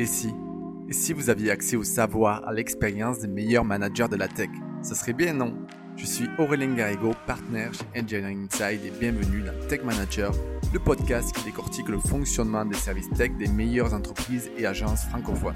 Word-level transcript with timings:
Et 0.00 0.06
si 0.06 0.32
Et 0.88 0.92
si 0.92 1.12
vous 1.12 1.28
aviez 1.28 1.50
accès 1.50 1.74
au 1.74 1.82
savoir, 1.82 2.46
à 2.46 2.52
l'expérience 2.52 3.18
des 3.18 3.26
meilleurs 3.26 3.64
managers 3.64 4.06
de 4.08 4.14
la 4.14 4.28
tech 4.28 4.48
Ce 4.80 4.94
serait 4.94 5.12
bien, 5.12 5.32
non? 5.32 5.54
Je 5.96 6.06
suis 6.06 6.28
Aurélien 6.38 6.72
Garrigo, 6.72 7.10
partenaire 7.26 7.72
chez 7.74 8.00
Engineering 8.00 8.46
Inside 8.46 8.84
et 8.84 8.92
bienvenue 9.00 9.42
dans 9.42 9.66
Tech 9.66 9.82
Manager, 9.82 10.32
le 10.72 10.78
podcast 10.78 11.34
qui 11.34 11.42
décortique 11.42 11.88
le 11.88 11.98
fonctionnement 11.98 12.64
des 12.64 12.76
services 12.76 13.10
tech 13.10 13.32
des 13.40 13.48
meilleures 13.48 13.92
entreprises 13.92 14.48
et 14.56 14.66
agences 14.66 15.04
francophones. 15.06 15.54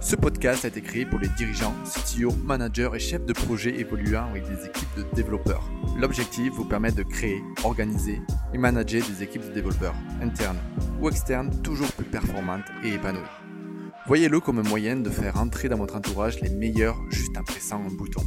Ce 0.00 0.16
podcast 0.16 0.64
a 0.64 0.68
été 0.68 0.80
créé 0.80 1.04
pour 1.04 1.18
les 1.18 1.28
dirigeants, 1.28 1.74
CTO, 1.84 2.32
managers 2.44 2.90
et 2.94 2.98
chefs 2.98 3.26
de 3.26 3.34
projet 3.34 3.78
évoluant 3.78 4.28
avec 4.30 4.44
des 4.44 4.64
équipes 4.64 4.96
de 4.96 5.04
développeurs. 5.14 5.62
L'objectif 5.98 6.54
vous 6.54 6.64
permet 6.64 6.90
de 6.90 7.02
créer, 7.02 7.42
organiser 7.64 8.22
et 8.54 8.58
manager 8.58 9.02
des 9.06 9.22
équipes 9.22 9.46
de 9.46 9.52
développeurs, 9.52 9.94
internes 10.22 10.58
ou 11.00 11.10
externes, 11.10 11.50
toujours 11.62 11.92
plus 11.92 12.06
performantes 12.06 12.64
et 12.82 12.94
épanouies. 12.94 13.41
Voyez-le 14.06 14.40
comme 14.40 14.62
moyen 14.66 14.96
de 14.96 15.10
faire 15.10 15.36
entrer 15.36 15.68
dans 15.68 15.76
votre 15.76 15.94
entourage 15.94 16.40
les 16.40 16.50
meilleurs 16.50 16.98
juste 17.10 17.38
en 17.38 17.44
pressant 17.44 17.84
un 17.84 17.94
bouton. 17.94 18.22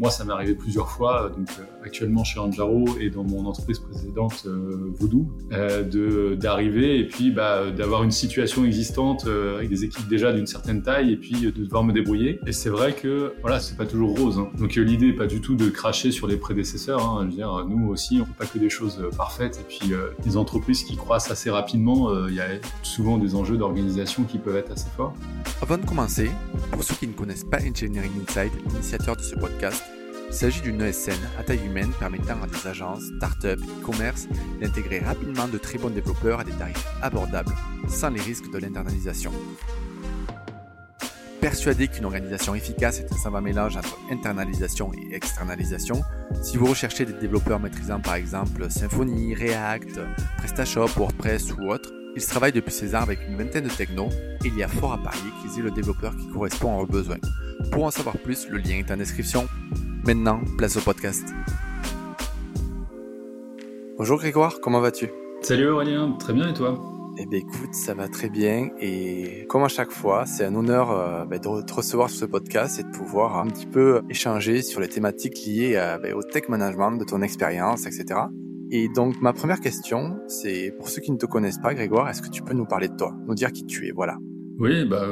Moi, 0.00 0.10
ça 0.10 0.24
m'est 0.24 0.32
arrivé 0.32 0.54
plusieurs 0.54 0.88
fois, 0.88 1.30
donc 1.36 1.46
euh, 1.58 1.84
actuellement 1.84 2.24
chez 2.24 2.40
Anjaro 2.40 2.86
et 2.98 3.10
dans 3.10 3.22
mon 3.22 3.44
entreprise 3.44 3.78
précédente 3.78 4.44
euh, 4.46 4.90
Voodoo, 4.98 5.28
euh, 5.52 5.82
de 5.82 6.34
d'arriver 6.34 6.98
et 6.98 7.06
puis 7.06 7.30
bah, 7.30 7.70
d'avoir 7.70 8.02
une 8.02 8.10
situation 8.10 8.64
existante 8.64 9.26
euh, 9.26 9.58
avec 9.58 9.68
des 9.68 9.84
équipes 9.84 10.08
déjà 10.08 10.32
d'une 10.32 10.46
certaine 10.46 10.82
taille 10.82 11.12
et 11.12 11.16
puis 11.16 11.32
de 11.32 11.50
devoir 11.50 11.84
me 11.84 11.92
débrouiller. 11.92 12.40
Et 12.46 12.52
c'est 12.52 12.70
vrai 12.70 12.94
que 12.94 13.34
voilà, 13.42 13.60
c'est 13.60 13.76
pas 13.76 13.86
toujours 13.86 14.18
rose. 14.18 14.38
Hein. 14.38 14.48
Donc 14.58 14.76
euh, 14.78 14.82
l'idée 14.82 15.08
est 15.08 15.16
pas 15.16 15.26
du 15.26 15.42
tout 15.42 15.54
de 15.54 15.68
cracher 15.68 16.10
sur 16.10 16.26
les 16.26 16.36
prédécesseurs. 16.36 17.02
Hein. 17.02 17.18
Je 17.24 17.26
veux 17.26 17.36
dire, 17.36 17.66
nous 17.68 17.88
aussi, 17.90 18.20
on 18.20 18.24
fait 18.24 18.38
pas 18.38 18.46
que 18.46 18.58
des 18.58 18.70
choses 18.70 18.98
euh, 19.00 19.10
parfaites. 19.14 19.58
Et 19.58 19.64
puis 19.68 19.92
euh, 19.92 20.10
les 20.24 20.36
entreprises 20.36 20.82
qui 20.84 20.96
croissent 20.96 21.30
assez 21.30 21.50
rapidement, 21.50 22.10
euh, 22.10 22.26
il 22.28 22.36
y 22.36 22.40
a 22.40 22.48
souvent 22.82 23.18
des 23.18 23.34
enjeux 23.34 23.56
d'organisation 23.56 24.24
qui 24.24 24.38
peuvent 24.38 24.56
être 24.56 24.72
assez 24.72 24.88
forts. 24.96 25.14
Avant 25.60 25.76
de 25.76 25.84
commencer, 25.84 26.30
pour 26.70 26.82
ceux 26.82 26.94
qui 26.94 27.06
ne 27.06 27.12
connaissent 27.12 27.44
pas 27.44 27.58
Engineering 27.58 28.12
Inside, 28.26 28.52
l'initiateur 28.66 29.16
de 29.16 29.22
ce 29.22 29.34
podcast, 29.34 29.82
il 30.30 30.34
s'agit 30.34 30.60
d'une 30.60 30.80
ESN 30.80 31.18
à 31.38 31.42
taille 31.42 31.66
humaine 31.66 31.90
permettant 31.98 32.40
à 32.40 32.46
des 32.46 32.66
agences, 32.68 33.02
startups, 33.16 33.64
e-commerce 33.80 34.28
d'intégrer 34.60 35.00
rapidement 35.00 35.48
de 35.48 35.58
très 35.58 35.76
bons 35.76 35.90
développeurs 35.90 36.38
à 36.38 36.44
des 36.44 36.52
tarifs 36.52 36.86
abordables, 37.02 37.52
sans 37.88 38.10
les 38.10 38.20
risques 38.20 38.48
de 38.52 38.58
l'internalisation. 38.58 39.32
Persuadé 41.40 41.88
qu'une 41.88 42.04
organisation 42.04 42.54
efficace 42.54 43.00
est 43.00 43.12
un 43.12 43.16
savant 43.16 43.40
mélange 43.40 43.76
entre 43.76 43.98
internalisation 44.08 44.92
et 44.94 45.16
externalisation, 45.16 46.00
si 46.42 46.56
vous 46.56 46.66
recherchez 46.66 47.04
des 47.04 47.14
développeurs 47.14 47.58
maîtrisant 47.58 47.98
par 47.98 48.14
exemple 48.14 48.70
Symfony, 48.70 49.34
React, 49.34 50.00
PrestaShop, 50.38 50.90
WordPress 50.96 51.52
ou 51.54 51.70
autre, 51.70 51.90
ils 52.14 52.24
travaillent 52.24 52.52
depuis 52.52 52.72
16 52.72 52.94
ans 52.94 53.02
avec 53.02 53.18
une 53.28 53.36
vingtaine 53.36 53.64
de 53.64 53.70
technos 53.70 54.10
et 54.44 54.48
il 54.48 54.56
y 54.56 54.62
a 54.62 54.68
fort 54.68 54.92
à 54.92 54.98
parier 54.98 55.30
qu'ils 55.42 55.58
aient 55.58 55.64
le 55.64 55.70
développeur 55.72 56.16
qui 56.16 56.28
correspond 56.28 56.74
à 56.74 56.76
vos 56.78 56.86
besoins. 56.86 57.18
Pour 57.72 57.84
en 57.84 57.90
savoir 57.90 58.16
plus, 58.18 58.48
le 58.48 58.58
lien 58.58 58.76
est 58.76 58.90
en 58.92 58.96
description. 58.96 59.48
Maintenant, 60.04 60.40
place 60.56 60.78
au 60.78 60.80
podcast. 60.80 61.28
Bonjour 63.98 64.18
Grégoire, 64.18 64.60
comment 64.62 64.80
vas-tu? 64.80 65.10
Salut 65.42 65.68
Aurélien, 65.68 66.12
très 66.18 66.32
bien 66.32 66.48
et 66.48 66.54
toi? 66.54 66.80
Eh 67.18 67.26
bien 67.26 67.40
écoute, 67.40 67.74
ça 67.74 67.92
va 67.92 68.08
très 68.08 68.30
bien 68.30 68.70
et 68.80 69.44
comme 69.50 69.62
à 69.62 69.68
chaque 69.68 69.90
fois, 69.90 70.24
c'est 70.24 70.46
un 70.46 70.54
honneur 70.54 70.90
euh, 70.90 71.26
ben, 71.26 71.38
de 71.38 71.62
te 71.62 71.74
recevoir 71.74 72.08
sur 72.08 72.20
ce 72.20 72.24
podcast 72.24 72.80
et 72.80 72.82
de 72.82 72.88
pouvoir 72.88 73.36
un 73.36 73.46
petit 73.48 73.66
peu 73.66 74.00
échanger 74.08 74.62
sur 74.62 74.80
les 74.80 74.88
thématiques 74.88 75.44
liées 75.44 75.76
à, 75.76 75.98
ben, 75.98 76.14
au 76.14 76.22
tech 76.22 76.48
management, 76.48 76.92
de 76.92 77.04
ton 77.04 77.20
expérience, 77.20 77.84
etc. 77.86 78.20
Et 78.70 78.88
donc 78.88 79.20
ma 79.20 79.34
première 79.34 79.60
question, 79.60 80.18
c'est 80.28 80.72
pour 80.78 80.88
ceux 80.88 81.02
qui 81.02 81.12
ne 81.12 81.18
te 81.18 81.26
connaissent 81.26 81.60
pas 81.60 81.74
Grégoire, 81.74 82.08
est-ce 82.08 82.22
que 82.22 82.30
tu 82.30 82.42
peux 82.42 82.54
nous 82.54 82.66
parler 82.66 82.88
de 82.88 82.96
toi, 82.96 83.14
nous 83.26 83.34
dire 83.34 83.52
qui 83.52 83.66
tu 83.66 83.86
es, 83.86 83.90
voilà. 83.90 84.16
Oui, 84.60 84.84
bah, 84.84 85.08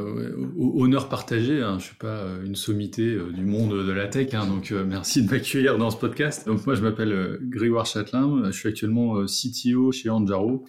honneur 0.59 1.09
partagé. 1.09 1.63
Hein. 1.63 1.79
Je 1.79 1.87
suis 1.87 1.97
pas 1.97 2.19
euh, 2.19 2.45
une 2.45 2.55
sommité 2.55 3.15
euh, 3.15 3.33
du 3.33 3.47
monde 3.47 3.73
de 3.73 3.93
la 3.93 4.07
tech, 4.07 4.35
hein, 4.35 4.47
donc 4.47 4.73
euh, 4.73 4.85
merci 4.87 5.25
de 5.25 5.31
m'accueillir 5.31 5.79
dans 5.79 5.89
ce 5.89 5.97
podcast. 5.97 6.47
Donc 6.47 6.67
moi, 6.67 6.75
je 6.75 6.83
m'appelle 6.83 7.39
Grégoire 7.45 7.87
Châtelain. 7.87 8.43
Je 8.45 8.51
suis 8.51 8.69
actuellement 8.69 9.25
CTO 9.25 9.91
chez 9.91 10.11
Anjaro. 10.11 10.67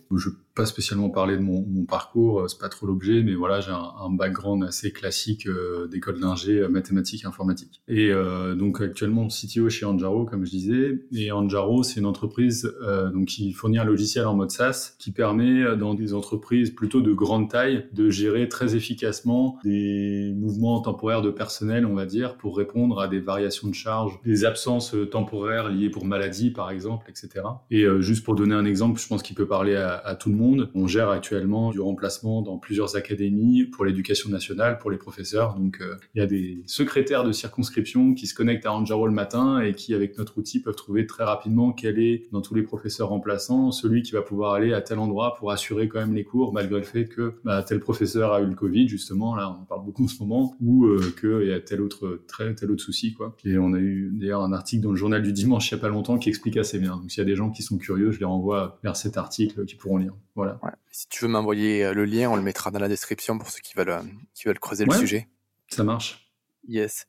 Pas 0.60 0.66
spécialement 0.66 1.10
parler 1.10 1.38
de 1.38 1.42
mon, 1.42 1.86
parcours, 1.86 2.50
c'est 2.50 2.60
pas 2.60 2.68
trop 2.68 2.86
l'objet, 2.86 3.24
mais 3.24 3.34
voilà, 3.34 3.62
j'ai 3.62 3.72
un, 3.72 3.92
un, 4.04 4.10
background 4.10 4.62
assez 4.66 4.92
classique 4.92 5.48
euh, 5.48 5.88
d'école 5.88 6.20
d'ingé, 6.20 6.68
mathématiques, 6.68 7.24
informatique. 7.24 7.82
Et 7.88 8.12
euh, 8.12 8.56
donc 8.56 8.82
actuellement 8.82 9.30
CTO 9.30 9.70
chez 9.70 9.86
Anjaro, 9.86 10.26
comme 10.26 10.46
je 10.46 10.52
disais. 10.52 11.00
Et 11.14 11.32
Anjaro, 11.32 11.84
c'est 11.84 12.02
une 12.02 12.06
entreprise 12.06 12.74
euh, 12.82 13.10
donc 13.10 13.28
qui 13.28 13.54
fournit 13.54 13.78
un 13.80 13.86
logiciel 13.86 14.26
en 14.26 14.36
mode 14.36 14.52
SaaS 14.52 14.96
qui 15.00 15.12
permet 15.12 15.78
dans 15.78 15.94
des 15.94 16.14
entreprises 16.14 16.72
plutôt 16.72 17.00
de 17.00 17.14
grande 17.14 17.50
taille 17.50 17.86
de 17.94 18.10
gérer 18.10 18.50
très 18.50 18.76
efficacement 18.76 19.60
des 19.64 20.34
mouvements 20.36 20.82
temporaires 20.82 21.22
de 21.22 21.32
personnel, 21.32 21.86
on 21.86 21.96
va 21.96 22.06
dire, 22.06 22.36
pour 22.36 22.58
répondre 22.58 23.00
à 23.00 23.08
des 23.08 23.22
variations 23.22 23.70
de 23.70 23.76
charges, 23.76 24.20
des 24.26 24.44
absences 24.44 24.94
temporaires 25.10 25.70
liées 25.70 25.90
pour 25.90 26.04
maladie, 26.04 26.52
par 26.52 26.70
exemple, 26.70 27.10
etc. 27.10 27.46
Et 27.72 27.84
euh, 27.84 28.02
juste 28.02 28.26
pour 28.26 28.36
donner 28.36 28.56
un 28.56 28.66
exemple, 28.66 29.00
je 29.00 29.08
pense 29.08 29.24
qu'il 29.24 29.38
peut 29.38 29.48
parler 29.48 29.78
à 29.78 30.16
tout 30.16 30.30
le 30.30 30.36
monde. 30.36 30.49
On 30.74 30.88
gère 30.88 31.10
actuellement 31.10 31.72
du 31.72 31.80
remplacement 31.80 32.42
dans 32.42 32.58
plusieurs 32.58 32.96
académies 32.96 33.66
pour 33.66 33.86
l'éducation 33.86 34.30
nationale, 34.30 34.78
pour 34.78 34.92
les 34.92 34.98
professeurs. 34.98 35.56
Donc, 35.56 35.80
euh, 35.82 35.96
il 36.16 36.20
y 36.20 36.22
a 36.22 36.28
des 36.28 36.64
secrétaires 36.66 37.24
de 37.24 37.32
circonscription 37.32 38.14
qui 38.14 38.28
se 38.28 38.34
connectent 38.34 38.66
à 38.66 38.74
Anjaro 38.74 39.08
le 39.08 39.14
matin 39.14 39.60
et 39.60 39.74
qui, 39.74 39.94
avec 39.94 40.18
notre 40.18 40.38
outil, 40.38 40.62
peuvent 40.62 40.76
trouver 40.76 41.06
très 41.06 41.24
rapidement 41.24 41.72
quel 41.72 42.00
est, 42.00 42.28
dans 42.32 42.42
tous 42.42 42.56
les 42.56 42.64
professeurs 42.64 43.10
remplaçants, 43.10 43.72
celui 43.72 44.02
qui 44.02 44.12
va 44.12 44.22
pouvoir 44.22 44.54
aller 44.54 44.74
à 44.74 44.82
tel 44.82 45.00
endroit 45.00 45.36
pour 45.38 45.52
assurer 45.52 45.88
quand 45.88 46.00
même 46.00 46.14
les 46.14 46.24
cours, 46.24 46.54
malgré 46.54 46.80
le 46.80 46.86
fait 46.86 47.06
que 47.06 47.36
bah, 47.44 47.64
tel 47.64 47.80
professeur 47.80 48.34
a 48.34 48.42
eu 48.42 48.46
le 48.46 48.56
Covid, 48.56 48.88
justement, 48.88 49.36
là, 49.36 49.50
on 49.50 49.62
en 49.62 49.66
parle 49.66 49.86
beaucoup 49.86 50.06
en 50.06 50.08
ce 50.08 50.20
moment, 50.20 50.56
ou 50.62 50.86
euh, 50.86 51.14
qu'il 51.20 51.48
y 51.48 51.54
a 51.54 51.60
tel 51.60 51.82
autre, 51.82 52.22
très, 52.28 52.56
tel 52.56 52.72
autre 52.72 52.84
souci, 52.84 53.14
quoi. 53.14 53.36
Et 53.46 53.58
on 53.58 53.74
a 53.74 53.80
eu 53.80 54.12
d'ailleurs 54.14 54.42
un 54.42 54.54
article 54.54 54.84
dans 54.84 54.92
le 54.92 54.98
journal 54.98 55.22
du 55.22 55.34
dimanche 55.34 55.72
il 55.72 55.76
n'y 55.76 55.80
a 55.80 55.82
pas 55.82 55.90
longtemps 55.90 56.18
qui 56.18 56.30
explique 56.30 56.58
assez 56.58 56.80
bien. 56.80 56.98
Donc, 56.98 57.12
s'il 57.12 57.20
y 57.20 57.26
a 57.26 57.30
des 57.30 57.36
gens 57.36 57.50
qui 57.50 57.64
sont 57.64 57.78
curieux, 57.78 58.12
je 58.12 58.20
les 58.20 58.26
renvoie 58.26 58.80
vers 58.84 58.96
cet 58.96 59.18
article 59.18 59.66
qui 59.66 59.76
pourront 59.76 59.98
lire. 59.98 60.14
Voilà. 60.40 60.60
Ouais. 60.64 60.72
Si 60.92 61.08
tu 61.08 61.26
veux 61.26 61.32
m'envoyer 61.32 61.94
le 61.94 62.06
lien, 62.06 62.30
on 62.30 62.36
le 62.36 62.42
mettra 62.42 62.72
dans 62.72 62.80
la 62.80 62.88
description 62.88 63.38
pour 63.38 63.50
ceux 63.50 63.62
qui 63.62 63.76
veulent, 63.76 64.02
qui 64.34 64.46
veulent 64.46 64.60
creuser 64.60 64.86
ouais, 64.86 64.96
le 64.96 65.00
sujet. 65.00 65.28
Ça 65.68 65.84
marche. 65.84 66.32
Yes. 66.68 67.08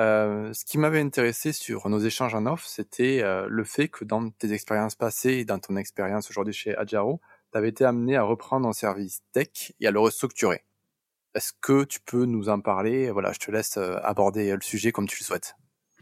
Euh, 0.00 0.52
ce 0.54 0.64
qui 0.64 0.78
m'avait 0.78 1.00
intéressé 1.00 1.52
sur 1.52 1.88
nos 1.88 1.98
échanges 1.98 2.34
en 2.34 2.46
off, 2.46 2.64
c'était 2.66 3.22
euh, 3.22 3.46
le 3.48 3.64
fait 3.64 3.88
que 3.88 4.04
dans 4.04 4.30
tes 4.30 4.52
expériences 4.52 4.94
passées 4.94 5.34
et 5.34 5.44
dans 5.44 5.58
ton 5.58 5.76
expérience 5.76 6.30
aujourd'hui 6.30 6.54
chez 6.54 6.76
Adjaro, 6.76 7.20
tu 7.52 7.58
avais 7.58 7.68
été 7.68 7.84
amené 7.84 8.16
à 8.16 8.22
reprendre 8.22 8.66
un 8.66 8.72
service 8.72 9.22
tech 9.32 9.72
et 9.80 9.86
à 9.86 9.90
le 9.90 10.00
restructurer. 10.00 10.64
Est-ce 11.34 11.52
que 11.60 11.84
tu 11.84 12.00
peux 12.00 12.24
nous 12.24 12.48
en 12.48 12.60
parler? 12.60 13.10
Voilà, 13.10 13.32
je 13.32 13.38
te 13.38 13.50
laisse 13.50 13.76
euh, 13.76 13.96
aborder 14.02 14.54
le 14.54 14.62
sujet 14.62 14.92
comme 14.92 15.06
tu 15.06 15.18
le 15.20 15.24
souhaites. 15.24 15.56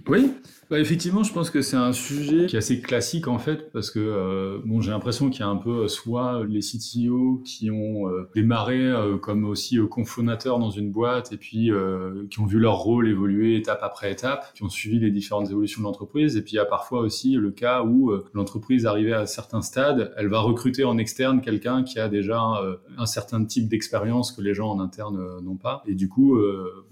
Oui, 0.08 0.32
bah 0.70 0.78
effectivement, 0.78 1.24
je 1.24 1.32
pense 1.32 1.50
que 1.50 1.62
c'est 1.62 1.76
un 1.76 1.92
sujet 1.92 2.46
qui 2.46 2.54
est 2.54 2.58
assez 2.58 2.80
classique 2.80 3.26
en 3.26 3.38
fait, 3.38 3.72
parce 3.72 3.90
que 3.90 3.98
euh, 3.98 4.60
bon, 4.64 4.80
j'ai 4.80 4.92
l'impression 4.92 5.28
qu'il 5.28 5.40
y 5.40 5.42
a 5.42 5.48
un 5.48 5.56
peu 5.56 5.88
soit 5.88 6.44
les 6.48 6.60
CTO 6.60 7.42
qui 7.44 7.72
ont 7.72 8.08
euh, 8.08 8.28
démarré 8.36 8.78
euh, 8.78 9.18
comme 9.18 9.44
aussi 9.44 9.78
cofondateurs 9.90 10.60
dans 10.60 10.70
une 10.70 10.92
boîte 10.92 11.32
et 11.32 11.36
puis 11.36 11.70
qui 12.30 12.40
ont 12.40 12.46
vu 12.46 12.60
leur 12.60 12.76
rôle 12.76 13.08
évoluer 13.08 13.56
étape 13.56 13.80
après 13.82 14.12
étape, 14.12 14.52
qui 14.54 14.62
ont 14.62 14.68
suivi 14.68 15.00
les 15.00 15.10
différentes 15.10 15.50
évolutions 15.50 15.80
de 15.80 15.86
l'entreprise, 15.86 16.36
et 16.36 16.42
puis 16.42 16.52
il 16.52 16.56
y 16.56 16.60
a 16.60 16.64
parfois 16.64 17.00
aussi 17.00 17.32
le 17.32 17.50
cas 17.50 17.82
où 17.82 18.12
l'entreprise 18.32 18.86
arrivée 18.86 19.12
à 19.12 19.26
certains 19.26 19.62
stades, 19.62 20.12
elle 20.16 20.28
va 20.28 20.38
recruter 20.40 20.84
en 20.84 20.98
externe 20.98 21.40
quelqu'un 21.40 21.82
qui 21.82 21.98
a 21.98 22.08
déjà 22.08 22.40
un 22.96 23.06
certain 23.06 23.44
type 23.44 23.68
d'expérience 23.68 24.32
que 24.32 24.40
les 24.40 24.54
gens 24.54 24.70
en 24.70 24.80
interne 24.80 25.40
n'ont 25.42 25.56
pas, 25.56 25.82
et 25.86 25.94
du 25.94 26.08
coup, 26.08 26.38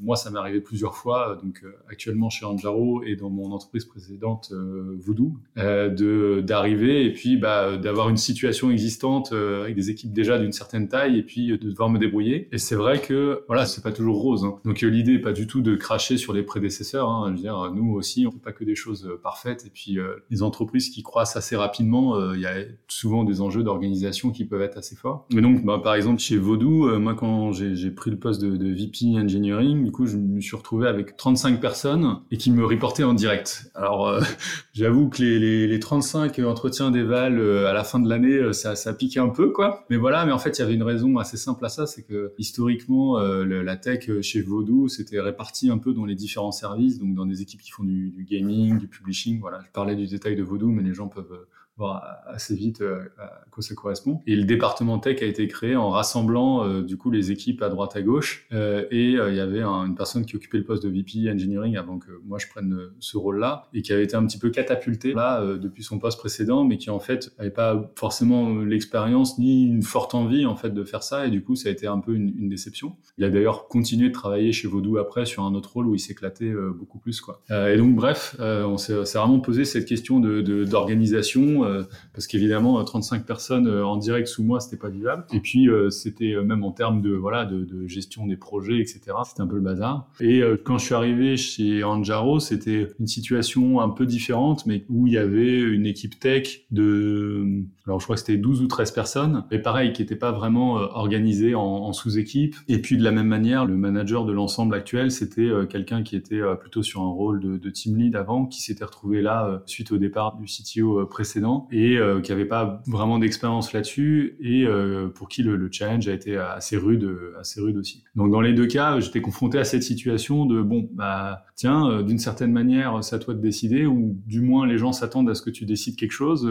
moi 0.01 0.17
ça 0.17 0.31
m'est 0.31 0.39
arrivé 0.39 0.61
plusieurs 0.61 0.97
fois, 0.97 1.39
donc 1.43 1.65
actuellement 1.89 2.31
chez 2.31 2.45
Anjaro 2.45 2.98
et 3.05 3.17
dans 3.17 3.31
mon 3.31 3.53
entreprise 3.53 3.85
précédente 3.85 4.51
euh, 4.53 4.97
Voodoo, 5.01 5.35
euh, 5.59 5.89
de 5.89 6.41
d'arriver 6.41 7.05
et 7.05 7.13
puis 7.13 7.37
bah, 7.37 7.77
d'avoir 7.77 8.09
une 8.09 8.17
situation 8.17 8.71
existante 8.71 9.31
euh, 9.33 9.65
avec 9.65 9.75
des 9.75 9.91
équipes 9.91 10.13
déjà 10.13 10.39
d'une 10.39 10.53
certaine 10.53 10.89
taille 10.89 11.19
et 11.19 11.23
puis 11.23 11.49
de 11.49 11.71
devoir 11.71 11.91
me 11.91 11.99
débrouiller. 11.99 12.49
Et 12.53 12.59
c'est 12.59 12.75
vrai 12.75 13.01
que 13.01 13.43
voilà, 13.47 13.67
c'est 13.67 13.83
pas 13.83 13.93
toujours 13.93 14.21
rose. 14.21 14.45
Hein. 14.45 14.57
Donc 14.65 14.81
l'idée 14.81 15.15
est 15.15 15.21
pas 15.21 15.33
du 15.33 15.47
tout 15.47 15.61
de 15.63 15.77
cracher 15.77 16.17
sur 16.17 16.33
les 16.33 16.43
prédécesseurs. 16.43 17.09
Hein. 17.09 17.27
Je 17.29 17.37
veux 17.37 17.43
dire, 17.43 17.73
nous 17.75 17.93
aussi, 17.93 18.27
on 18.27 18.31
fait 18.31 18.39
pas 18.39 18.53
que 18.53 18.65
des 18.65 18.75
choses 18.75 19.11
parfaites. 19.23 19.65
Et 19.67 19.71
puis 19.71 19.99
les 20.31 20.43
entreprises 20.43 20.91
qui 20.91 21.03
croissent 21.03 21.37
assez 21.37 21.57
rapidement, 21.57 22.33
il 22.35 22.41
y 22.41 22.47
a 22.47 22.65
souvent 22.89 23.25
des 23.25 23.41
enjeux 23.41 23.63
d'organisation 23.63 24.31
qui 24.31 24.45
peuvent 24.45 24.63
être 24.63 24.79
assez 24.79 24.97
forts. 24.97 25.27
Mais 25.33 25.43
donc, 25.43 25.65
bah, 25.65 25.81
par 25.83 25.95
exemple, 25.95 26.21
chez 26.21 26.37
Vodou, 26.37 26.89
moi 26.99 27.15
quand 27.15 27.53
j'ai 27.53 27.91
pris 27.91 28.11
le 28.11 28.19
poste 28.19 28.41
de, 28.41 28.57
de 28.57 28.69
VP 28.73 29.19
Engineering, 29.19 29.85
du 29.85 29.93
coup, 29.93 30.07
je 30.07 30.17
me 30.17 30.41
suis 30.41 30.57
retrouvé 30.57 30.89
avec 30.89 31.17
35 31.17 31.61
personnes 31.61 32.21
et 32.31 32.37
qui 32.37 32.51
me 32.51 32.65
reportaient 32.65 32.88
en 33.05 33.15
direct. 33.15 33.71
Alors, 33.75 34.09
euh, 34.09 34.21
j'avoue 34.73 35.09
que 35.09 35.23
les, 35.23 35.39
les, 35.39 35.67
les, 35.67 35.79
35 35.79 36.39
entretiens 36.41 36.91
d'éval 36.91 37.39
euh, 37.39 37.69
à 37.69 37.73
la 37.73 37.85
fin 37.85 38.01
de 38.01 38.09
l'année, 38.09 38.35
euh, 38.35 38.53
ça, 38.53 38.77
ça 38.77 38.93
piquait 38.93 39.21
un 39.21 39.29
peu, 39.29 39.51
quoi. 39.51 39.85
Mais 39.91 39.97
voilà, 39.97 40.25
mais 40.27 40.33
en 40.33 40.39
fait, 40.39 40.59
il 40.59 40.63
y 40.63 40.65
avait 40.65 40.75
une 40.75 40.83
raison 40.83 41.19
assez 41.19 41.37
simple 41.37 41.65
à 41.65 41.69
ça, 41.69 41.87
c'est 41.87 42.03
que 42.03 42.33
historiquement, 42.39 43.19
euh, 43.19 43.45
le, 43.45 43.63
la 43.63 43.77
tech 43.77 44.11
chez 44.23 44.43
Vodou, 44.43 44.89
c'était 44.89 45.21
réparti 45.21 45.71
un 45.71 45.79
peu 45.79 45.93
dans 45.93 46.05
les 46.05 46.15
différents 46.15 46.53
services, 46.53 46.99
donc 46.99 47.15
dans 47.15 47.27
des 47.27 47.43
équipes 47.43 47.61
qui 47.61 47.71
font 47.71 47.85
du, 47.85 48.11
du, 48.11 48.25
gaming, 48.25 48.79
du 48.79 48.89
publishing. 48.89 49.41
Voilà, 49.41 49.61
je 49.65 49.71
parlais 49.73 49.95
du 49.95 50.07
détail 50.07 50.37
de 50.37 50.43
Vodou, 50.43 50.71
mais 50.71 50.83
les 50.83 50.95
gens 50.95 51.09
peuvent 51.09 51.47
voir 51.79 52.19
assez 52.27 52.55
vite 52.55 52.83
à 53.19 53.41
quoi 53.51 53.63
ça 53.63 53.75
correspond. 53.75 54.21
Et 54.27 54.37
le 54.37 54.45
département 54.45 54.99
tech 54.99 55.23
a 55.23 55.27
été 55.27 55.47
créé 55.49 55.77
en 55.77 55.91
rassemblant 55.91 56.81
du 56.81 56.97
coup 56.97 57.11
les 57.11 57.31
équipes 57.31 57.63
à 57.63 57.69
droite 57.69 57.97
à 57.97 58.03
gauche. 58.03 58.47
et 58.53 59.13
il 59.13 59.35
y 59.35 59.41
avait 59.41 59.63
une 59.63 59.95
personne 59.95 60.27
qui 60.27 60.37
occupait 60.37 60.59
le 60.59 60.65
poste 60.65 60.83
de 60.83 60.89
VP 60.89 61.31
Engineering 61.31 61.77
avant 61.77 61.99
que 61.99 62.11
moi 62.25 62.39
je 62.39 62.49
prenne 62.49 62.77
ce 62.99 63.17
rôle-là 63.17 63.69
et 63.73 63.83
qui 63.83 63.93
avait 63.93 64.05
été 64.05 64.17
un 64.17 64.27
petit 64.27 64.39
peu 64.39 64.51
catapulté 64.51 65.13
là 65.15 65.43
depuis 65.57 65.83
son 65.83 65.99
poste 65.99 66.19
précédent, 66.19 66.65
mais 66.65 66.79
qui 66.79 66.91
en 66.91 66.99
fait 66.99 67.33
n'avait 67.39 67.51
pas 67.51 67.91
forcément 67.97 68.61
l'expérience 68.61 69.39
ni 69.39 69.65
une 69.65 69.83
forte 69.83 70.15
envie 70.15 70.47
en 70.47 70.57
fait 70.57 70.71
de 70.71 70.85
faire 70.85 71.03
ça. 71.03 71.27
Et 71.27 71.31
du 71.31 71.43
coup, 71.43 71.55
ça 71.55 71.69
a 71.69 71.73
été 71.73 71.87
un 71.87 71.99
peu 71.99 72.15
une, 72.15 72.33
une 72.39 72.49
déception. 72.49 72.97
Il 73.19 73.25
a 73.25 73.31
d'ailleurs 73.31 73.69
continué 73.69 74.09
de 74.09 74.15
travailler 74.15 74.53
chez 74.53 74.69
Vaudou 74.69 74.99
après 74.99 75.27
sur 75.27 75.45
un 75.45 75.55
autre 75.55 75.73
rôle 75.73 75.87
où 75.87 75.95
il 75.95 76.01
s'éclatait 76.01 76.53
beaucoup 76.77 76.99
plus 76.99 77.21
quoi. 77.21 77.43
et 77.51 77.77
donc 77.77 77.95
bref, 77.95 78.37
on 78.39 78.77
s'est 78.77 78.95
vraiment 78.95 79.41
posé 79.41 79.65
cette 79.65 79.87
question 79.87 80.21
de 80.21 80.65
d'organisation 80.65 81.65
euh, 81.69 81.85
parce 82.13 82.27
qu'évidemment 82.27 82.83
35 82.83 83.21
euh, 83.21 83.25
personnes 83.25 83.67
euh, 83.67 83.87
en 83.87 83.97
direct 83.97 84.29
sous 84.29 84.43
moi 84.43 84.61
c'était 84.61 84.77
pas 84.77 84.89
vivable. 84.89 85.25
Et 85.33 85.41
puis 85.41 85.69
c'était 85.91 86.35
même 86.43 86.65
en 86.65 86.73
termes 86.73 87.03
de 87.03 87.11
voilà 87.11 87.45
de, 87.45 87.87
gestion 87.87 88.27
des 88.27 88.37
projets 88.37 88.79
etc 88.81 89.01
c'était 89.25 89.41
un 89.41 89.47
peu 89.47 89.57
le 89.57 89.63
bazar. 89.63 90.09
Et 90.21 90.43
quand 90.65 90.79
je 90.79 90.85
suis 90.85 90.95
arrivé 90.95 91.37
chez 91.37 91.85
Anjaro 91.85 92.41
c'était 92.41 92.89
une 92.99 93.07
situation 93.07 93.81
un 93.81 93.89
peu 93.89 94.07
différente 94.07 94.67
mais 94.67 94.85
où 94.89 95.07
il 95.07 95.13
y 95.13 95.19
avait 95.19 95.61
une 95.61 95.87
équipe 95.87 96.19
tech 96.19 96.67
de 96.71 97.65
alors 97.87 98.01
je 98.01 98.05
crois 98.05 98.17
que 98.17 98.21
c'était 98.21 98.37
12 98.37 98.63
ou 98.63 98.67
13 98.67 98.93
personnes 98.93 99.45
et 99.51 99.59
pareil 99.59 99.93
qui 99.93 100.03
n'était 100.03 100.17
pas 100.17 100.33
vraiment 100.33 100.75
organisée 100.75 101.55
en, 101.55 101.93
sous-équipe. 101.93 102.57
Et 102.69 102.81
puis 102.81 102.97
de 102.97 103.05
la 103.05 103.11
même 103.11 103.29
manière 103.29 103.65
le 103.65 103.77
manager 103.77 104.25
de 104.25 104.33
l'ensemble 104.33 104.75
actuel 104.75 105.11
c'était 105.11 105.51
quelqu'un 105.69 106.03
qui 106.03 106.17
était 106.17 106.41
plutôt 106.61 106.83
sur 106.83 107.01
un 107.03 107.11
rôle 107.11 107.61
de 107.61 107.71
team 107.71 107.97
lead 107.97 108.17
avant 108.17 108.47
qui 108.47 108.63
s'était 108.63 108.85
retrouvé 108.85 109.23
là 109.23 109.63
suite 109.67 109.93
au 109.93 109.99
départ 109.99 110.37
du 110.37 110.47
CTO 110.47 111.07
précédent 111.07 111.58
et 111.71 111.97
euh, 111.97 112.21
qui 112.21 112.31
n'avait 112.31 112.45
pas 112.45 112.83
vraiment 112.87 113.19
d'expérience 113.19 113.73
là-dessus 113.73 114.37
et 114.41 114.65
euh, 114.67 115.09
pour 115.09 115.29
qui 115.29 115.43
le, 115.43 115.69
challenge 115.71 116.09
a 116.09 116.13
été 116.13 116.37
assez 116.37 116.77
rude, 116.77 117.09
assez 117.39 117.61
rude 117.61 117.77
aussi. 117.77 118.05
Donc 118.15 118.31
dans 118.31 118.41
les 118.41 118.53
deux 118.53 118.67
cas, 118.67 119.01
j'étais 119.01 119.21
confronté 119.21 119.59
à 119.59 119.65
cette 119.65 119.83
situation 119.83 120.47
de 120.47 120.63
bon 120.63 120.89
bah 120.93 121.45
tiens, 121.57 121.91
euh, 121.91 122.03
d'une 122.03 122.19
certaine 122.19 122.53
manière, 122.53 123.03
c'est 123.03 123.17
à 123.17 123.19
toi 123.19 123.35
de 123.35 123.41
décider 123.41 123.87
ou 123.87 124.17
du 124.27 124.41
moins 124.41 124.67
les 124.67 124.79
gens 124.79 124.93
s'attendent 124.93 125.29
à 125.31 125.35
ce 125.35 125.43
que 125.43 125.51
tu 125.51 125.65
décides 125.67 125.97
quelque 125.97 126.13
chose. 126.13 126.49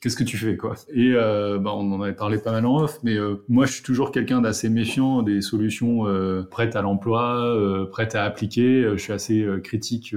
Qu'est-ce 0.00 0.16
que 0.16 0.24
tu 0.24 0.36
fais 0.36 0.56
quoi? 0.56 0.74
Et 0.92 1.12
bah, 1.12 1.72
on 1.74 1.92
en 1.92 2.02
avait 2.02 2.14
parlé 2.14 2.38
pas 2.38 2.52
mal 2.52 2.66
en 2.66 2.82
off, 2.82 2.98
mais 3.02 3.16
moi 3.48 3.66
je 3.66 3.72
suis 3.72 3.82
toujours 3.82 4.10
quelqu'un 4.10 4.40
d'assez 4.40 4.68
méfiant 4.68 5.22
des 5.22 5.40
solutions 5.40 6.04
prêtes 6.50 6.76
à 6.76 6.82
l'emploi, 6.82 7.86
prêtes 7.90 8.14
à 8.14 8.24
appliquer. 8.24 8.90
Je 8.92 8.96
suis 8.96 9.12
assez 9.12 9.46
critique 9.62 10.14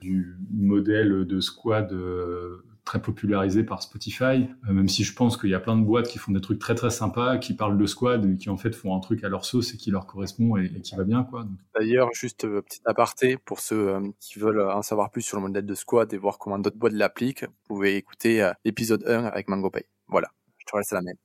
du 0.00 0.36
modèle 0.52 1.24
de 1.26 1.40
squad 1.40 1.92
très 2.88 3.02
popularisé 3.02 3.64
par 3.64 3.82
Spotify, 3.82 4.48
euh, 4.66 4.72
même 4.72 4.88
si 4.88 5.04
je 5.04 5.14
pense 5.14 5.36
qu'il 5.36 5.50
y 5.50 5.54
a 5.54 5.60
plein 5.60 5.76
de 5.76 5.84
boîtes 5.84 6.08
qui 6.08 6.16
font 6.16 6.32
des 6.32 6.40
trucs 6.40 6.58
très 6.58 6.74
très 6.74 6.88
sympas, 6.88 7.36
qui 7.36 7.52
parlent 7.52 7.76
de 7.76 7.84
squad, 7.84 8.24
et 8.24 8.38
qui 8.38 8.48
en 8.48 8.56
fait 8.56 8.74
font 8.74 8.96
un 8.96 9.00
truc 9.00 9.24
à 9.24 9.28
leur 9.28 9.44
sauce 9.44 9.74
et 9.74 9.76
qui 9.76 9.90
leur 9.90 10.06
correspond 10.06 10.56
et, 10.56 10.80
qui 10.80 10.96
va 10.96 11.04
bien 11.04 11.22
quoi. 11.22 11.46
D'ailleurs, 11.78 12.08
juste 12.14 12.46
euh, 12.46 12.62
petit 12.62 12.80
aparté 12.86 13.36
pour 13.36 13.60
ceux 13.60 13.90
euh, 13.90 14.00
qui 14.20 14.38
veulent 14.38 14.62
en 14.62 14.80
savoir 14.80 15.10
plus 15.10 15.20
sur 15.20 15.36
le 15.36 15.42
modèle 15.42 15.66
de 15.66 15.74
squad 15.74 16.10
et 16.14 16.16
voir 16.16 16.38
comment 16.38 16.58
d'autres 16.58 16.78
boîtes 16.78 16.94
l'appliquent, 16.94 17.44
vous 17.44 17.74
pouvez 17.74 17.96
écouter 17.96 18.50
l'épisode 18.64 19.04
1 19.06 19.24
avec 19.24 19.48
MangoPay. 19.48 19.84
Voilà, 20.06 20.28
je 20.56 20.64
te 20.64 20.74
laisse 20.74 20.92
la 20.92 21.02
même 21.02 21.16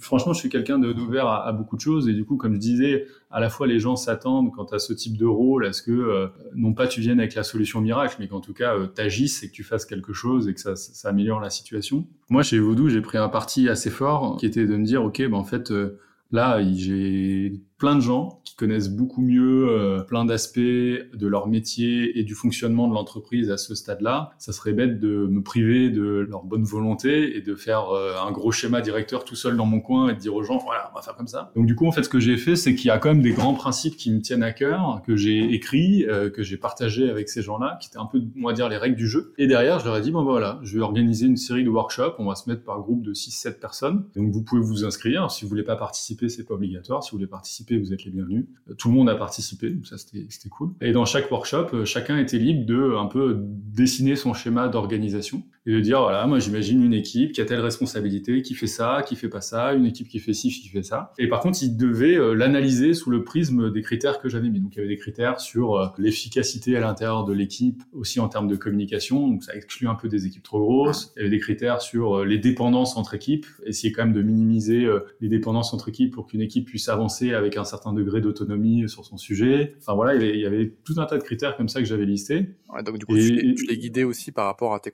franchement, 0.00 0.32
je 0.32 0.40
suis 0.40 0.48
quelqu'un 0.48 0.78
d'ouvert 0.78 1.26
à, 1.26 1.52
beaucoup 1.52 1.76
de 1.76 1.80
choses. 1.80 2.08
Et 2.08 2.12
du 2.12 2.24
coup, 2.24 2.36
comme 2.36 2.54
je 2.54 2.60
disais, 2.60 3.06
à 3.30 3.40
la 3.40 3.48
fois 3.48 3.66
les 3.66 3.78
gens 3.78 3.96
s'attendent 3.96 4.52
quant 4.52 4.64
à 4.64 4.78
ce 4.78 4.92
type 4.92 5.16
de 5.16 5.26
rôle 5.26 5.66
à 5.66 5.72
ce 5.72 5.82
que, 5.82 5.92
euh, 5.92 6.28
non 6.54 6.74
pas 6.74 6.86
tu 6.86 7.00
viennes 7.00 7.20
avec 7.20 7.34
la 7.34 7.42
solution 7.42 7.80
miracle, 7.80 8.16
mais 8.18 8.28
qu'en 8.28 8.40
tout 8.40 8.54
cas, 8.54 8.74
euh, 8.74 8.86
tu 8.94 9.00
agisses 9.00 9.42
et 9.42 9.48
que 9.48 9.52
tu 9.52 9.64
fasses 9.64 9.86
quelque 9.86 10.12
chose 10.12 10.48
et 10.48 10.54
que 10.54 10.60
ça, 10.60 10.76
ça, 10.76 11.08
améliore 11.08 11.40
la 11.40 11.50
situation. 11.50 12.06
Moi, 12.28 12.42
chez 12.42 12.58
Voodoo, 12.58 12.88
j'ai 12.88 13.00
pris 13.00 13.18
un 13.18 13.28
parti 13.28 13.68
assez 13.68 13.90
fort 13.90 14.36
qui 14.36 14.46
était 14.46 14.66
de 14.66 14.76
me 14.76 14.84
dire, 14.84 15.04
OK, 15.04 15.18
ben, 15.18 15.34
en 15.34 15.44
fait, 15.44 15.70
euh, 15.70 15.98
là, 16.32 16.60
j'ai 16.74 17.60
plein 17.78 17.94
de 17.94 18.00
gens 18.00 18.40
connaissent 18.56 18.90
beaucoup 18.90 19.22
mieux 19.22 19.68
euh, 19.68 20.00
plein 20.00 20.24
d'aspects 20.24 20.58
de 20.58 21.26
leur 21.26 21.48
métier 21.48 22.18
et 22.18 22.24
du 22.24 22.34
fonctionnement 22.34 22.88
de 22.88 22.94
l'entreprise 22.94 23.50
à 23.50 23.56
ce 23.56 23.74
stade-là. 23.74 24.30
Ça 24.38 24.52
serait 24.52 24.72
bête 24.72 25.00
de 25.00 25.26
me 25.26 25.42
priver 25.42 25.90
de 25.90 26.26
leur 26.28 26.44
bonne 26.44 26.64
volonté 26.64 27.36
et 27.36 27.40
de 27.40 27.54
faire 27.54 27.90
euh, 27.90 28.14
un 28.24 28.30
gros 28.32 28.52
schéma 28.52 28.80
directeur 28.80 29.24
tout 29.24 29.34
seul 29.34 29.56
dans 29.56 29.66
mon 29.66 29.80
coin 29.80 30.08
et 30.08 30.14
de 30.14 30.18
dire 30.18 30.34
aux 30.34 30.42
gens 30.42 30.58
voilà 30.58 30.90
on 30.92 30.96
va 30.96 31.02
faire 31.02 31.16
comme 31.16 31.26
ça. 31.26 31.52
Donc 31.56 31.66
du 31.66 31.74
coup 31.74 31.86
en 31.86 31.92
fait 31.92 32.02
ce 32.02 32.08
que 32.08 32.20
j'ai 32.20 32.36
fait 32.36 32.56
c'est 32.56 32.74
qu'il 32.74 32.86
y 32.86 32.90
a 32.90 32.98
quand 32.98 33.08
même 33.08 33.22
des 33.22 33.32
grands 33.32 33.54
principes 33.54 33.96
qui 33.96 34.12
me 34.12 34.20
tiennent 34.20 34.42
à 34.42 34.52
cœur 34.52 35.02
que 35.06 35.16
j'ai 35.16 35.52
écrits, 35.52 36.04
euh, 36.06 36.30
que 36.30 36.42
j'ai 36.42 36.56
partagé 36.56 37.10
avec 37.10 37.28
ces 37.28 37.42
gens-là, 37.42 37.78
qui 37.80 37.88
étaient 37.88 37.98
un 37.98 38.06
peu 38.06 38.22
on 38.40 38.46
va 38.46 38.52
dire 38.52 38.68
les 38.68 38.76
règles 38.76 38.96
du 38.96 39.08
jeu. 39.08 39.32
Et 39.38 39.46
derrière 39.46 39.80
je 39.80 39.84
leur 39.86 39.96
ai 39.96 40.00
dit 40.00 40.10
bon 40.10 40.24
bah, 40.24 40.32
voilà 40.32 40.60
je 40.62 40.76
vais 40.76 40.82
organiser 40.82 41.26
une 41.26 41.36
série 41.36 41.64
de 41.64 41.70
workshops. 41.70 42.14
On 42.18 42.26
va 42.26 42.34
se 42.34 42.48
mettre 42.48 42.62
par 42.62 42.80
groupe 42.80 43.02
de 43.02 43.14
6-7 43.14 43.58
personnes. 43.58 44.04
Donc 44.14 44.30
vous 44.30 44.42
pouvez 44.42 44.62
vous 44.62 44.84
inscrire. 44.84 45.30
Si 45.30 45.44
vous 45.44 45.48
voulez 45.48 45.62
pas 45.62 45.76
participer 45.76 46.28
c'est 46.28 46.44
pas 46.44 46.54
obligatoire. 46.54 47.02
Si 47.02 47.10
vous 47.10 47.18
voulez 47.18 47.26
participer 47.26 47.78
vous 47.78 47.92
êtes 47.92 48.04
les 48.04 48.10
bienvenus. 48.10 48.43
Euh, 48.70 48.74
tout 48.74 48.88
le 48.88 48.94
monde 48.94 49.08
a 49.08 49.14
participé, 49.14 49.70
donc 49.70 49.86
ça 49.86 49.96
c'était 49.98 50.48
cool. 50.48 50.70
Et 50.80 50.92
dans 50.92 51.04
chaque 51.04 51.30
workshop, 51.30 51.68
euh, 51.74 51.84
chacun 51.84 52.18
était 52.18 52.38
libre 52.38 52.66
de 52.66 52.96
un 52.96 53.06
peu 53.06 53.36
dessiner 53.38 54.16
son 54.16 54.34
schéma 54.34 54.68
d'organisation 54.68 55.42
et 55.66 55.72
de 55.72 55.80
dire 55.80 56.00
voilà, 56.00 56.26
moi 56.26 56.38
j'imagine 56.38 56.82
une 56.82 56.92
équipe 56.92 57.32
qui 57.32 57.40
a 57.40 57.44
telle 57.44 57.60
responsabilité, 57.60 58.42
qui 58.42 58.54
fait 58.54 58.66
ça, 58.66 59.02
qui 59.06 59.16
fait 59.16 59.28
pas 59.28 59.40
ça, 59.40 59.74
une 59.74 59.86
équipe 59.86 60.08
qui 60.08 60.18
fait 60.18 60.32
ci, 60.32 60.48
qui 60.48 60.68
fait 60.68 60.82
ça. 60.82 61.12
Et 61.18 61.28
par 61.28 61.40
contre, 61.40 61.58
il 61.62 61.76
devait 61.76 62.16
euh, 62.16 62.34
l'analyser 62.34 62.94
sous 62.94 63.10
le 63.10 63.24
prisme 63.24 63.70
des 63.70 63.82
critères 63.82 64.20
que 64.20 64.28
j'avais 64.28 64.48
mis. 64.48 64.60
Donc 64.60 64.74
il 64.74 64.78
y 64.78 64.80
avait 64.80 64.88
des 64.88 65.00
critères 65.00 65.40
sur 65.40 65.94
l'efficacité 65.98 66.76
à 66.76 66.80
l'intérieur 66.80 67.24
de 67.24 67.32
l'équipe, 67.32 67.82
aussi 67.92 68.20
en 68.20 68.28
termes 68.28 68.48
de 68.48 68.56
communication, 68.56 69.28
donc 69.28 69.42
ça 69.42 69.54
exclut 69.54 69.88
un 69.88 69.94
peu 69.94 70.08
des 70.08 70.26
équipes 70.26 70.42
trop 70.42 70.60
grosses. 70.60 71.12
Il 71.16 71.20
y 71.20 71.22
avait 71.22 71.30
des 71.30 71.40
critères 71.40 71.80
sur 71.80 72.24
les 72.24 72.38
dépendances 72.38 72.96
entre 72.96 73.14
équipes, 73.14 73.46
essayer 73.64 73.92
quand 73.92 74.04
même 74.04 74.14
de 74.14 74.22
minimiser 74.22 74.86
les 75.20 75.28
dépendances 75.28 75.72
entre 75.72 75.88
équipes 75.88 76.12
pour 76.12 76.26
qu'une 76.26 76.40
équipe 76.40 76.66
puisse 76.66 76.88
avancer 76.88 77.32
avec 77.32 77.56
un 77.56 77.64
certain 77.64 77.92
degré 77.92 78.20
d'autonomie 78.34 78.88
sur 78.88 79.04
son 79.04 79.16
sujet. 79.16 79.74
Enfin 79.78 79.94
voilà, 79.94 80.14
il 80.14 80.40
y, 80.40 80.46
avait, 80.46 80.74
tout 80.84 80.94
un 80.98 81.06
tas 81.06 81.16
de 81.18 81.22
critères 81.22 81.56
comme 81.56 81.68
ça 81.68 81.80
que 81.80 81.86
j'avais 81.86 82.04
listés. 82.04 82.56
donc 82.84 82.98
du 82.98 83.06
coup, 83.06 83.16
tu, 83.16 83.66
les 83.68 83.78
guidais 83.78 84.04
aussi 84.04 84.32
par 84.32 84.46
rapport 84.46 84.74
à 84.74 84.80
tes, 84.80 84.90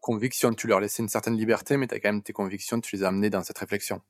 convictions. 0.00 0.52
Tu 0.52 0.66
leur 0.66 0.80
laissais 0.80 1.02
une 1.02 1.08
certaine 1.08 1.36
liberté, 1.36 1.76
mais 1.76 1.86
tu 1.86 1.94
as 1.94 2.00
quand 2.00 2.12
même 2.12 2.22
tes 2.22 2.32
convictions, 2.32 2.80
tu 2.80 2.96
les 2.96 3.04
as 3.04 3.08
amenées 3.08 3.30
dans 3.30 3.42
cette 3.42 3.58
réflexion. 3.58 4.00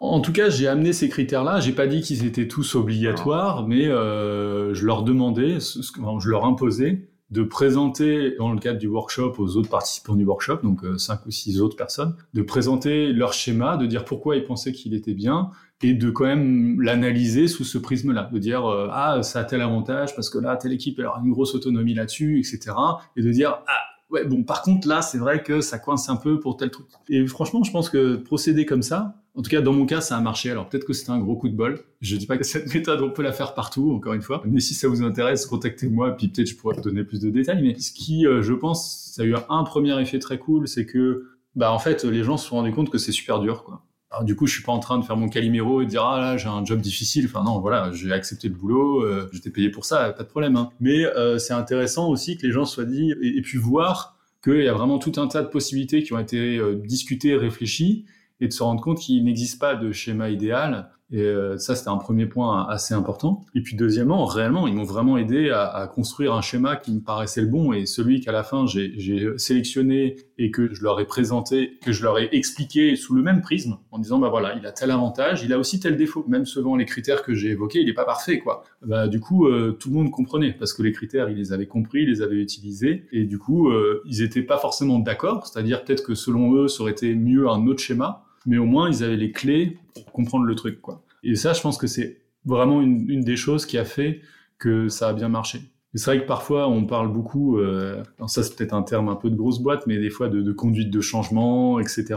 En 0.00 0.20
tout 0.20 0.32
cas, 0.32 0.48
j'ai 0.48 0.68
amené 0.68 0.92
ces 0.92 1.08
critères-là. 1.08 1.60
J'ai 1.60 1.72
pas 1.72 1.86
dit 1.86 2.02
qu'ils 2.02 2.24
étaient 2.24 2.46
tous 2.46 2.76
obligatoires, 2.76 3.66
mais 3.66 3.86
euh, 3.86 4.72
je 4.74 4.86
leur 4.86 5.02
demandais, 5.02 5.58
je 5.60 6.28
leur 6.28 6.44
imposais 6.44 7.08
de 7.30 7.42
présenter 7.42 8.34
dans 8.38 8.52
le 8.52 8.58
cadre 8.58 8.78
du 8.78 8.88
workshop 8.88 9.34
aux 9.38 9.56
autres 9.56 9.68
participants 9.68 10.16
du 10.16 10.24
workshop, 10.24 10.60
donc 10.62 10.82
euh, 10.84 10.96
cinq 10.96 11.26
ou 11.26 11.30
six 11.30 11.60
autres 11.60 11.76
personnes, 11.76 12.14
de 12.32 12.42
présenter 12.42 13.12
leur 13.12 13.34
schéma, 13.34 13.76
de 13.76 13.86
dire 13.86 14.04
pourquoi 14.04 14.36
ils 14.36 14.44
pensaient 14.44 14.72
qu'il 14.72 14.94
était 14.94 15.14
bien, 15.14 15.50
et 15.82 15.92
de 15.92 16.10
quand 16.10 16.24
même 16.24 16.80
l'analyser 16.80 17.46
sous 17.46 17.64
ce 17.64 17.78
prisme-là, 17.78 18.30
de 18.32 18.38
dire 18.38 18.66
euh, 18.66 18.88
ah 18.90 19.22
ça 19.22 19.40
a 19.40 19.44
tel 19.44 19.60
avantage 19.60 20.14
parce 20.14 20.30
que 20.30 20.38
là 20.38 20.56
telle 20.56 20.72
équipe 20.72 20.98
elle 20.98 21.06
aura 21.06 21.20
une 21.24 21.30
grosse 21.30 21.54
autonomie 21.54 21.94
là-dessus, 21.94 22.38
etc. 22.38 22.74
Et 23.16 23.22
de 23.22 23.30
dire 23.30 23.62
ah 23.66 23.80
ouais 24.10 24.24
bon 24.24 24.42
par 24.42 24.62
contre 24.62 24.88
là 24.88 25.02
c'est 25.02 25.18
vrai 25.18 25.42
que 25.42 25.60
ça 25.60 25.78
coince 25.78 26.08
un 26.08 26.16
peu 26.16 26.40
pour 26.40 26.56
tel 26.56 26.70
truc. 26.70 26.86
Et 27.08 27.26
franchement 27.26 27.62
je 27.62 27.70
pense 27.70 27.90
que 27.90 28.16
procéder 28.16 28.64
comme 28.64 28.82
ça, 28.82 29.14
en 29.38 29.42
tout 29.42 29.50
cas 29.50 29.60
dans 29.60 29.72
mon 29.72 29.86
cas 29.86 30.00
ça 30.00 30.16
a 30.16 30.20
marché. 30.20 30.50
Alors 30.50 30.68
peut-être 30.68 30.84
que 30.84 30.92
c'était 30.92 31.10
un 31.10 31.20
gros 31.20 31.36
coup 31.36 31.48
de 31.48 31.54
bol. 31.54 31.78
Je 32.00 32.16
dis 32.16 32.26
pas 32.26 32.36
que 32.36 32.44
cette 32.44 32.74
méthode 32.74 33.00
on 33.00 33.10
peut 33.10 33.22
la 33.22 33.32
faire 33.32 33.54
partout 33.54 33.92
encore 33.92 34.12
une 34.12 34.22
fois, 34.22 34.42
mais 34.44 34.60
si 34.60 34.74
ça 34.74 34.88
vous 34.88 35.02
intéresse 35.02 35.46
contactez-moi 35.46 36.16
puis 36.16 36.28
peut-être 36.28 36.48
je 36.48 36.56
pourrais 36.56 36.74
vous 36.74 36.82
donner 36.82 37.04
plus 37.04 37.20
de 37.20 37.30
détails. 37.30 37.62
Mais 37.62 37.78
ce 37.78 37.92
qui 37.92 38.26
euh, 38.26 38.42
je 38.42 38.52
pense 38.52 39.12
ça 39.14 39.22
a 39.22 39.24
eu 39.24 39.36
un 39.48 39.62
premier 39.62 39.98
effet 40.00 40.18
très 40.18 40.38
cool, 40.38 40.66
c'est 40.66 40.86
que 40.86 41.28
bah 41.54 41.72
en 41.72 41.78
fait 41.78 42.02
les 42.02 42.24
gens 42.24 42.36
se 42.36 42.48
sont 42.48 42.56
rendus 42.56 42.72
compte 42.72 42.90
que 42.90 42.98
c'est 42.98 43.12
super 43.12 43.38
dur 43.38 43.62
quoi 43.62 43.84
du 44.22 44.34
coup, 44.34 44.46
je 44.46 44.54
suis 44.54 44.62
pas 44.62 44.72
en 44.72 44.78
train 44.78 44.98
de 44.98 45.04
faire 45.04 45.18
mon 45.18 45.28
calimero 45.28 45.82
et 45.82 45.84
de 45.84 45.90
dire 45.90 46.02
ah 46.02 46.18
là 46.18 46.36
j'ai 46.38 46.48
un 46.48 46.64
job 46.64 46.80
difficile. 46.80 47.26
Enfin 47.26 47.44
non, 47.44 47.60
voilà, 47.60 47.92
j'ai 47.92 48.10
accepté 48.10 48.48
le 48.48 48.54
boulot, 48.54 49.02
euh, 49.02 49.28
j'étais 49.32 49.50
payé 49.50 49.68
pour 49.70 49.84
ça, 49.84 50.14
pas 50.14 50.22
de 50.22 50.28
problème. 50.28 50.56
Hein. 50.56 50.70
Mais 50.80 51.04
euh, 51.04 51.38
c'est 51.38 51.52
intéressant 51.52 52.08
aussi 52.08 52.38
que 52.38 52.46
les 52.46 52.50
gens 52.50 52.64
soient 52.64 52.86
dit 52.86 53.12
et, 53.20 53.42
puis 53.42 53.58
voir 53.58 54.16
qu'il 54.42 54.62
y 54.62 54.68
a 54.68 54.72
vraiment 54.72 54.98
tout 54.98 55.12
un 55.18 55.26
tas 55.26 55.42
de 55.42 55.48
possibilités 55.48 56.02
qui 56.02 56.14
ont 56.14 56.18
été 56.18 56.58
discutées, 56.86 57.36
réfléchies, 57.36 58.06
et 58.40 58.48
de 58.48 58.52
se 58.52 58.62
rendre 58.62 58.82
compte 58.82 58.98
qu'il 58.98 59.24
n'existe 59.24 59.60
pas 59.60 59.74
de 59.74 59.92
schéma 59.92 60.30
idéal 60.30 60.90
et 61.10 61.22
euh, 61.22 61.56
ça, 61.56 61.74
c'était 61.74 61.88
un 61.88 61.96
premier 61.96 62.26
point 62.26 62.66
assez 62.68 62.92
important. 62.92 63.46
Et 63.54 63.62
puis 63.62 63.76
deuxièmement, 63.76 64.26
réellement, 64.26 64.66
ils 64.66 64.74
m'ont 64.74 64.84
vraiment 64.84 65.16
aidé 65.16 65.48
à, 65.48 65.66
à, 65.66 65.86
construire 65.86 66.34
un 66.34 66.42
schéma 66.42 66.76
qui 66.76 66.92
me 66.92 67.00
paraissait 67.00 67.40
le 67.40 67.46
bon 67.46 67.72
et 67.72 67.86
celui 67.86 68.20
qu'à 68.20 68.32
la 68.32 68.42
fin 68.42 68.66
j'ai 68.66 69.38
sélectionné 69.38 70.16
et 70.36 70.50
que 70.50 70.74
je 70.74 70.82
leur 70.82 71.00
ai 71.00 71.06
présenté, 71.06 71.78
que 71.82 71.92
je 71.92 72.02
leur 72.02 72.18
ai 72.18 72.28
expliqué 72.32 72.94
sous 72.94 73.14
le 73.14 73.22
même 73.22 73.40
prisme, 73.40 73.78
en 73.90 73.98
disant 73.98 74.18
bah 74.18 74.28
voilà, 74.28 74.54
il 74.56 74.66
a 74.66 74.72
tel 74.72 74.90
avantage, 74.90 75.42
il 75.42 75.52
a 75.52 75.58
aussi 75.58 75.80
tel 75.80 75.96
défaut. 75.96 76.24
Même 76.28 76.44
selon 76.44 76.76
les 76.76 76.84
critères 76.84 77.22
que 77.22 77.32
j'ai 77.32 77.50
évoqués, 77.50 77.80
il 77.80 77.86
n'est 77.86 77.94
pas 77.94 78.04
parfait 78.04 78.38
quoi. 78.38 78.64
Bah 78.82 79.08
du 79.08 79.18
coup, 79.18 79.46
euh, 79.46 79.72
tout 79.80 79.88
le 79.88 79.94
monde 79.94 80.10
comprenait 80.10 80.52
parce 80.52 80.74
que 80.74 80.82
les 80.82 80.92
critères, 80.92 81.30
ils 81.30 81.38
les 81.38 81.52
avaient 81.52 81.66
compris, 81.66 82.02
ils 82.02 82.10
les 82.10 82.20
avaient 82.20 82.36
utilisés 82.36 83.06
et 83.12 83.24
du 83.24 83.38
coup, 83.38 83.70
euh, 83.70 84.02
ils 84.04 84.20
étaient 84.20 84.42
pas 84.42 84.58
forcément 84.58 84.98
d'accord. 84.98 85.46
C'est-à-dire 85.46 85.84
peut-être 85.84 86.04
que 86.04 86.14
selon 86.14 86.54
eux, 86.54 86.68
ça 86.68 86.82
aurait 86.82 86.92
été 86.92 87.14
mieux 87.14 87.48
un 87.48 87.66
autre 87.66 87.80
schéma 87.80 88.26
mais 88.48 88.58
au 88.58 88.64
moins 88.64 88.90
ils 88.90 89.04
avaient 89.04 89.16
les 89.16 89.30
clés 89.30 89.78
pour 89.94 90.12
comprendre 90.12 90.44
le 90.44 90.54
truc, 90.54 90.80
quoi. 90.80 91.04
Et 91.22 91.36
ça, 91.36 91.52
je 91.52 91.60
pense 91.60 91.78
que 91.78 91.86
c'est 91.86 92.22
vraiment 92.44 92.80
une, 92.80 93.08
une, 93.08 93.20
des 93.20 93.36
choses 93.36 93.66
qui 93.66 93.78
a 93.78 93.84
fait 93.84 94.20
que 94.58 94.88
ça 94.88 95.08
a 95.08 95.12
bien 95.12 95.28
marché. 95.28 95.60
C'est 95.94 96.10
vrai 96.10 96.20
que 96.20 96.26
parfois 96.26 96.68
on 96.68 96.84
parle 96.84 97.12
beaucoup, 97.12 97.58
euh, 97.58 98.02
ça 98.26 98.42
c'est 98.42 98.54
peut-être 98.56 98.74
un 98.74 98.82
terme 98.82 99.08
un 99.08 99.16
peu 99.16 99.30
de 99.30 99.36
grosse 99.36 99.60
boîte, 99.60 99.86
mais 99.86 99.98
des 99.98 100.10
fois 100.10 100.28
de, 100.28 100.42
de 100.42 100.52
conduite 100.52 100.90
de 100.90 101.00
changement, 101.00 101.80
etc. 101.80 102.16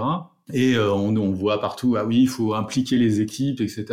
Et 0.53 0.75
euh, 0.75 0.91
on, 0.93 1.15
on, 1.15 1.31
voit 1.31 1.61
partout, 1.61 1.95
ah 1.97 2.05
oui, 2.05 2.21
il 2.21 2.27
faut 2.27 2.53
impliquer 2.53 2.97
les 2.97 3.21
équipes, 3.21 3.61
etc. 3.61 3.85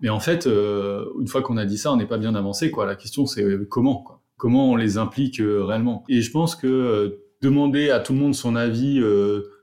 Mais 0.00 0.08
en 0.08 0.20
fait, 0.20 0.46
euh, 0.46 1.04
une 1.20 1.28
fois 1.28 1.42
qu'on 1.42 1.56
a 1.56 1.66
dit 1.66 1.76
ça, 1.76 1.92
on 1.92 1.96
n'est 1.96 2.06
pas 2.06 2.18
bien 2.18 2.34
avancé. 2.34 2.70
Quoi. 2.70 2.86
La 2.86 2.96
question, 2.96 3.26
c'est 3.26 3.42
euh, 3.42 3.66
comment 3.68 4.02
quoi? 4.02 4.22
Comment 4.36 4.70
on 4.70 4.76
les 4.76 4.98
implique 4.98 5.42
réellement? 5.42 6.04
Et 6.08 6.22
je 6.22 6.30
pense 6.30 6.54
que 6.54 7.18
demander 7.42 7.90
à 7.90 7.98
tout 7.98 8.12
le 8.12 8.20
monde 8.20 8.34
son 8.36 8.54
avis 8.54 9.02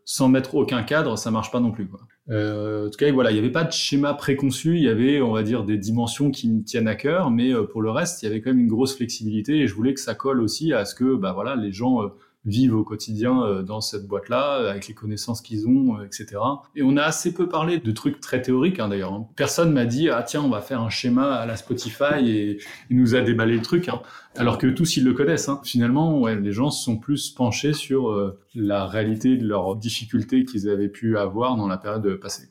sans 0.03 0.27
mettre 0.27 0.55
aucun 0.55 0.83
cadre, 0.83 1.17
ça 1.17 1.31
marche 1.31 1.49
pas 1.49 1.61
non 1.61 1.71
plus. 1.71 1.87
Quoi. 1.87 2.01
Euh, 2.29 2.87
en 2.87 2.89
tout 2.89 2.97
cas, 2.97 3.11
voilà, 3.11 3.31
il 3.31 3.33
n'y 3.33 3.39
avait 3.39 3.51
pas 3.51 3.63
de 3.63 3.71
schéma 3.71 4.13
préconçu, 4.15 4.77
il 4.77 4.83
y 4.83 4.87
avait, 4.87 5.21
on 5.21 5.31
va 5.31 5.43
dire, 5.43 5.63
des 5.63 5.77
dimensions 5.77 6.31
qui 6.31 6.49
me 6.49 6.63
tiennent 6.63 6.87
à 6.87 6.95
cœur, 6.95 7.29
mais 7.29 7.51
pour 7.71 7.81
le 7.81 7.91
reste, 7.91 8.23
il 8.23 8.25
y 8.25 8.29
avait 8.29 8.41
quand 8.41 8.49
même 8.49 8.61
une 8.61 8.67
grosse 8.67 8.95
flexibilité 8.95 9.59
et 9.59 9.67
je 9.67 9.75
voulais 9.75 9.93
que 9.93 9.99
ça 9.99 10.15
colle 10.15 10.41
aussi 10.41 10.73
à 10.73 10.85
ce 10.85 10.95
que, 10.95 11.15
bah 11.15 11.33
voilà, 11.33 11.55
les 11.55 11.71
gens 11.71 12.01
vivent 12.45 12.75
au 12.75 12.83
quotidien 12.83 13.43
euh, 13.43 13.63
dans 13.63 13.81
cette 13.81 14.07
boîte-là, 14.07 14.69
avec 14.69 14.87
les 14.87 14.93
connaissances 14.93 15.41
qu'ils 15.41 15.67
ont, 15.67 15.99
euh, 15.99 16.05
etc. 16.05 16.37
Et 16.75 16.83
on 16.83 16.95
a 16.97 17.03
assez 17.03 17.33
peu 17.33 17.49
parlé 17.49 17.79
de 17.79 17.91
trucs 17.91 18.19
très 18.19 18.41
théoriques, 18.41 18.79
hein, 18.79 18.87
d'ailleurs. 18.87 19.13
Hein. 19.13 19.27
Personne 19.35 19.71
m'a 19.71 19.85
dit, 19.85 20.09
ah 20.09 20.23
tiens, 20.23 20.43
on 20.43 20.49
va 20.49 20.61
faire 20.61 20.81
un 20.81 20.89
schéma 20.89 21.35
à 21.35 21.45
la 21.45 21.57
Spotify, 21.57 22.29
et 22.29 22.59
il 22.89 22.97
nous 22.97 23.15
a 23.15 23.21
déballé 23.21 23.55
le 23.55 23.61
truc. 23.61 23.89
Hein. 23.89 24.01
Alors 24.35 24.57
que 24.57 24.67
tous, 24.67 24.97
ils 24.97 25.03
le 25.03 25.13
connaissent. 25.13 25.49
Finalement, 25.63 26.27
les 26.27 26.51
gens 26.51 26.69
se 26.69 26.83
sont 26.83 26.97
plus 26.97 27.31
penchés 27.31 27.73
sur 27.73 28.09
euh, 28.09 28.39
la 28.53 28.85
réalité 28.85 29.37
de 29.37 29.47
leurs 29.47 29.75
difficultés 29.75 30.45
qu'ils 30.45 30.69
avaient 30.69 30.89
pu 30.89 31.17
avoir 31.17 31.55
dans 31.55 31.67
la 31.67 31.77
période 31.77 32.19
passée. 32.19 32.49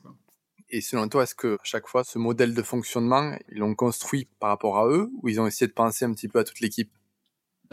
Et 0.69 0.81
selon 0.81 1.07
toi, 1.07 1.23
est-ce 1.23 1.35
que 1.35 1.55
à 1.55 1.63
chaque 1.63 1.87
fois, 1.87 2.03
ce 2.03 2.17
modèle 2.17 2.53
de 2.53 2.61
fonctionnement, 2.61 3.37
ils 3.51 3.59
l'ont 3.59 3.75
construit 3.75 4.27
par 4.39 4.49
rapport 4.49 4.77
à 4.77 4.87
eux, 4.87 5.09
ou 5.21 5.29
ils 5.29 5.39
ont 5.39 5.47
essayé 5.47 5.67
de 5.67 5.73
penser 5.73 6.05
un 6.05 6.13
petit 6.13 6.27
peu 6.27 6.39
à 6.39 6.43
toute 6.43 6.59
l'équipe? 6.59 6.91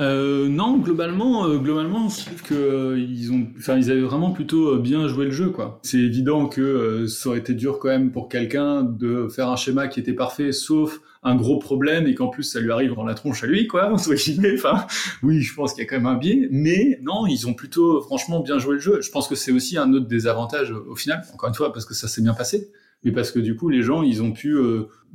Euh, 0.00 0.48
non, 0.48 0.78
globalement, 0.78 1.46
euh, 1.46 1.58
globalement, 1.58 2.08
que 2.44 2.54
euh, 2.54 2.98
ils 2.98 3.30
ont, 3.32 3.46
enfin, 3.58 3.76
ils 3.76 3.90
avaient 3.90 4.00
vraiment 4.00 4.30
plutôt 4.30 4.74
euh, 4.74 4.78
bien 4.78 5.06
joué 5.06 5.26
le 5.26 5.30
jeu, 5.30 5.50
quoi. 5.50 5.80
C'est 5.82 5.98
évident 5.98 6.46
que 6.46 7.06
ça 7.06 7.28
aurait 7.28 7.38
été 7.38 7.54
dur 7.54 7.78
quand 7.78 7.88
même 7.88 8.10
pour 8.10 8.28
quelqu'un 8.28 8.82
de 8.82 9.28
faire 9.28 9.48
un 9.48 9.56
schéma 9.56 9.88
qui 9.88 10.00
était 10.00 10.14
parfait, 10.14 10.52
sauf 10.52 11.00
un 11.22 11.36
gros 11.36 11.58
problème 11.58 12.08
et 12.08 12.14
qu'en 12.14 12.28
plus 12.28 12.42
ça 12.42 12.58
lui 12.58 12.72
arrive 12.72 12.94
dans 12.94 13.04
la 13.04 13.14
tronche 13.14 13.44
à 13.44 13.46
lui, 13.46 13.66
quoi. 13.66 13.92
Enfin, 14.54 14.86
oui, 15.22 15.40
je 15.42 15.54
pense 15.54 15.74
qu'il 15.74 15.84
y 15.84 15.86
a 15.86 15.88
quand 15.88 15.96
même 15.96 16.06
un 16.06 16.16
biais, 16.16 16.48
mais 16.50 16.98
non, 17.02 17.26
ils 17.26 17.46
ont 17.46 17.54
plutôt, 17.54 18.00
franchement, 18.00 18.40
bien 18.40 18.58
joué 18.58 18.74
le 18.74 18.80
jeu. 18.80 19.00
Je 19.02 19.10
pense 19.10 19.28
que 19.28 19.34
c'est 19.34 19.52
aussi 19.52 19.76
un 19.76 19.92
autre 19.92 20.06
désavantage 20.06 20.72
au 20.72 20.96
final, 20.96 21.22
encore 21.34 21.48
une 21.48 21.54
fois, 21.54 21.72
parce 21.72 21.84
que 21.84 21.94
ça 21.94 22.08
s'est 22.08 22.22
bien 22.22 22.34
passé, 22.34 22.70
mais 23.04 23.12
parce 23.12 23.30
que 23.30 23.38
du 23.38 23.56
coup, 23.56 23.68
les 23.68 23.82
gens, 23.82 24.02
ils 24.02 24.22
ont 24.22 24.32
pu 24.32 24.56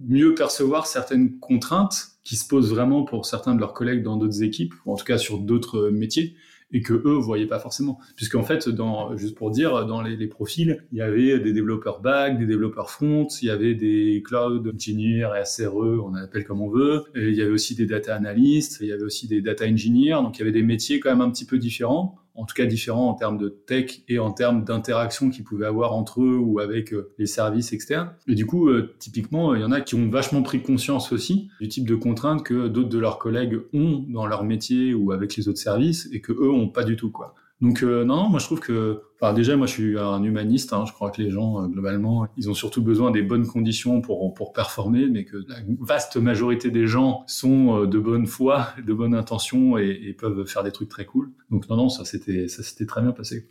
mieux 0.05 0.35
percevoir 0.35 0.87
certaines 0.87 1.39
contraintes 1.39 2.17
qui 2.27 2.35
se 2.35 2.45
posent 2.45 2.69
vraiment 2.69 3.03
pour 3.03 3.25
certains 3.25 3.55
de 3.55 3.59
leurs 3.61 3.73
collègues 3.73 4.03
dans 4.03 4.17
d'autres 4.17 4.43
équipes, 4.43 4.73
ou 4.85 4.91
en 4.91 4.97
tout 4.97 5.05
cas 5.05 5.17
sur 5.17 5.37
d'autres 5.39 5.87
euh, 5.87 5.91
métiers, 5.91 6.35
et 6.73 6.81
que 6.81 6.91
eux 6.91 7.13
voyaient 7.13 7.47
pas 7.47 7.59
forcément. 7.59 7.99
Puisqu'en 8.17 8.43
fait, 8.43 8.67
dans, 8.67 9.15
juste 9.15 9.35
pour 9.35 9.49
dire, 9.49 9.85
dans 9.85 10.01
les, 10.01 10.17
les, 10.17 10.27
profils, 10.27 10.85
il 10.91 10.97
y 10.97 11.01
avait 11.01 11.39
des 11.39 11.53
développeurs 11.53 12.01
back, 12.01 12.37
des 12.37 12.45
développeurs 12.45 12.89
front, 12.89 13.25
il 13.41 13.45
y 13.45 13.49
avait 13.49 13.75
des 13.75 14.21
cloud 14.25 14.69
engineers 14.75 15.29
et 15.39 15.45
SRE, 15.45 16.03
on 16.03 16.13
appelle 16.15 16.43
comme 16.43 16.61
on 16.61 16.67
veut, 16.67 17.05
et 17.15 17.29
il 17.29 17.35
y 17.35 17.41
avait 17.41 17.51
aussi 17.51 17.75
des 17.75 17.85
data 17.85 18.13
analysts, 18.13 18.79
il 18.81 18.87
y 18.87 18.91
avait 18.91 19.03
aussi 19.03 19.29
des 19.29 19.41
data 19.41 19.65
engineers, 19.65 20.21
donc 20.21 20.35
il 20.35 20.39
y 20.39 20.41
avait 20.41 20.51
des 20.51 20.63
métiers 20.63 20.99
quand 20.99 21.09
même 21.09 21.21
un 21.21 21.31
petit 21.31 21.45
peu 21.45 21.57
différents 21.57 22.17
en 22.37 22.45
tout 22.45 22.53
cas 22.53 22.65
différents 22.65 23.09
en 23.09 23.15
termes 23.15 23.37
de 23.37 23.49
tech 23.49 24.03
et 24.07 24.19
en 24.19 24.31
termes 24.31 24.63
d'interaction 24.63 25.29
qu'ils 25.29 25.43
pouvaient 25.43 25.65
avoir 25.65 25.93
entre 25.93 26.21
eux 26.21 26.37
ou 26.37 26.59
avec 26.59 26.93
euh, 26.93 27.11
les 27.17 27.25
services 27.25 27.73
externes. 27.73 28.11
Et 28.27 28.35
du 28.35 28.45
coup, 28.45 28.69
euh, 28.69 28.95
typiquement, 28.99 29.55
il 29.55 29.61
y 29.61 29.65
en 29.65 29.71
a 29.71 29.81
qui 29.81 29.95
ont 29.95 30.09
vachement 30.09 30.43
pris 30.43 30.61
conscience 30.61 31.11
aussi 31.11 31.49
du 31.59 31.67
type 31.67 31.87
de 31.87 31.95
contraintes 31.95 32.43
que 32.43 32.67
d'autres 32.67 32.89
de 32.89 32.99
leurs 32.99 33.17
collègues 33.17 33.59
ont 33.73 34.05
dans 34.07 34.25
leur 34.25 34.43
métier 34.43 34.93
ou 34.93 35.11
avec 35.11 35.35
les 35.35 35.49
autres 35.49 35.59
services 35.59 36.07
et 36.13 36.21
que 36.21 36.31
eux 36.31 36.51
ont 36.51 36.69
pas 36.69 36.83
du 36.83 36.95
tout 36.95 37.11
quoi. 37.11 37.33
Donc 37.59 37.81
euh, 37.81 38.05
non, 38.05 38.17
non, 38.17 38.29
moi 38.29 38.39
je 38.39 38.45
trouve 38.45 38.59
que, 38.59 39.01
enfin 39.15 39.33
déjà 39.33 39.55
moi 39.57 39.65
je 39.65 39.71
suis 39.71 39.97
un 39.97 40.21
humaniste, 40.21 40.73
hein, 40.73 40.85
je 40.85 40.93
crois 40.93 41.09
que 41.09 41.21
les 41.21 41.31
gens 41.31 41.63
euh, 41.63 41.67
globalement 41.67 42.27
ils 42.37 42.51
ont 42.51 42.53
surtout 42.53 42.83
besoin 42.83 43.09
des 43.09 43.23
bonnes 43.23 43.47
conditions 43.47 43.99
pour 44.01 44.31
pour 44.35 44.53
performer, 44.53 45.07
mais 45.07 45.25
que 45.25 45.37
la 45.47 45.55
vaste 45.79 46.17
majorité 46.17 46.69
des 46.69 46.85
gens 46.85 47.23
sont 47.25 47.81
euh, 47.81 47.87
de 47.87 47.97
bonne 47.97 48.27
foi, 48.27 48.67
de 48.85 48.93
bonne 48.93 49.15
intention 49.15 49.77
et, 49.79 49.89
et, 49.89 50.13
peuvent 50.13 50.45
faire 50.45 50.63
des 50.63 50.71
trucs 50.71 50.89
très 50.89 51.05
cool. 51.05 51.31
Donc 51.49 51.67
non 51.67 51.77
non 51.77 51.89
ça 51.89 52.05
c'était 52.05 52.47
ça 52.47 52.61
s'était 52.61 52.85
très 52.85 53.01
bien 53.01 53.11
passé. 53.11 53.49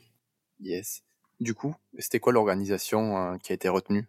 Yes. 0.61 1.03
Du 1.41 1.53
coup, 1.53 1.75
c'était 1.99 2.21
quoi 2.21 2.33
l'organisation 2.33 3.37
qui 3.43 3.53
a 3.53 3.55
été 3.55 3.69
retenue? 3.69 4.07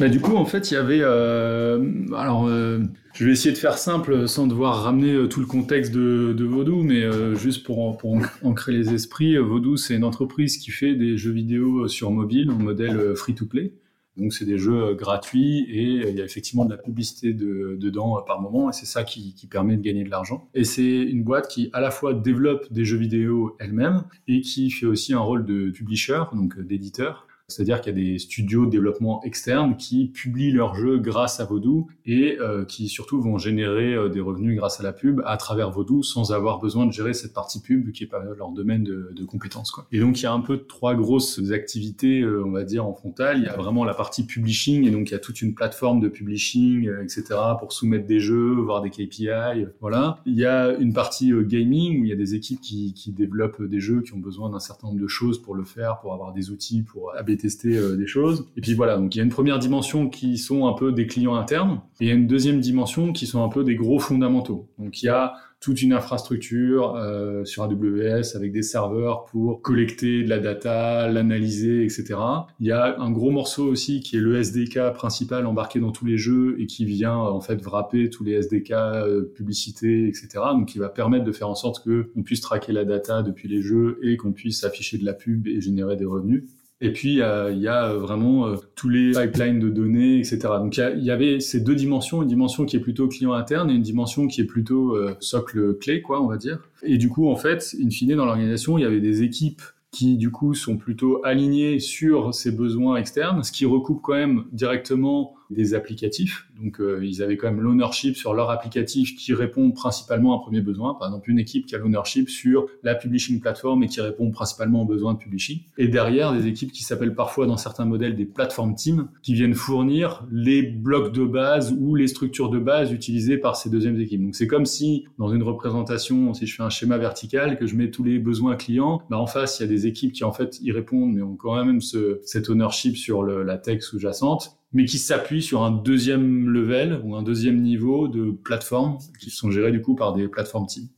Bah, 0.00 0.08
du 0.08 0.20
coup, 0.20 0.34
en 0.34 0.44
fait, 0.44 0.70
il 0.70 0.74
y 0.74 0.76
avait. 0.76 1.02
Euh, 1.02 2.06
alors, 2.16 2.46
euh, 2.48 2.80
je 3.12 3.24
vais 3.24 3.30
essayer 3.30 3.52
de 3.52 3.58
faire 3.58 3.78
simple 3.78 4.26
sans 4.26 4.48
devoir 4.48 4.82
ramener 4.82 5.12
euh, 5.12 5.28
tout 5.28 5.38
le 5.38 5.46
contexte 5.46 5.92
de, 5.92 6.32
de 6.36 6.44
Vodou, 6.44 6.82
mais 6.82 7.04
euh, 7.04 7.36
juste 7.36 7.64
pour, 7.64 7.96
pour 7.96 8.18
ancrer 8.42 8.72
les 8.72 8.92
esprits, 8.92 9.36
Vodou, 9.36 9.76
c'est 9.76 9.94
une 9.94 10.02
entreprise 10.02 10.56
qui 10.56 10.72
fait 10.72 10.96
des 10.96 11.16
jeux 11.16 11.30
vidéo 11.30 11.86
sur 11.86 12.10
mobile 12.10 12.50
en 12.50 12.58
modèle 12.58 13.14
free-to-play. 13.14 13.72
Donc, 14.16 14.32
c'est 14.32 14.44
des 14.44 14.58
jeux 14.58 14.94
gratuits 14.94 15.66
et 15.68 16.08
il 16.08 16.16
y 16.16 16.20
a 16.20 16.24
effectivement 16.24 16.64
de 16.64 16.70
la 16.70 16.76
publicité 16.76 17.32
de, 17.32 17.76
dedans 17.80 18.20
par 18.24 18.40
moment, 18.40 18.70
et 18.70 18.72
c'est 18.72 18.86
ça 18.86 19.02
qui, 19.04 19.34
qui, 19.34 19.48
permet 19.48 19.76
de 19.76 19.82
gagner 19.82 20.04
de 20.04 20.10
l'argent. 20.10 20.48
Et 20.54 20.64
c'est 20.64 21.02
une 21.02 21.24
boîte 21.24 21.48
qui, 21.48 21.70
à 21.72 21.80
la 21.80 21.90
fois, 21.90 22.14
développe 22.14 22.72
des 22.72 22.84
jeux 22.84 22.96
vidéo 22.96 23.56
elle-même 23.58 24.04
et 24.28 24.40
qui 24.40 24.70
fait 24.70 24.86
aussi 24.86 25.14
un 25.14 25.20
rôle 25.20 25.44
de 25.44 25.70
publisher, 25.70 26.22
donc 26.32 26.60
d'éditeur. 26.60 27.26
C'est-à-dire 27.48 27.82
qu'il 27.82 27.96
y 27.96 28.00
a 28.00 28.12
des 28.12 28.18
studios 28.18 28.64
de 28.64 28.70
développement 28.70 29.22
externes 29.22 29.76
qui 29.76 30.06
publient 30.06 30.52
leurs 30.52 30.74
jeux 30.74 30.98
grâce 30.98 31.40
à 31.40 31.44
Vodou 31.44 31.88
et 32.06 32.38
euh, 32.40 32.64
qui 32.64 32.88
surtout 32.88 33.20
vont 33.20 33.36
générer 33.36 33.94
euh, 33.94 34.08
des 34.08 34.20
revenus 34.20 34.56
grâce 34.56 34.80
à 34.80 34.82
la 34.82 34.94
pub 34.94 35.20
à 35.26 35.36
travers 35.36 35.70
Vodou 35.70 36.02
sans 36.02 36.32
avoir 36.32 36.58
besoin 36.58 36.86
de 36.86 36.92
gérer 36.92 37.12
cette 37.12 37.34
partie 37.34 37.60
pub 37.60 37.92
qui 37.92 38.04
est 38.04 38.06
pas 38.06 38.22
leur 38.38 38.50
domaine 38.50 38.82
de, 38.82 39.12
de 39.14 39.24
compétences. 39.24 39.70
Quoi. 39.70 39.86
Et 39.92 40.00
donc 40.00 40.20
il 40.20 40.22
y 40.22 40.26
a 40.26 40.32
un 40.32 40.40
peu 40.40 40.64
trois 40.64 40.94
grosses 40.94 41.40
activités, 41.52 42.22
euh, 42.22 42.42
on 42.46 42.50
va 42.50 42.64
dire, 42.64 42.86
en 42.86 42.94
frontal. 42.94 43.38
Il 43.38 43.44
y 43.44 43.48
a 43.48 43.56
vraiment 43.56 43.84
la 43.84 43.94
partie 43.94 44.24
publishing 44.24 44.86
et 44.86 44.90
donc 44.90 45.10
il 45.10 45.12
y 45.12 45.16
a 45.16 45.20
toute 45.20 45.42
une 45.42 45.54
plateforme 45.54 46.00
de 46.00 46.08
publishing, 46.08 46.90
etc. 47.02 47.24
pour 47.58 47.74
soumettre 47.74 48.06
des 48.06 48.20
jeux, 48.20 48.54
voir 48.54 48.80
des 48.80 48.88
KPI. 48.88 49.66
Voilà. 49.82 50.18
Il 50.24 50.34
y 50.34 50.46
a 50.46 50.74
une 50.78 50.94
partie 50.94 51.32
gaming 51.44 52.00
où 52.00 52.04
il 52.04 52.08
y 52.08 52.12
a 52.12 52.16
des 52.16 52.34
équipes 52.34 52.60
qui, 52.62 52.94
qui 52.94 53.12
développent 53.12 53.62
des 53.62 53.80
jeux 53.80 54.00
qui 54.00 54.14
ont 54.14 54.18
besoin 54.18 54.48
d'un 54.48 54.60
certain 54.60 54.86
nombre 54.86 55.00
de 55.00 55.06
choses 55.06 55.42
pour 55.42 55.54
le 55.54 55.64
faire, 55.64 55.98
pour 56.00 56.14
avoir 56.14 56.32
des 56.32 56.50
outils, 56.50 56.82
pour 56.82 57.12
tester 57.36 57.76
euh, 57.76 57.96
des 57.96 58.06
choses. 58.06 58.46
Et 58.56 58.60
puis 58.60 58.74
voilà, 58.74 58.96
donc 58.96 59.14
il 59.14 59.18
y 59.18 59.20
a 59.20 59.24
une 59.24 59.30
première 59.30 59.58
dimension 59.58 60.08
qui 60.08 60.38
sont 60.38 60.66
un 60.66 60.72
peu 60.72 60.92
des 60.92 61.06
clients 61.06 61.34
internes, 61.34 61.80
et 62.00 62.04
il 62.04 62.08
y 62.08 62.10
a 62.10 62.14
une 62.14 62.26
deuxième 62.26 62.60
dimension 62.60 63.12
qui 63.12 63.26
sont 63.26 63.42
un 63.44 63.48
peu 63.48 63.64
des 63.64 63.74
gros 63.76 63.98
fondamentaux. 63.98 64.68
Donc 64.78 65.02
il 65.02 65.06
y 65.06 65.08
a 65.08 65.34
toute 65.64 65.80
une 65.80 65.94
infrastructure 65.94 66.94
euh, 66.94 67.42
sur 67.46 67.62
AWS 67.62 68.36
avec 68.36 68.52
des 68.52 68.60
serveurs 68.60 69.24
pour 69.24 69.62
collecter 69.62 70.22
de 70.22 70.28
la 70.28 70.38
data, 70.38 71.08
l'analyser, 71.08 71.84
etc. 71.84 72.16
Il 72.60 72.66
y 72.66 72.72
a 72.72 73.00
un 73.00 73.10
gros 73.10 73.30
morceau 73.30 73.64
aussi 73.64 74.00
qui 74.00 74.16
est 74.16 74.20
le 74.20 74.36
SDK 74.36 74.92
principal 74.92 75.46
embarqué 75.46 75.80
dans 75.80 75.90
tous 75.90 76.04
les 76.04 76.18
jeux 76.18 76.56
et 76.60 76.66
qui 76.66 76.84
vient 76.84 77.16
en 77.16 77.40
fait 77.40 77.62
wrapper 77.62 78.10
tous 78.10 78.24
les 78.24 78.32
SDK, 78.32 78.72
euh, 78.72 79.22
publicité, 79.34 80.06
etc. 80.06 80.28
Donc 80.52 80.68
qui 80.68 80.78
va 80.78 80.90
permettre 80.90 81.24
de 81.24 81.32
faire 81.32 81.48
en 81.48 81.54
sorte 81.54 81.82
que 81.82 82.10
on 82.14 82.22
puisse 82.22 82.42
traquer 82.42 82.72
la 82.72 82.84
data 82.84 83.22
depuis 83.22 83.48
les 83.48 83.62
jeux 83.62 83.98
et 84.02 84.18
qu'on 84.18 84.32
puisse 84.32 84.64
afficher 84.64 84.98
de 84.98 85.06
la 85.06 85.14
pub 85.14 85.46
et 85.46 85.62
générer 85.62 85.96
des 85.96 86.04
revenus. 86.04 86.44
Et 86.80 86.92
puis, 86.92 87.22
euh, 87.22 87.52
il 87.52 87.60
y 87.60 87.68
a 87.68 87.90
euh, 87.90 87.98
vraiment 87.98 88.46
euh, 88.46 88.56
tous 88.74 88.88
les 88.88 89.12
pipelines 89.12 89.60
de 89.60 89.68
données, 89.68 90.18
etc. 90.18 90.38
Donc, 90.58 90.76
il 90.76 91.04
y, 91.04 91.10
avait 91.10 91.40
ces 91.40 91.60
deux 91.60 91.74
dimensions, 91.74 92.22
une 92.22 92.28
dimension 92.28 92.66
qui 92.66 92.76
est 92.76 92.80
plutôt 92.80 93.08
client 93.08 93.32
interne 93.32 93.70
et 93.70 93.74
une 93.74 93.82
dimension 93.82 94.26
qui 94.26 94.40
est 94.40 94.46
plutôt 94.46 94.96
socle 95.20 95.78
clé, 95.78 96.02
quoi, 96.02 96.20
on 96.20 96.26
va 96.26 96.36
dire. 96.36 96.58
Et 96.82 96.98
du 96.98 97.08
coup, 97.08 97.30
en 97.30 97.36
fait, 97.36 97.74
in 97.82 97.90
fine, 97.90 98.16
dans 98.16 98.26
l'organisation, 98.26 98.76
il 98.76 98.82
y 98.82 98.84
avait 98.84 99.00
des 99.00 99.22
équipes 99.22 99.62
qui 99.92 100.16
du 100.16 100.32
coup 100.32 100.54
sont 100.54 100.76
plutôt 100.76 101.24
alignés 101.24 101.78
sur 101.78 102.34
ces 102.34 102.50
besoins 102.50 102.96
externes, 102.96 103.44
ce 103.44 103.52
qui 103.52 103.64
recoupe 103.64 104.00
quand 104.02 104.14
même 104.14 104.44
directement 104.50 105.36
des 105.50 105.74
applicatifs. 105.74 106.48
Donc 106.60 106.80
euh, 106.80 107.04
ils 107.04 107.22
avaient 107.22 107.36
quand 107.36 107.50
même 107.50 107.60
l'ownership 107.60 108.16
sur 108.16 108.34
leur 108.34 108.50
applicatif 108.50 109.16
qui 109.16 109.34
répond 109.34 109.70
principalement 109.70 110.32
à 110.32 110.36
un 110.36 110.38
premier 110.40 110.60
besoin. 110.60 110.94
Par 110.94 111.08
exemple, 111.08 111.30
une 111.30 111.38
équipe 111.38 111.66
qui 111.66 111.74
a 111.74 111.78
l'ownership 111.78 112.28
sur 112.28 112.66
la 112.82 112.94
publishing 112.94 113.40
platform 113.40 113.82
et 113.82 113.88
qui 113.88 114.00
répond 114.00 114.30
principalement 114.30 114.82
aux 114.82 114.86
besoins 114.86 115.14
de 115.14 115.18
publishing. 115.18 115.60
Et 115.78 115.88
derrière, 115.88 116.32
des 116.32 116.46
équipes 116.46 116.72
qui 116.72 116.82
s'appellent 116.82 117.14
parfois 117.14 117.46
dans 117.46 117.56
certains 117.56 117.84
modèles 117.84 118.16
des 118.16 118.24
platform 118.24 118.74
teams 118.74 119.08
qui 119.22 119.34
viennent 119.34 119.54
fournir 119.54 120.26
les 120.30 120.62
blocs 120.62 121.12
de 121.12 121.24
base 121.24 121.74
ou 121.78 121.94
les 121.94 122.08
structures 122.08 122.50
de 122.50 122.58
base 122.58 122.92
utilisées 122.92 123.38
par 123.38 123.56
ces 123.56 123.70
deuxièmes 123.70 124.00
équipes. 124.00 124.22
Donc 124.22 124.34
c'est 124.34 124.46
comme 124.46 124.66
si 124.66 125.04
dans 125.18 125.28
une 125.28 125.42
représentation, 125.42 126.34
si 126.34 126.46
je 126.46 126.56
fais 126.56 126.62
un 126.62 126.70
schéma 126.70 126.98
vertical, 126.98 127.58
que 127.58 127.66
je 127.66 127.76
mets 127.76 127.90
tous 127.90 128.04
les 128.04 128.18
besoins 128.18 128.56
clients, 128.56 129.02
bah 129.10 129.18
en 129.18 129.26
face, 129.26 129.60
il 129.60 129.62
y 129.62 129.66
a 129.66 129.68
des 129.68 129.86
équipes 129.86 130.12
qui 130.12 130.24
en 130.24 130.32
fait 130.32 130.58
y 130.60 130.72
répondent 130.72 131.14
mais 131.14 131.22
ont 131.22 131.36
quand 131.36 131.64
même 131.64 131.80
ce, 131.80 132.20
cet 132.24 132.48
ownership 132.48 132.96
sur 132.96 133.22
le, 133.22 133.42
la 133.42 133.58
tech 133.58 133.82
sous-jacente 133.82 134.58
mais 134.74 134.84
qui 134.84 134.98
s'appuie 134.98 135.42
sur 135.42 135.62
un 135.62 135.70
deuxième 135.70 136.48
level 136.48 137.00
ou 137.04 137.14
un 137.14 137.22
deuxième 137.22 137.62
niveau 137.62 138.08
de 138.08 138.32
plateformes 138.32 138.98
qui 139.18 139.30
sont 139.30 139.50
gérées 139.50 139.72
du 139.72 139.80
coup 139.80 139.94
par 139.94 140.12
des 140.12 140.28
plateformes 140.28 140.66
team. 140.66 140.88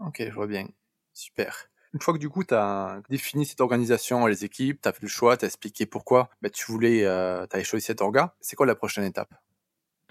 Ok, 0.00 0.22
je 0.26 0.34
vois 0.34 0.46
bien. 0.46 0.66
Super. 1.12 1.68
Une 1.94 2.00
fois 2.00 2.14
que 2.14 2.18
du 2.18 2.28
coup 2.28 2.42
tu 2.42 2.54
as 2.54 3.00
défini 3.08 3.46
cette 3.46 3.60
organisation, 3.60 4.26
les 4.26 4.44
équipes, 4.44 4.80
tu 4.82 4.88
as 4.88 4.92
fait 4.92 5.02
le 5.02 5.08
choix, 5.08 5.36
tu 5.36 5.44
as 5.44 5.48
expliqué 5.48 5.86
pourquoi 5.86 6.30
bah, 6.42 6.50
tu 6.50 6.70
voulais, 6.72 7.04
euh, 7.04 7.46
tu 7.46 7.56
as 7.56 7.62
choisi 7.62 7.84
cet 7.84 8.00
orga, 8.00 8.34
c'est 8.40 8.56
quoi 8.56 8.66
la 8.66 8.74
prochaine 8.74 9.04
étape? 9.04 9.32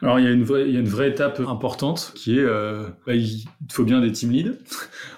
Alors 0.01 0.19
il 0.19 0.25
y, 0.25 0.27
a 0.27 0.31
une 0.31 0.43
vraie, 0.43 0.67
il 0.67 0.73
y 0.73 0.77
a 0.77 0.81
une 0.81 0.89
vraie 0.89 1.09
étape 1.09 1.39
importante 1.39 2.11
qui 2.15 2.37
est 2.37 2.43
euh, 2.43 2.83
bah, 3.07 3.15
il 3.15 3.45
faut 3.71 3.85
bien 3.85 4.01
des 4.01 4.11
team 4.11 4.29
leads. 4.29 4.57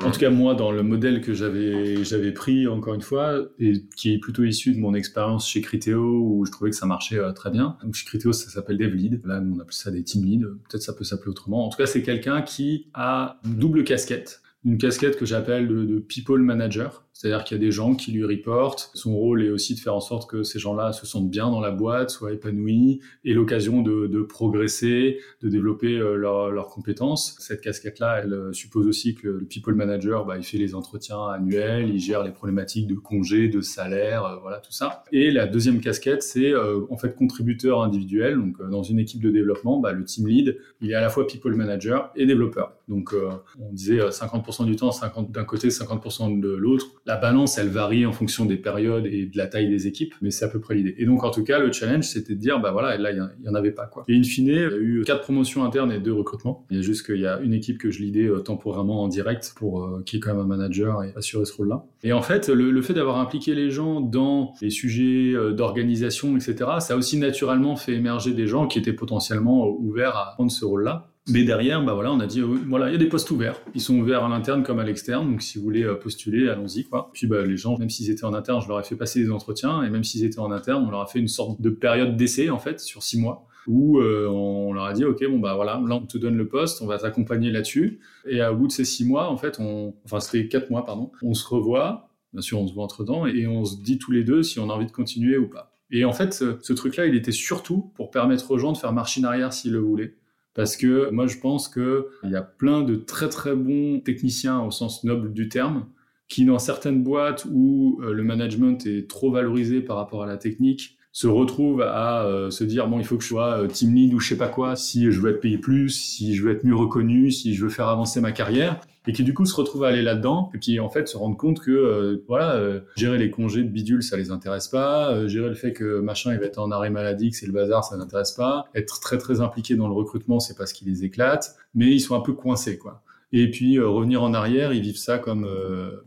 en 0.03 0.11
tout 0.11 0.19
cas 0.19 0.29
moi 0.29 0.53
dans 0.53 0.71
le 0.71 0.83
modèle 0.83 1.21
que 1.21 1.33
j'avais 1.33 2.03
j'avais 2.03 2.31
pris 2.31 2.67
encore 2.67 2.93
une 2.93 3.01
fois 3.01 3.39
et 3.57 3.87
qui 3.95 4.13
est 4.13 4.19
plutôt 4.19 4.43
issu 4.43 4.75
de 4.75 4.79
mon 4.79 4.93
expérience 4.93 5.49
chez 5.49 5.61
Criteo 5.61 6.21
où 6.21 6.45
je 6.45 6.51
trouvais 6.51 6.69
que 6.69 6.75
ça 6.75 6.85
marchait 6.85 7.17
euh, 7.17 7.31
très 7.31 7.49
bien. 7.49 7.77
Donc 7.83 7.95
chez 7.95 8.05
Criteo 8.05 8.33
ça 8.33 8.51
s'appelle 8.51 8.77
dev 8.77 8.93
lead. 8.93 9.25
Là 9.25 9.41
on 9.43 9.59
appelle 9.59 9.73
ça 9.73 9.89
des 9.89 10.03
team 10.03 10.23
leads. 10.23 10.45
Peut-être 10.69 10.83
ça 10.83 10.93
peut 10.93 11.03
s'appeler 11.03 11.31
autrement. 11.31 11.65
En 11.65 11.69
tout 11.69 11.77
cas 11.77 11.87
c'est 11.87 12.03
quelqu'un 12.03 12.43
qui 12.43 12.87
a 12.93 13.39
une 13.45 13.55
double 13.55 13.83
casquette. 13.83 14.43
Une 14.63 14.77
casquette 14.77 15.17
que 15.17 15.25
j'appelle 15.25 15.67
de, 15.67 15.85
de 15.85 15.97
people 15.97 16.41
manager 16.41 17.06
c'est-à-dire 17.17 17.43
qu'il 17.45 17.57
y 17.57 17.59
a 17.59 17.63
des 17.65 17.71
gens 17.71 17.95
qui 17.95 18.11
lui 18.11 18.23
reportent. 18.23 18.91
Son 18.93 19.15
rôle 19.15 19.43
est 19.43 19.49
aussi 19.49 19.73
de 19.73 19.79
faire 19.79 19.95
en 19.95 20.01
sorte 20.01 20.29
que 20.29 20.43
ces 20.43 20.59
gens-là 20.59 20.93
se 20.93 21.07
sentent 21.07 21.31
bien 21.31 21.49
dans 21.49 21.59
la 21.59 21.71
boîte, 21.71 22.11
soient 22.11 22.31
épanouis, 22.31 22.99
et 23.25 23.33
l'occasion 23.33 23.81
de, 23.81 24.05
de, 24.05 24.21
progresser, 24.21 25.17
de 25.41 25.49
développer 25.49 25.97
euh, 25.97 26.15
leurs 26.15 26.67
compétences. 26.67 27.35
Cette 27.39 27.61
casquette-là, 27.61 28.19
elle 28.21 28.33
euh, 28.33 28.53
suppose 28.53 28.85
aussi 28.85 29.15
que 29.15 29.29
le 29.29 29.45
people 29.45 29.73
manager, 29.73 30.25
bah, 30.25 30.37
il 30.37 30.43
fait 30.43 30.59
les 30.59 30.75
entretiens 30.75 31.27
annuels, 31.29 31.89
il 31.89 31.99
gère 31.99 32.23
les 32.23 32.29
problématiques 32.29 32.85
de 32.85 32.93
congés, 32.93 33.47
de 33.47 33.61
salaire, 33.61 34.23
euh, 34.23 34.35
voilà 34.39 34.59
tout 34.59 34.71
ça. 34.71 35.03
Et 35.11 35.31
la 35.31 35.47
deuxième 35.47 35.81
casquette, 35.81 36.21
c'est 36.21 36.53
en 36.55 36.97
fait 36.97 37.15
contributeur 37.15 37.81
individuel. 37.81 38.35
Donc 38.37 38.61
dans 38.69 38.83
une 38.83 38.99
équipe 38.99 39.23
de 39.23 39.31
développement, 39.31 39.79
bah, 39.79 39.91
le 39.91 40.03
team 40.03 40.27
lead, 40.27 40.59
il 40.81 40.91
est 40.91 40.95
à 40.95 41.01
la 41.01 41.09
fois 41.09 41.25
people 41.25 41.55
manager 41.55 42.11
et 42.15 42.27
développeur. 42.27 42.75
Donc 42.87 43.15
on 43.59 43.71
disait 43.71 43.97
50% 43.97 44.65
du 44.65 44.75
temps, 44.75 44.91
50 44.91 45.31
d'un 45.31 45.45
côté, 45.45 45.69
50% 45.69 46.39
de 46.39 46.49
l'autre 46.49 46.91
la 47.07 47.15
balance, 47.15 47.57
elle 47.57 47.69
varie 47.69 48.05
en 48.05 48.11
fonction 48.11 48.43
des 48.43 48.57
périodes 48.57 49.05
et 49.05 49.25
de 49.25 49.37
la 49.37 49.47
taille 49.47 49.69
des 49.69 49.87
équipes, 49.87 50.13
mais 50.21 50.29
c'est 50.29 50.43
à 50.43 50.49
peu 50.49 50.59
près 50.59 50.75
l'idée. 50.75 50.93
Et 50.97 51.05
donc, 51.05 51.23
en 51.23 51.31
tout 51.31 51.43
cas, 51.43 51.57
le 51.57 51.71
challenge, 51.71 52.03
c'était 52.03 52.35
de 52.35 52.39
dire, 52.39 52.59
bah 52.59 52.71
voilà, 52.71 52.97
là, 52.97 53.11
il 53.11 53.45
y, 53.45 53.49
en 53.49 53.55
avait 53.55 53.71
pas, 53.71 53.85
quoi. 53.85 54.03
Et 54.09 54.15
in 54.15 54.23
fine, 54.23 54.47
il 54.47 54.55
y 54.55 54.59
a 54.59 54.69
eu 54.77 55.03
quatre 55.05 55.21
promotions 55.21 55.63
internes 55.63 55.91
et 55.93 55.99
deux 55.99 56.11
recrutements. 56.11 56.65
Il 56.69 56.75
y 56.75 56.79
a 56.81 56.83
juste 56.83 57.05
qu'il 57.05 57.21
y 57.21 57.25
a 57.25 57.39
une 57.39 57.53
équipe 57.53 57.77
que 57.77 57.91
je 57.91 58.01
lidais 58.01 58.27
euh, 58.27 58.39
temporairement 58.39 59.03
en 59.03 59.07
direct 59.07 59.53
pour, 59.55 59.83
euh, 59.83 60.03
qui 60.05 60.17
est 60.17 60.19
quand 60.19 60.33
même 60.33 60.43
un 60.43 60.47
manager 60.47 61.01
et 61.01 61.13
assurer 61.15 61.45
ce 61.45 61.53
rôle-là. 61.53 61.85
Et 62.03 62.11
en 62.11 62.21
fait, 62.21 62.49
le, 62.49 62.81
fait 62.81 62.93
d'avoir 62.93 63.19
impliqué 63.19 63.55
les 63.55 63.71
gens 63.71 64.01
dans 64.01 64.53
les 64.61 64.69
sujets 64.69 65.33
euh, 65.33 65.53
d'organisation, 65.53 66.35
etc., 66.35 66.55
ça 66.79 66.93
a 66.93 66.97
aussi 66.97 67.17
naturellement 67.17 67.77
fait 67.77 67.93
émerger 67.93 68.33
des 68.33 68.47
gens 68.47 68.67
qui 68.67 68.79
étaient 68.79 68.91
potentiellement 68.91 69.69
ouverts 69.69 70.17
à 70.17 70.33
prendre 70.35 70.51
ce 70.51 70.65
rôle-là. 70.65 71.09
Mais 71.29 71.43
derrière, 71.43 71.83
bah 71.83 71.93
voilà, 71.93 72.13
on 72.13 72.19
a 72.21 72.25
dit, 72.25 72.41
voilà, 72.41 72.87
il 72.87 72.93
y 72.93 72.95
a 72.95 72.97
des 72.97 73.09
postes 73.09 73.29
ouverts. 73.31 73.59
Ils 73.75 73.81
sont 73.81 73.97
ouverts 73.97 74.23
à 74.23 74.29
l'interne 74.29 74.63
comme 74.63 74.79
à 74.79 74.85
l'externe. 74.85 75.29
Donc, 75.29 75.41
si 75.41 75.57
vous 75.57 75.63
voulez 75.65 75.83
euh, 75.83 75.95
postuler, 75.95 76.47
allons-y, 76.47 76.85
quoi. 76.85 77.09
Puis, 77.13 77.27
bah, 77.27 77.45
les 77.45 77.57
gens, 77.57 77.77
même 77.77 77.89
s'ils 77.89 78.09
étaient 78.09 78.23
en 78.23 78.33
interne, 78.33 78.61
je 78.61 78.67
leur 78.69 78.79
ai 78.79 78.83
fait 78.83 78.95
passer 78.95 79.21
des 79.21 79.29
entretiens. 79.29 79.83
Et 79.83 79.89
même 79.89 80.05
s'ils 80.05 80.23
étaient 80.23 80.39
en 80.39 80.51
interne, 80.51 80.85
on 80.87 80.91
leur 80.91 81.01
a 81.01 81.07
fait 81.07 81.19
une 81.19 81.27
sorte 81.27 81.61
de 81.61 81.69
période 81.69 82.15
d'essai, 82.15 82.49
en 82.49 82.59
fait, 82.59 82.79
sur 82.79 83.03
six 83.03 83.19
mois 83.19 83.45
où 83.67 83.99
euh, 83.99 84.27
on 84.29 84.71
leur 84.71 84.85
a 84.85 84.93
dit 84.93 85.03
ok 85.03 85.25
bon 85.27 85.39
bah 85.39 85.55
voilà 85.55 85.73
là 85.85 85.95
on 85.95 86.05
te 86.05 86.17
donne 86.17 86.37
le 86.37 86.47
poste 86.47 86.81
on 86.81 86.87
va 86.87 86.97
t'accompagner 86.97 87.51
là-dessus 87.51 87.99
et 88.25 88.39
à 88.39 88.53
bout 88.53 88.67
de 88.67 88.71
ces 88.71 88.85
six 88.85 89.05
mois 89.05 89.29
en 89.29 89.35
fait 89.35 89.59
on 89.59 89.93
enfin 90.05 90.21
c'était 90.21 90.47
quatre 90.47 90.69
mois 90.69 90.85
pardon 90.85 91.11
on 91.21 91.33
se 91.33 91.45
revoit 91.45 92.09
bien 92.31 92.41
sûr 92.41 92.61
on 92.61 92.67
se 92.67 92.73
voit 92.73 92.85
entre 92.85 93.03
temps 93.03 93.27
et 93.27 93.45
on 93.45 93.65
se 93.65 93.81
dit 93.81 93.97
tous 93.99 94.11
les 94.11 94.23
deux 94.23 94.41
si 94.41 94.59
on 94.59 94.69
a 94.69 94.73
envie 94.73 94.85
de 94.85 94.91
continuer 94.91 95.37
ou 95.37 95.49
pas 95.49 95.75
et 95.91 96.05
en 96.05 96.13
fait 96.13 96.33
ce, 96.33 96.57
ce 96.61 96.71
truc 96.71 96.95
là 96.95 97.07
il 97.07 97.15
était 97.15 97.33
surtout 97.33 97.91
pour 97.95 98.09
permettre 98.09 98.51
aux 98.51 98.57
gens 98.57 98.71
de 98.71 98.77
faire 98.77 98.93
marche 98.93 99.19
en 99.19 99.23
arrière 99.23 99.51
s'ils 99.51 99.73
le 99.73 99.79
voulaient 99.79 100.15
parce 100.57 100.75
que 100.75 101.11
moi, 101.11 101.27
je 101.27 101.37
pense 101.37 101.69
qu'il 101.69 102.03
y 102.23 102.35
a 102.35 102.41
plein 102.41 102.81
de 102.81 102.95
très 102.95 103.29
très 103.29 103.55
bons 103.55 103.99
techniciens 103.99 104.59
au 104.59 104.71
sens 104.71 105.03
noble 105.03 105.31
du 105.31 105.49
terme 105.49 105.85
qui, 106.27 106.45
dans 106.45 106.57
certaines 106.57 107.03
boîtes 107.03 107.45
où 107.49 108.01
euh, 108.01 108.11
le 108.11 108.23
management 108.23 108.83
est 108.87 109.07
trop 109.07 109.31
valorisé 109.31 109.81
par 109.81 109.97
rapport 109.97 110.23
à 110.23 110.25
la 110.25 110.35
technique, 110.35 110.96
se 111.17 111.25
retrouvent 111.25 111.81
à 111.81 112.25
euh, 112.27 112.51
se 112.51 112.63
dire 112.63 112.87
bon 112.87 112.99
il 112.99 113.03
faut 113.03 113.17
que 113.17 113.23
je 113.23 113.29
sois 113.29 113.63
euh, 113.63 113.67
team 113.67 113.95
lead 113.95 114.13
ou 114.13 114.19
je 114.19 114.29
sais 114.29 114.37
pas 114.37 114.49
quoi 114.49 114.75
si 114.75 115.11
je 115.11 115.19
veux 115.19 115.31
être 115.31 115.39
payé 115.41 115.57
plus 115.57 115.89
si 115.89 116.35
je 116.35 116.43
veux 116.43 116.51
être 116.51 116.63
mieux 116.63 116.75
reconnu 116.75 117.31
si 117.31 117.55
je 117.55 117.63
veux 117.63 117.71
faire 117.71 117.87
avancer 117.87 118.21
ma 118.21 118.31
carrière. 118.31 118.79
Et 119.07 119.13
qui 119.13 119.23
du 119.23 119.33
coup 119.33 119.45
se 119.45 119.55
retrouvent 119.55 119.85
à 119.85 119.87
aller 119.87 120.03
là-dedans 120.03 120.51
et 120.53 120.59
qui 120.59 120.79
en 120.79 120.89
fait 120.89 121.07
se 121.07 121.17
rendent 121.17 121.37
compte 121.37 121.61
que 121.61 121.71
euh, 121.71 122.23
voilà 122.27 122.55
euh, 122.55 122.81
gérer 122.97 123.17
les 123.17 123.31
congés 123.31 123.63
de 123.63 123.69
bidule 123.69 124.03
ça 124.03 124.15
les 124.15 124.29
intéresse 124.29 124.67
pas. 124.67 125.11
Euh, 125.11 125.27
gérer 125.27 125.47
le 125.47 125.55
fait 125.55 125.73
que 125.73 126.01
machin 126.01 126.33
il 126.33 126.39
va 126.39 126.45
être 126.45 126.59
en 126.59 126.69
arrêt 126.69 126.91
maladie 126.91 127.31
que 127.31 127.37
c'est 127.37 127.47
le 127.47 127.53
bazar 127.53 127.83
ça 127.83 127.97
n'intéresse 127.97 128.33
pas. 128.33 128.65
Être 128.75 128.99
très 128.99 129.17
très 129.17 129.41
impliqué 129.41 129.75
dans 129.75 129.87
le 129.87 129.93
recrutement 129.95 130.39
c'est 130.39 130.55
pas 130.55 130.67
ce 130.67 130.75
qui 130.75 130.85
les 130.85 131.03
éclate. 131.03 131.55
Mais 131.73 131.87
ils 131.87 132.01
sont 132.01 132.15
un 132.15 132.19
peu 132.19 132.33
coincés 132.33 132.77
quoi 132.77 133.01
et 133.33 133.49
puis 133.51 133.79
revenir 133.79 134.23
en 134.23 134.33
arrière, 134.33 134.73
ils 134.73 134.81
vivent 134.81 134.97
ça 134.97 135.17
comme, 135.17 135.47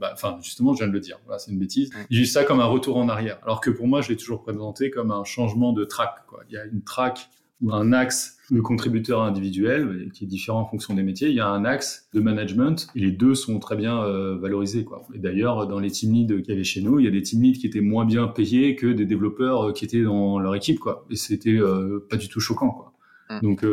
bah, 0.00 0.10
enfin 0.12 0.38
justement, 0.42 0.72
je 0.72 0.78
viens 0.78 0.88
de 0.88 0.92
le 0.92 1.00
dire, 1.00 1.18
voilà, 1.26 1.38
c'est 1.38 1.50
une 1.50 1.58
bêtise. 1.58 1.90
Ils 2.08 2.18
vivent 2.18 2.30
ça 2.30 2.44
comme 2.44 2.60
un 2.60 2.66
retour 2.66 2.96
en 2.96 3.08
arrière, 3.08 3.38
alors 3.42 3.60
que 3.60 3.70
pour 3.70 3.86
moi, 3.86 4.00
je 4.00 4.08
l'ai 4.08 4.16
toujours 4.16 4.42
présenté 4.42 4.90
comme 4.90 5.10
un 5.10 5.24
changement 5.24 5.72
de 5.72 5.84
track. 5.84 6.14
Quoi. 6.28 6.40
Il 6.48 6.54
y 6.54 6.58
a 6.58 6.64
une 6.64 6.82
track 6.82 7.28
ou 7.60 7.72
un 7.72 7.92
axe 7.92 8.38
de 8.50 8.60
contributeur 8.60 9.22
individuel 9.22 10.10
qui 10.12 10.24
est 10.24 10.26
différent 10.26 10.60
en 10.60 10.64
fonction 10.66 10.94
des 10.94 11.02
métiers. 11.02 11.28
Il 11.28 11.34
y 11.34 11.40
a 11.40 11.48
un 11.48 11.64
axe 11.64 12.08
de 12.14 12.20
management 12.20 12.88
et 12.96 13.00
les 13.00 13.12
deux 13.12 13.34
sont 13.34 13.58
très 13.58 13.76
bien 13.76 14.02
euh, 14.02 14.38
valorisés. 14.38 14.84
Quoi. 14.84 15.02
Et 15.14 15.18
d'ailleurs, 15.18 15.66
dans 15.68 15.78
les 15.78 15.90
team 15.90 16.12
leads 16.12 16.42
qu'il 16.42 16.48
y 16.48 16.52
avait 16.52 16.64
chez 16.64 16.80
nous, 16.80 16.98
il 16.98 17.04
y 17.04 17.08
a 17.08 17.10
des 17.10 17.22
team 17.22 17.42
leads 17.42 17.60
qui 17.60 17.66
étaient 17.66 17.80
moins 17.80 18.04
bien 18.04 18.26
payés 18.26 18.76
que 18.76 18.86
des 18.86 19.06
développeurs 19.06 19.68
euh, 19.68 19.72
qui 19.72 19.84
étaient 19.84 20.02
dans 20.02 20.38
leur 20.38 20.54
équipe. 20.54 20.80
Quoi. 20.80 21.06
Et 21.10 21.16
c'était 21.16 21.50
euh, 21.50 22.06
pas 22.08 22.16
du 22.16 22.28
tout 22.28 22.40
choquant. 22.40 22.70
Quoi. 22.70 22.89
Mmh. 23.30 23.40
Donc 23.42 23.64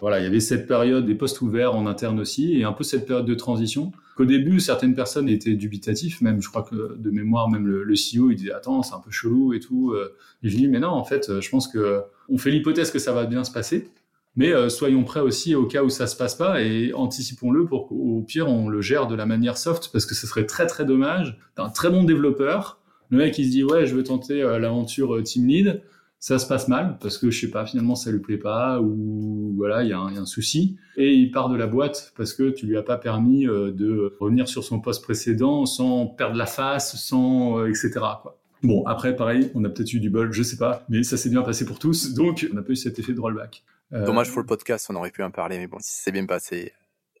voilà, 0.00 0.20
il 0.20 0.24
y 0.24 0.26
avait 0.26 0.40
cette 0.40 0.66
période 0.66 1.04
des 1.04 1.14
postes 1.14 1.40
ouverts 1.42 1.74
en 1.74 1.86
interne 1.86 2.18
aussi 2.18 2.58
et 2.58 2.64
un 2.64 2.72
peu 2.72 2.82
cette 2.82 3.06
période 3.06 3.26
de 3.26 3.34
transition. 3.34 3.92
Qu'au 4.16 4.24
début, 4.24 4.58
certaines 4.58 4.94
personnes 4.94 5.28
étaient 5.28 5.54
dubitatifs, 5.54 6.20
même 6.20 6.42
je 6.42 6.48
crois 6.48 6.62
que 6.62 6.96
de 6.96 7.10
mémoire, 7.10 7.50
même 7.50 7.66
le, 7.66 7.94
CEO, 7.94 8.30
il 8.30 8.36
disait 8.36 8.52
attends, 8.52 8.82
c'est 8.82 8.94
un 8.94 9.00
peu 9.00 9.10
chelou 9.10 9.52
et 9.52 9.60
tout. 9.60 9.94
Et 10.42 10.48
je 10.48 10.56
dis 10.56 10.66
mais 10.66 10.80
non, 10.80 10.88
en 10.88 11.04
fait, 11.04 11.40
je 11.40 11.50
pense 11.50 11.68
que 11.68 12.00
on 12.28 12.38
fait 12.38 12.50
l'hypothèse 12.50 12.90
que 12.90 12.98
ça 12.98 13.12
va 13.12 13.26
bien 13.26 13.44
se 13.44 13.52
passer. 13.52 13.90
Mais 14.34 14.52
euh, 14.52 14.70
soyons 14.70 15.04
prêts 15.04 15.20
aussi 15.20 15.54
au 15.54 15.66
cas 15.66 15.82
où 15.82 15.90
ça 15.90 16.06
se 16.06 16.16
passe 16.16 16.34
pas 16.34 16.62
et 16.62 16.94
anticipons-le 16.94 17.66
pour 17.66 17.88
qu'au 17.88 18.24
pire 18.26 18.48
on 18.48 18.68
le 18.68 18.80
gère 18.80 19.06
de 19.06 19.14
la 19.14 19.26
manière 19.26 19.58
soft 19.58 19.90
parce 19.92 20.06
que 20.06 20.14
ce 20.14 20.26
serait 20.26 20.46
très 20.46 20.66
très 20.66 20.86
dommage 20.86 21.38
d'un 21.56 21.68
très 21.68 21.90
bon 21.90 22.04
développeur. 22.04 22.80
Le 23.10 23.18
mec 23.18 23.36
il 23.38 23.46
se 23.46 23.50
dit 23.50 23.62
ouais 23.62 23.86
je 23.86 23.94
veux 23.94 24.04
tenter 24.04 24.42
euh, 24.42 24.58
l'aventure 24.58 25.16
euh, 25.16 25.22
team 25.22 25.46
lead, 25.46 25.82
ça 26.22 26.38
se 26.38 26.46
passe 26.46 26.68
mal 26.68 26.98
parce 27.00 27.18
que 27.18 27.32
je 27.32 27.40
sais 27.40 27.50
pas 27.50 27.66
finalement 27.66 27.96
ça 27.96 28.12
lui 28.12 28.20
plaît 28.20 28.38
pas 28.38 28.80
ou 28.80 29.52
voilà 29.56 29.82
il 29.82 29.88
y, 29.88 29.92
a 29.92 29.98
un 29.98 30.24
souci 30.24 30.76
et 30.96 31.12
il 31.12 31.32
part 31.32 31.48
de 31.48 31.56
la 31.56 31.66
boîte 31.66 32.12
parce 32.16 32.32
que 32.32 32.50
tu 32.50 32.66
lui 32.66 32.76
as 32.76 32.82
pas 32.82 32.96
permis 32.96 33.44
de 33.44 34.16
revenir 34.20 34.46
sur 34.46 34.62
son 34.62 34.80
poste 34.80 35.02
précédent 35.02 35.66
sans 35.66 36.06
perdre 36.06 36.36
la 36.36 36.46
face, 36.46 36.96
sans 36.96 37.66
etc 37.66 37.90
quoi. 38.22 38.38
Bon, 38.62 38.84
après, 38.86 39.16
pareil, 39.16 39.50
on 39.56 39.64
a 39.64 39.68
peut-être 39.68 39.92
eu 39.92 39.98
du 39.98 40.08
bol, 40.08 40.32
je 40.32 40.42
sais 40.42 40.56
pas, 40.56 40.84
mais 40.88 41.02
ça 41.02 41.16
s'est 41.16 41.30
bien 41.30 41.42
passé 41.42 41.64
pour 41.64 41.80
tous, 41.80 42.14
donc 42.14 42.46
on 42.52 42.56
a 42.56 42.62
pas 42.62 42.70
eu 42.70 42.76
cet 42.76 42.98
effet 42.98 43.12
de 43.12 43.20
rollback. 43.20 43.64
Euh, 43.92 44.06
Dommage 44.06 44.30
pour 44.30 44.40
le 44.40 44.46
podcast, 44.46 44.86
on 44.88 44.94
aurait 44.94 45.10
pu 45.10 45.22
en 45.22 45.32
parler, 45.32 45.58
mais 45.58 45.66
bon, 45.66 45.78
si 45.80 46.00
c'est 46.02 46.12
bien 46.12 46.26
passé. 46.26 46.72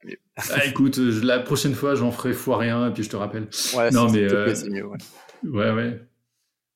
ah, 0.36 0.64
écoute, 0.64 0.98
la 0.98 1.40
prochaine 1.40 1.74
fois, 1.74 1.94
j'en 1.94 2.12
ferai 2.12 2.32
fois 2.32 2.58
rien 2.58 2.88
et 2.88 2.92
puis 2.92 3.02
je 3.02 3.10
te 3.10 3.16
rappelle. 3.16 3.48
Ouais, 3.76 3.90
non, 3.90 4.10
mais 4.10 4.22
euh, 4.22 4.54
c'est 4.54 4.70
mieux. 4.70 4.86
Ouais. 4.86 4.98
ouais, 5.44 5.70
ouais. 5.72 6.00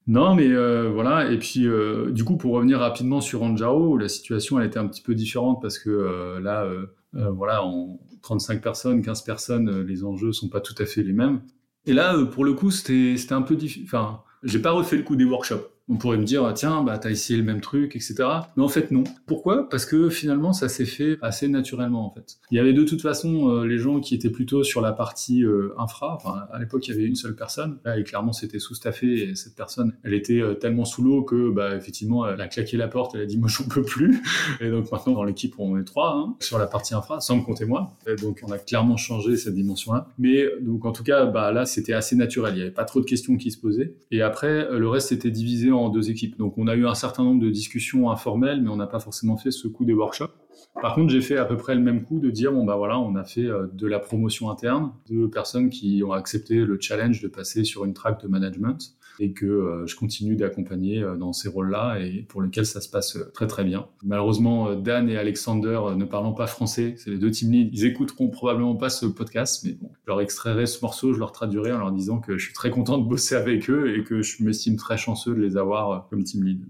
Non, 0.07 0.35
mais 0.35 0.49
euh, 0.49 0.89
voilà. 0.89 1.31
Et 1.31 1.39
puis, 1.39 1.67
euh, 1.67 2.11
du 2.13 2.25
coup, 2.25 2.37
pour 2.37 2.53
revenir 2.53 2.79
rapidement 2.79 3.21
sur 3.21 3.43
Anjaro, 3.43 3.99
la 3.99 4.09
situation 4.09 4.61
elle 4.61 4.67
était 4.67 4.79
un 4.79 4.87
petit 4.87 5.03
peu 5.03 5.15
différente 5.15 5.61
parce 5.61 5.79
que 5.79 5.91
euh, 5.91 6.41
là, 6.41 6.67
voilà, 7.13 7.65
en 7.65 7.99
35 8.23 8.63
personnes, 8.63 9.03
15 9.03 9.23
personnes, 9.23 9.83
les 9.83 10.05
enjeux 10.05 10.33
sont 10.33 10.49
pas 10.49 10.61
tout 10.61 10.75
à 10.79 10.87
fait 10.87 11.03
les 11.03 11.13
mêmes. 11.13 11.41
Et 11.87 11.93
là, 11.93 12.17
pour 12.27 12.45
le 12.45 12.53
coup, 12.53 12.71
c'était 12.71 13.33
un 13.33 13.43
peu 13.43 13.57
difficile. 13.57 13.85
Enfin, 13.87 14.21
j'ai 14.43 14.59
pas 14.59 14.73
refait 14.73 14.97
le 14.97 15.03
coup 15.03 15.17
des 15.17 15.25
workshops. 15.25 15.71
On 15.89 15.97
pourrait 15.97 16.19
me 16.19 16.25
dire, 16.25 16.53
tiens, 16.55 16.83
bah, 16.83 16.99
t'as 16.99 17.11
essayé 17.11 17.39
le 17.39 17.45
même 17.45 17.61
truc, 17.61 17.95
etc. 17.95 18.17
Mais 18.57 18.63
en 18.63 18.69
fait, 18.69 18.91
non. 18.91 19.05
Pourquoi? 19.27 19.69
Parce 19.69 19.87
que 19.87 20.09
finalement, 20.09 20.53
ça 20.53 20.69
s'est 20.69 20.85
fait 20.85 21.17
assez 21.23 21.47
naturellement, 21.47 22.07
en 22.07 22.11
fait. 22.11 22.39
Il 22.51 22.57
y 22.57 22.61
avait 22.61 22.73
de 22.73 22.83
toute 22.83 23.03
façon 23.03 23.51
euh, 23.51 23.67
les 23.67 23.79
gens 23.79 24.01
qui 24.01 24.15
étaient 24.17 24.31
plutôt 24.31 24.65
sur 24.65 24.81
la 24.81 24.93
partie 24.93 25.45
euh, 25.45 25.75
infra. 25.79 26.15
Enfin, 26.17 26.47
à 26.53 26.59
l'époque, 26.59 26.89
il 26.89 26.91
y 26.91 26.95
avait 26.95 27.07
une 27.07 27.15
seule 27.15 27.37
personne. 27.37 27.79
Là, 27.85 27.99
et 27.99 28.03
clairement, 28.03 28.33
c'était 28.33 28.59
sous-staffé. 28.59 29.31
Et 29.31 29.35
cette 29.37 29.55
personne, 29.55 29.93
elle 30.03 30.15
était 30.15 30.41
euh, 30.41 30.55
tellement 30.55 30.85
sous 30.85 31.05
l'eau 31.05 31.23
que, 31.23 31.51
bah, 31.51 31.77
effectivement, 31.77 32.27
elle 32.27 32.41
a 32.41 32.49
claqué 32.49 32.77
la 32.77 32.89
porte. 32.89 33.15
Elle 33.15 33.21
a 33.21 33.27
dit, 33.27 33.39
moi, 33.39 33.49
j'en 33.49 33.69
peux 33.69 33.83
plus. 33.83 34.23
Et 34.61 34.71
donc, 34.71 34.91
maintenant, 34.91 35.13
dans 35.13 35.25
l'équipe, 35.25 35.55
on 35.59 35.79
est 35.79 35.85
trois 35.85 36.17
hein, 36.17 36.35
sur 36.41 36.59
la 36.59 36.67
partie 36.67 36.95
infra, 36.95 37.21
sans 37.21 37.37
me 37.37 37.43
compter 37.43 37.65
moi. 37.65 37.93
Donc, 38.21 38.41
on 38.43 38.51
a 38.51 38.59
clairement 38.59 38.97
changé 38.97 39.37
cette 39.37 39.55
dimension-là. 39.55 40.09
Mais 40.19 40.47
donc, 40.61 40.85
en 40.85 40.91
tout 40.91 41.05
cas, 41.05 41.27
bah, 41.27 41.53
là, 41.53 41.65
c'était 41.65 41.93
assez 41.93 42.17
naturel. 42.17 42.55
Il 42.55 42.57
n'y 42.57 42.63
avait 42.63 42.71
pas 42.73 42.85
trop 42.85 43.01
de 43.01 43.07
questions 43.07 43.37
qui 43.37 43.53
se 43.53 43.59
posaient. 43.59 43.95
Et 44.11 44.23
après, 44.23 44.67
le 44.77 44.89
reste 44.89 45.13
était 45.13 45.31
divisé 45.31 45.71
en 45.76 45.76
deux 45.91 46.11
équipes. 46.11 46.39
Donc 46.39 46.59
on 46.59 46.67
a 46.67 46.75
eu 46.75 46.87
un 46.87 46.95
certain 46.95 47.25
nombre 47.25 47.41
de 47.41 47.51
discussions 47.51 48.11
informelles, 48.11 48.63
mais 48.63 48.69
on 48.69 48.77
n'a 48.77 48.87
pas 48.87 49.01
forcément 49.01 49.37
fait 49.37 49.51
ce 49.51 49.69
coup 49.69 49.85
des 49.85 49.95
workshops. 49.95 50.35
Par 50.81 50.95
contre, 50.95 51.11
j'ai 51.11 51.21
fait 51.21 51.39
à 51.39 51.45
peu 51.45 51.57
près 51.57 51.75
le 51.75 51.81
même 51.81 52.03
coup 52.03 52.19
de 52.19 52.31
dire 52.31 52.53
bon 52.53 52.65
bah 52.65 52.77
voilà, 52.77 52.99
on 52.99 53.15
a 53.17 53.25
fait 53.25 53.47
euh, 53.47 53.67
de 53.73 53.87
la 53.87 53.99
promotion 53.99 54.51
interne, 54.51 54.93
de 55.09 55.27
personnes 55.27 55.71
qui 55.71 56.03
ont 56.05 56.13
accepté 56.13 56.57
le 56.57 56.79
challenge 56.81 57.23
de 57.23 57.29
passer 57.29 57.65
sur 57.65 57.85
une 57.85 57.95
track 57.95 58.23
de 58.23 58.29
management 58.29 58.95
et 59.19 59.33
que 59.33 59.47
euh, 59.47 59.87
je 59.87 59.97
continue 59.97 60.37
d'accompagner 60.37 61.03
euh, 61.03 61.17
dans 61.17 61.33
ces 61.33 61.49
rôles-là 61.49 61.99
et 62.01 62.23
pour 62.29 62.43
lesquels 62.43 62.67
ça 62.67 62.81
se 62.81 62.89
passe 62.89 63.19
très 63.35 63.47
très 63.47 63.65
bien. 63.65 63.87
Malheureusement, 64.03 64.75
Dan 64.75 65.09
et 65.09 65.17
Alexander 65.17 65.81
ne 65.97 66.05
parlant 66.05 66.33
pas 66.33 66.47
français, 66.47 66.95
c'est 66.99 67.11
les 67.11 67.19
deux 67.19 67.31
team 67.31 67.51
leads, 67.51 67.71
ils 67.73 67.85
écouteront 67.85 68.29
probablement 68.29 68.77
pas 68.77 68.91
ce 68.91 69.07
podcast, 69.07 69.65
mais 69.65 69.73
bon, 69.73 69.91
je 70.03 70.11
leur 70.11 70.21
extrairai 70.21 70.67
ce 70.67 70.81
morceau, 70.83 71.13
je 71.13 71.19
leur 71.19 71.33
traduirai 71.33 71.73
en 71.73 71.79
leur 71.79 71.93
disant 71.93 72.19
que 72.19 72.39
je 72.39 72.45
suis 72.45 72.55
très 72.55 72.71
content 72.71 72.99
de 72.99 73.09
bosser 73.09 73.35
avec 73.35 73.71
eux 73.71 73.97
et 73.97 74.05
que 74.05 74.23
je 74.23 74.43
m'estime 74.43 74.77
très 74.77 74.97
chanceux 74.97 75.35
de 75.35 75.41
les 75.41 75.57
avoir 75.57 76.09
comme 76.09 76.25
team 76.25 76.45
lead. 76.45 76.65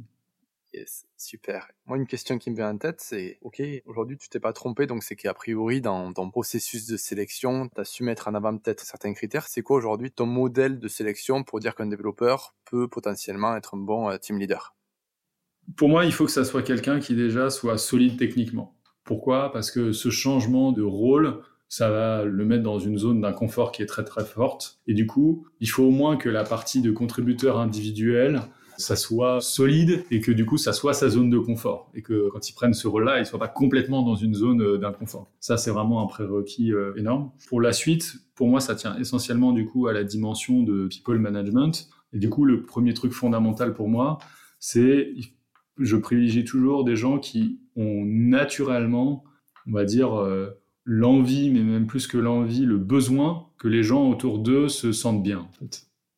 Super. 1.17 1.69
Moi, 1.87 1.97
une 1.97 2.07
question 2.07 2.39
qui 2.39 2.51
me 2.51 2.57
vient 2.57 2.71
en 2.71 2.79
tête, 2.79 3.01
c'est, 3.01 3.39
OK, 3.43 3.63
aujourd'hui, 3.87 4.17
tu 4.17 4.29
t'es 4.29 4.41
pas 4.41 4.53
trompé, 4.53 4.87
donc 4.87 5.03
c'est 5.03 5.17
qu'a 5.17 5.35
priori, 5.35 5.81
dans 5.81 6.13
ton 6.13 6.31
processus 6.31 6.87
de 6.87 6.97
sélection, 6.97 7.69
tu 7.75 7.81
as 7.81 7.85
su 7.85 8.03
mettre 8.03 8.29
en 8.29 8.35
avant 8.35 8.57
peut-être 8.57 8.85
certains 8.85 9.13
critères. 9.15 9.47
C'est 9.49 9.63
quoi 9.63 9.77
aujourd'hui 9.77 10.11
ton 10.11 10.27
modèle 10.27 10.79
de 10.79 10.89
sélection 10.89 11.45
pour 11.45 11.61
dire 11.61 11.75
qu'un 11.75 11.87
développeur 11.87 12.55
peut 12.65 12.89
potentiellement 12.89 13.57
être 13.57 13.75
un 13.75 13.79
bon 13.79 14.11
euh, 14.11 14.19
team 14.19 14.39
leader? 14.39 14.75
Pour 15.77 15.89
moi, 15.89 16.05
il 16.05 16.13
faut 16.13 16.27
que 16.27 16.31
ça 16.31 16.45
soit 16.45 16.63
quelqu'un 16.63 17.01
qui 17.01 17.15
déjà 17.15 17.51
soit 17.51 17.79
solide 17.79 18.19
techniquement. 18.19 18.77
Pourquoi? 19.05 19.51
Parce 19.53 19.71
que 19.71 19.93
ce 19.93 20.11
changement 20.11 20.73
de 20.73 20.83
rôle, 20.83 21.43
ça 21.69 21.91
va 21.91 22.25
le 22.25 22.45
mettre 22.45 22.63
dans 22.63 22.79
une 22.79 22.99
zone 22.99 23.21
d'inconfort 23.21 23.73
qui 23.73 23.83
est 23.83 23.87
très 23.87 24.05
très 24.05 24.25
forte. 24.25 24.81
Et 24.87 24.95
du 24.95 25.07
coup, 25.07 25.47
il 25.61 25.69
faut 25.69 25.85
au 25.85 25.91
moins 25.91 26.17
que 26.17 26.29
la 26.29 26.45
partie 26.45 26.81
de 26.81 26.91
contributeur 26.93 27.59
individuel 27.59 28.43
ça 28.77 28.97
soit 28.97 29.41
solide 29.41 30.05
et 30.11 30.21
que 30.21 30.33
du 30.33 30.45
coup 30.47 30.59
ça 30.59 30.73
soit 30.73 30.95
sa 30.95 31.09
zone 31.09 31.31
de 31.31 31.39
confort 31.39 31.91
et 31.95 32.03
que 32.03 32.29
quand 32.31 32.49
ils 32.49 32.53
prennent 32.53 32.75
ce 32.75 32.89
rôle-là, 32.89 33.19
ils 33.19 33.27
soient 33.27 33.39
pas 33.39 33.49
complètement 33.49 34.03
dans 34.03 34.17
une 34.17 34.35
zone 34.35 34.63
euh, 34.63 34.79
d'inconfort. 34.79 35.31
Ça 35.41 35.57
c'est 35.57 35.71
vraiment 35.71 36.03
un 36.03 36.07
prérequis 36.07 36.73
euh, 36.73 36.95
énorme. 36.97 37.31
Pour 37.49 37.61
la 37.61 37.73
suite, 37.73 38.17
pour 38.35 38.49
moi 38.49 38.61
ça 38.61 38.75
tient 38.75 38.97
essentiellement 38.99 39.53
du 39.53 39.67
coup 39.67 39.87
à 39.87 39.93
la 39.93 40.05
dimension 40.05 40.63
de 40.63 40.89
people 40.89 41.19
management 41.19 41.89
et 42.13 42.19
du 42.19 42.31
coup 42.31 42.45
le 42.45 42.65
premier 42.65 42.95
truc 42.95 43.13
fondamental 43.13 43.75
pour 43.75 43.89
moi, 43.89 44.19
c'est 44.59 45.13
je 45.79 45.97
privilégie 45.97 46.45
toujours 46.45 46.85
des 46.85 46.97
gens 46.97 47.19
qui 47.19 47.61
ont 47.77 48.05
naturellement, 48.05 49.25
on 49.67 49.73
va 49.73 49.85
dire 49.85 50.15
euh, 50.15 50.51
l'envie, 50.85 51.51
mais 51.51 51.63
même 51.63 51.87
plus 51.87 52.07
que 52.07 52.17
l'envie, 52.17 52.65
le 52.65 52.79
besoin 52.79 53.49
que 53.59 53.69
les 53.69 53.83
gens 53.83 54.09
autour 54.09 54.39
d'eux 54.39 54.69
se 54.69 54.93
sentent 54.93 55.23
bien. 55.23 55.49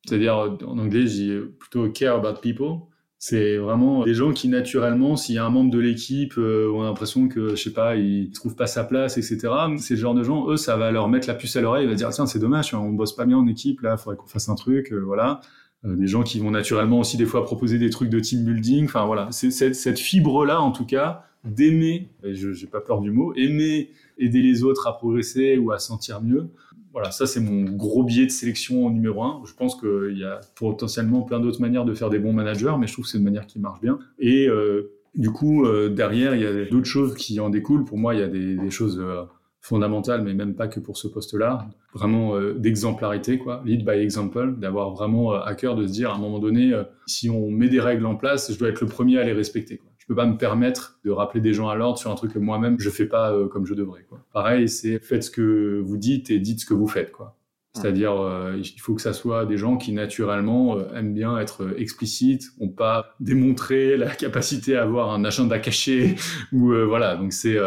C'est-à-dire, 0.05 0.57
en 0.65 0.77
anglais, 0.77 1.03
dis 1.03 1.33
plutôt 1.59 1.89
care 1.89 2.15
about 2.15 2.39
people. 2.41 2.79
C'est 3.21 3.57
vraiment 3.57 4.05
des 4.05 4.13
gens 4.13 4.31
qui, 4.31 4.47
naturellement, 4.47 5.17
s'il 5.17 5.35
y 5.35 5.37
a 5.37 5.45
un 5.45 5.49
membre 5.49 5.71
de 5.71 5.79
l'équipe, 5.79 6.35
euh, 6.37 6.71
ont 6.71 6.83
l'impression 6.83 7.27
que, 7.27 7.49
je 7.49 7.61
sais 7.61 7.73
pas, 7.73 7.97
il 7.97 8.31
trouve 8.31 8.55
pas 8.55 8.65
sa 8.65 8.85
place, 8.85 9.17
etc. 9.17 9.49
C'est 9.77 9.95
le 9.95 9.99
genre 9.99 10.13
de 10.13 10.23
gens, 10.23 10.49
eux, 10.49 10.55
ça 10.55 10.77
va 10.77 10.89
leur 10.91 11.09
mettre 11.09 11.27
la 11.27 11.33
puce 11.33 11.57
à 11.57 11.61
l'oreille. 11.61 11.83
Ils 11.83 11.89
vont 11.89 11.95
dire, 11.95 12.09
tiens, 12.11 12.25
c'est 12.27 12.39
dommage, 12.39 12.73
on 12.73 12.91
bosse 12.91 13.13
pas 13.13 13.25
bien 13.25 13.37
en 13.37 13.45
équipe, 13.45 13.81
là, 13.81 13.97
faudrait 13.97 14.15
qu'on 14.15 14.27
fasse 14.27 14.47
un 14.47 14.55
truc, 14.55 14.93
euh, 14.93 14.99
voilà. 14.99 15.41
Euh, 15.83 15.97
des 15.97 16.07
gens 16.07 16.23
qui 16.23 16.39
vont 16.39 16.51
naturellement 16.51 16.99
aussi 16.99 17.17
des 17.17 17.25
fois 17.25 17.43
proposer 17.43 17.77
des 17.77 17.89
trucs 17.89 18.09
de 18.09 18.21
team 18.21 18.45
building. 18.45 18.85
Enfin, 18.85 19.05
voilà. 19.05 19.27
C'est 19.31 19.51
cette, 19.51 19.99
fibre-là, 19.99 20.61
en 20.61 20.71
tout 20.71 20.85
cas, 20.85 21.25
d'aimer, 21.43 22.09
je 22.23 22.53
j'ai 22.53 22.67
pas 22.67 22.81
peur 22.81 23.01
du 23.01 23.11
mot, 23.11 23.33
aimer 23.35 23.91
aider 24.17 24.41
les 24.41 24.63
autres 24.63 24.87
à 24.87 24.97
progresser 24.97 25.57
ou 25.57 25.71
à 25.71 25.79
sentir 25.79 26.21
mieux 26.21 26.49
voilà, 26.91 27.11
ça 27.11 27.27
c'est 27.27 27.39
mon 27.39 27.63
gros 27.71 28.03
biais 28.03 28.25
de 28.25 28.31
sélection 28.31 28.89
numéro 28.89 29.23
un. 29.23 29.41
Je 29.45 29.53
pense 29.53 29.79
qu'il 29.79 30.17
y 30.17 30.23
a 30.23 30.39
potentiellement 30.55 31.21
plein 31.21 31.39
d'autres 31.39 31.61
manières 31.61 31.85
de 31.85 31.93
faire 31.93 32.09
des 32.09 32.19
bons 32.19 32.33
managers, 32.33 32.75
mais 32.79 32.87
je 32.87 32.93
trouve 32.93 33.05
que 33.05 33.11
c'est 33.11 33.17
une 33.17 33.23
manière 33.23 33.45
qui 33.45 33.59
marche 33.59 33.79
bien. 33.81 33.99
Et 34.17 34.47
euh, 34.47 34.91
du 35.15 35.31
coup, 35.31 35.65
euh, 35.65 35.89
derrière, 35.89 36.35
il 36.35 36.41
y 36.41 36.45
a 36.45 36.65
d'autres 36.65 36.87
choses 36.87 37.15
qui 37.15 37.39
en 37.39 37.49
découlent. 37.49 37.85
Pour 37.85 37.97
moi, 37.97 38.15
il 38.15 38.19
y 38.19 38.23
a 38.23 38.27
des, 38.27 38.69
choses 38.71 38.99
euh, 38.99 39.23
fondamentales, 39.61 40.23
mais 40.23 40.33
même 40.33 40.55
pas 40.55 40.67
que 40.67 40.79
pour 40.79 40.97
ce 40.97 41.07
poste-là. 41.07 41.67
Vraiment 41.93 42.39
d'exemplarité, 42.53 43.39
quoi. 43.39 43.63
Lead 43.65 43.83
by 43.83 43.97
example, 43.97 44.55
d'avoir 44.59 44.91
vraiment 44.91 45.33
à 45.33 45.55
cœur 45.55 45.75
de 45.75 45.87
se 45.87 45.91
dire 45.91 46.11
à 46.11 46.15
un 46.15 46.19
moment 46.19 46.37
donné, 46.37 46.71
si 47.07 47.31
on 47.31 47.49
met 47.49 47.67
des 47.67 47.79
règles 47.79 48.05
en 48.05 48.15
place, 48.15 48.51
je 48.53 48.59
dois 48.59 48.69
être 48.69 48.81
le 48.81 48.87
premier 48.87 49.17
à 49.17 49.23
les 49.23 49.33
respecter. 49.33 49.77
Quoi 49.77 49.88
peux 50.09 50.15
pas 50.15 50.25
me 50.25 50.37
permettre 50.37 50.99
de 51.05 51.11
rappeler 51.11 51.39
des 51.39 51.53
gens 51.53 51.69
à 51.69 51.75
l'ordre 51.75 51.99
sur 51.99 52.09
un 52.09 52.15
truc 52.15 52.33
que 52.33 52.39
moi-même 52.39 52.79
je 52.79 52.89
fais 52.89 53.05
pas 53.05 53.31
euh, 53.31 53.47
comme 53.47 53.67
je 53.67 53.75
devrais. 53.75 54.01
Quoi. 54.09 54.19
Pareil, 54.33 54.67
c'est 54.67 54.97
faites 54.99 55.23
ce 55.23 55.29
que 55.29 55.79
vous 55.85 55.97
dites 55.97 56.31
et 56.31 56.39
dites 56.39 56.61
ce 56.61 56.65
que 56.65 56.73
vous 56.73 56.87
faites. 56.87 57.11
Quoi. 57.11 57.37
C'est-à-dire, 57.73 58.19
euh, 58.19 58.57
il 58.57 58.81
faut 58.81 58.95
que 58.95 59.03
ça 59.03 59.13
soit 59.13 59.45
des 59.45 59.55
gens 59.55 59.77
qui 59.77 59.91
naturellement 59.93 60.79
euh, 60.79 60.95
aiment 60.95 61.13
bien 61.13 61.37
être 61.37 61.75
explicites, 61.77 62.45
ont 62.59 62.69
pas 62.69 63.13
démontré 63.19 63.97
la 63.97 64.09
capacité 64.15 64.75
à 64.75 64.81
avoir 64.81 65.13
un 65.13 65.23
agenda 65.23 65.59
caché 65.59 66.15
ou 66.51 66.73
voilà. 66.87 67.15
Donc 67.15 67.31
c'est, 67.31 67.57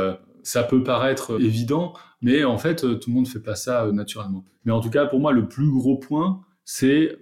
ça 0.43 0.65
peut 0.65 0.83
paraître 0.83 1.41
évident, 1.41 1.93
mais 2.23 2.43
en 2.43 2.59
fait, 2.59 2.81
tout 2.81 3.11
le 3.11 3.15
monde 3.15 3.29
fait 3.29 3.43
pas 3.43 3.55
ça 3.55 3.89
naturellement. 3.93 4.45
Mais 4.65 4.73
en 4.73 4.81
tout 4.81 4.91
cas, 4.91 5.07
pour 5.07 5.21
moi, 5.21 5.31
le 5.31 5.47
plus 5.47 5.71
gros 5.71 5.97
point, 5.97 6.41
c'est 6.65 7.19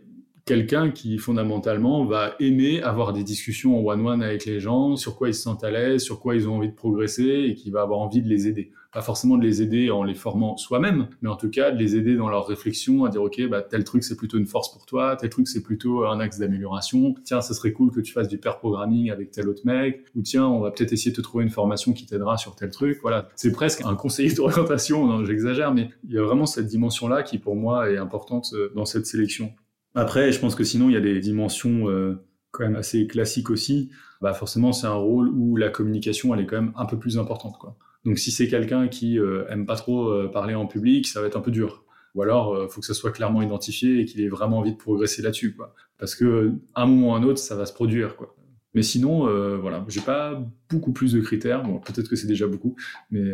quelqu'un 0.50 0.90
qui 0.90 1.16
fondamentalement 1.18 2.04
va 2.04 2.34
aimer 2.40 2.82
avoir 2.82 3.12
des 3.12 3.22
discussions 3.22 3.78
en 3.78 3.88
one-one 3.88 4.20
avec 4.20 4.46
les 4.46 4.58
gens, 4.58 4.96
sur 4.96 5.14
quoi 5.14 5.28
ils 5.28 5.34
se 5.34 5.42
sentent 5.42 5.62
à 5.62 5.70
l'aise, 5.70 6.02
sur 6.02 6.18
quoi 6.18 6.34
ils 6.34 6.48
ont 6.48 6.56
envie 6.56 6.70
de 6.70 6.74
progresser 6.74 7.46
et 7.48 7.54
qui 7.54 7.70
va 7.70 7.82
avoir 7.82 8.00
envie 8.00 8.20
de 8.20 8.28
les 8.28 8.48
aider. 8.48 8.72
Pas 8.92 9.00
forcément 9.00 9.36
de 9.36 9.44
les 9.44 9.62
aider 9.62 9.92
en 9.92 10.02
les 10.02 10.16
formant 10.16 10.56
soi-même, 10.56 11.06
mais 11.22 11.28
en 11.28 11.36
tout 11.36 11.50
cas 11.50 11.70
de 11.70 11.78
les 11.78 11.94
aider 11.94 12.16
dans 12.16 12.28
leur 12.28 12.48
réflexion 12.48 13.04
à 13.04 13.10
dire 13.10 13.22
ok 13.22 13.48
bah 13.48 13.62
tel 13.62 13.84
truc 13.84 14.02
c'est 14.02 14.16
plutôt 14.16 14.38
une 14.38 14.46
force 14.46 14.72
pour 14.72 14.86
toi, 14.86 15.14
tel 15.14 15.30
truc 15.30 15.46
c'est 15.46 15.62
plutôt 15.62 16.04
un 16.04 16.18
axe 16.18 16.40
d'amélioration. 16.40 17.14
Tiens 17.22 17.42
ça 17.42 17.54
serait 17.54 17.70
cool 17.70 17.92
que 17.92 18.00
tu 18.00 18.12
fasses 18.12 18.26
du 18.26 18.38
pair 18.38 18.58
programming 18.58 19.12
avec 19.12 19.30
tel 19.30 19.48
autre 19.48 19.62
mec 19.64 20.04
ou 20.16 20.22
tiens 20.22 20.48
on 20.48 20.58
va 20.58 20.72
peut-être 20.72 20.92
essayer 20.92 21.12
de 21.12 21.16
te 21.16 21.22
trouver 21.22 21.44
une 21.44 21.50
formation 21.50 21.92
qui 21.92 22.06
t'aidera 22.06 22.36
sur 22.38 22.56
tel 22.56 22.70
truc. 22.70 22.98
Voilà 23.02 23.28
c'est 23.36 23.52
presque 23.52 23.82
un 23.84 23.94
conseiller 23.94 24.34
d'orientation, 24.34 25.24
j'exagère 25.24 25.72
mais 25.72 25.90
il 26.08 26.14
y 26.14 26.18
a 26.18 26.24
vraiment 26.24 26.46
cette 26.46 26.66
dimension 26.66 27.06
là 27.06 27.22
qui 27.22 27.38
pour 27.38 27.54
moi 27.54 27.88
est 27.88 27.98
importante 27.98 28.50
euh, 28.54 28.72
dans 28.74 28.84
cette 28.84 29.06
sélection. 29.06 29.52
Après, 29.94 30.32
je 30.32 30.38
pense 30.38 30.54
que 30.54 30.64
sinon, 30.64 30.88
il 30.88 30.92
y 30.92 30.96
a 30.96 31.00
des 31.00 31.18
dimensions 31.20 31.88
euh, 31.88 32.22
quand 32.52 32.64
même 32.64 32.76
assez 32.76 33.06
classiques 33.06 33.50
aussi. 33.50 33.90
Bah 34.20 34.34
forcément, 34.34 34.72
c'est 34.72 34.86
un 34.86 34.94
rôle 34.94 35.28
où 35.28 35.56
la 35.56 35.70
communication, 35.70 36.34
elle 36.34 36.40
est 36.40 36.46
quand 36.46 36.60
même 36.60 36.72
un 36.76 36.86
peu 36.86 36.98
plus 36.98 37.18
importante. 37.18 37.56
Donc, 38.04 38.18
si 38.18 38.30
c'est 38.30 38.48
quelqu'un 38.48 38.88
qui 38.88 39.18
euh, 39.18 39.46
aime 39.48 39.66
pas 39.66 39.76
trop 39.76 40.08
euh, 40.08 40.30
parler 40.30 40.54
en 40.54 40.66
public, 40.66 41.06
ça 41.06 41.20
va 41.20 41.26
être 41.26 41.36
un 41.36 41.40
peu 41.40 41.50
dur. 41.50 41.84
Ou 42.14 42.22
alors, 42.22 42.64
il 42.64 42.68
faut 42.68 42.80
que 42.80 42.86
ça 42.86 42.94
soit 42.94 43.12
clairement 43.12 43.40
identifié 43.40 44.00
et 44.00 44.04
qu'il 44.04 44.20
ait 44.20 44.28
vraiment 44.28 44.58
envie 44.58 44.72
de 44.72 44.76
progresser 44.76 45.22
là-dessus. 45.22 45.56
Parce 45.96 46.16
que 46.16 46.54
un 46.74 46.86
moment 46.86 47.12
ou 47.12 47.14
un 47.14 47.22
autre, 47.22 47.38
ça 47.38 47.54
va 47.54 47.66
se 47.66 47.72
produire, 47.72 48.16
quoi. 48.16 48.34
Mais 48.74 48.82
sinon, 48.82 49.26
voilà, 49.58 49.84
j'ai 49.86 50.00
pas 50.00 50.44
beaucoup 50.68 50.92
plus 50.92 51.12
de 51.12 51.20
critères. 51.20 51.62
Peut-être 51.62 52.08
que 52.08 52.16
c'est 52.16 52.26
déjà 52.26 52.48
beaucoup, 52.48 52.74
mais 53.12 53.32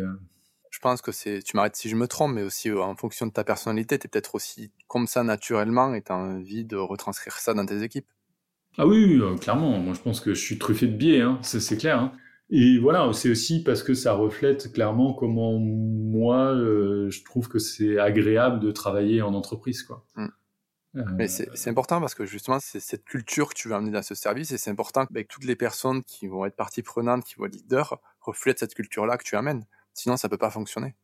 je 0.77 0.81
pense 0.81 1.01
que 1.01 1.11
c'est, 1.11 1.41
tu 1.41 1.55
m'arrêtes 1.55 1.75
si 1.75 1.89
je 1.89 1.95
me 1.95 2.07
trompe, 2.07 2.35
mais 2.35 2.43
aussi 2.43 2.69
euh, 2.69 2.79
en 2.83 2.95
fonction 2.95 3.25
de 3.25 3.31
ta 3.31 3.43
personnalité, 3.43 3.97
tu 3.97 4.05
es 4.05 4.09
peut-être 4.09 4.35
aussi 4.35 4.71
comme 4.87 5.07
ça 5.07 5.23
naturellement 5.23 5.95
et 5.95 6.03
tu 6.03 6.11
as 6.11 6.15
envie 6.15 6.65
de 6.65 6.75
retranscrire 6.75 7.33
ça 7.39 7.55
dans 7.55 7.65
tes 7.65 7.81
équipes. 7.81 8.05
Ah 8.77 8.85
oui, 8.85 9.17
euh, 9.19 9.35
clairement. 9.37 9.79
Moi, 9.79 9.95
je 9.95 10.01
pense 10.01 10.21
que 10.21 10.35
je 10.35 10.39
suis 10.39 10.59
truffé 10.59 10.85
de 10.85 10.95
biais, 10.95 11.21
hein. 11.21 11.39
c'est 11.41 11.77
clair. 11.77 11.99
Hein. 11.99 12.11
Et 12.51 12.77
voilà, 12.77 13.11
c'est 13.11 13.31
aussi 13.31 13.63
parce 13.63 13.81
que 13.81 13.95
ça 13.95 14.13
reflète 14.13 14.71
clairement 14.71 15.15
comment 15.15 15.57
moi, 15.57 16.53
euh, 16.53 17.09
je 17.09 17.23
trouve 17.23 17.49
que 17.49 17.57
c'est 17.57 17.97
agréable 17.97 18.59
de 18.59 18.71
travailler 18.71 19.23
en 19.23 19.33
entreprise. 19.33 19.81
Quoi. 19.81 20.05
Mmh. 20.15 20.27
Mais 21.15 21.27
c'est 21.27 21.69
important 21.69 21.99
parce 21.99 22.13
que 22.13 22.25
justement, 22.25 22.59
c'est 22.59 22.79
cette 22.79 23.03
culture 23.03 23.49
que 23.49 23.55
tu 23.55 23.67
veux 23.67 23.73
amener 23.73 23.91
dans 23.91 24.03
ce 24.03 24.13
service 24.13 24.51
et 24.51 24.59
c'est 24.59 24.69
important 24.69 25.07
que 25.07 25.21
toutes 25.23 25.43
les 25.43 25.55
personnes 25.55 26.03
qui 26.03 26.27
vont 26.27 26.45
être 26.45 26.55
partie 26.55 26.83
prenante, 26.83 27.23
qui 27.23 27.33
vont 27.35 27.45
être 27.45 27.55
leaders, 27.55 27.99
reflètent 28.21 28.59
cette 28.59 28.75
culture-là 28.75 29.17
que 29.17 29.23
tu 29.23 29.35
amènes. 29.35 29.65
Sinon, 29.97 30.15
ça 30.15 30.29
peut 30.29 30.37
pas 30.37 30.51
fonctionner. 30.51 30.95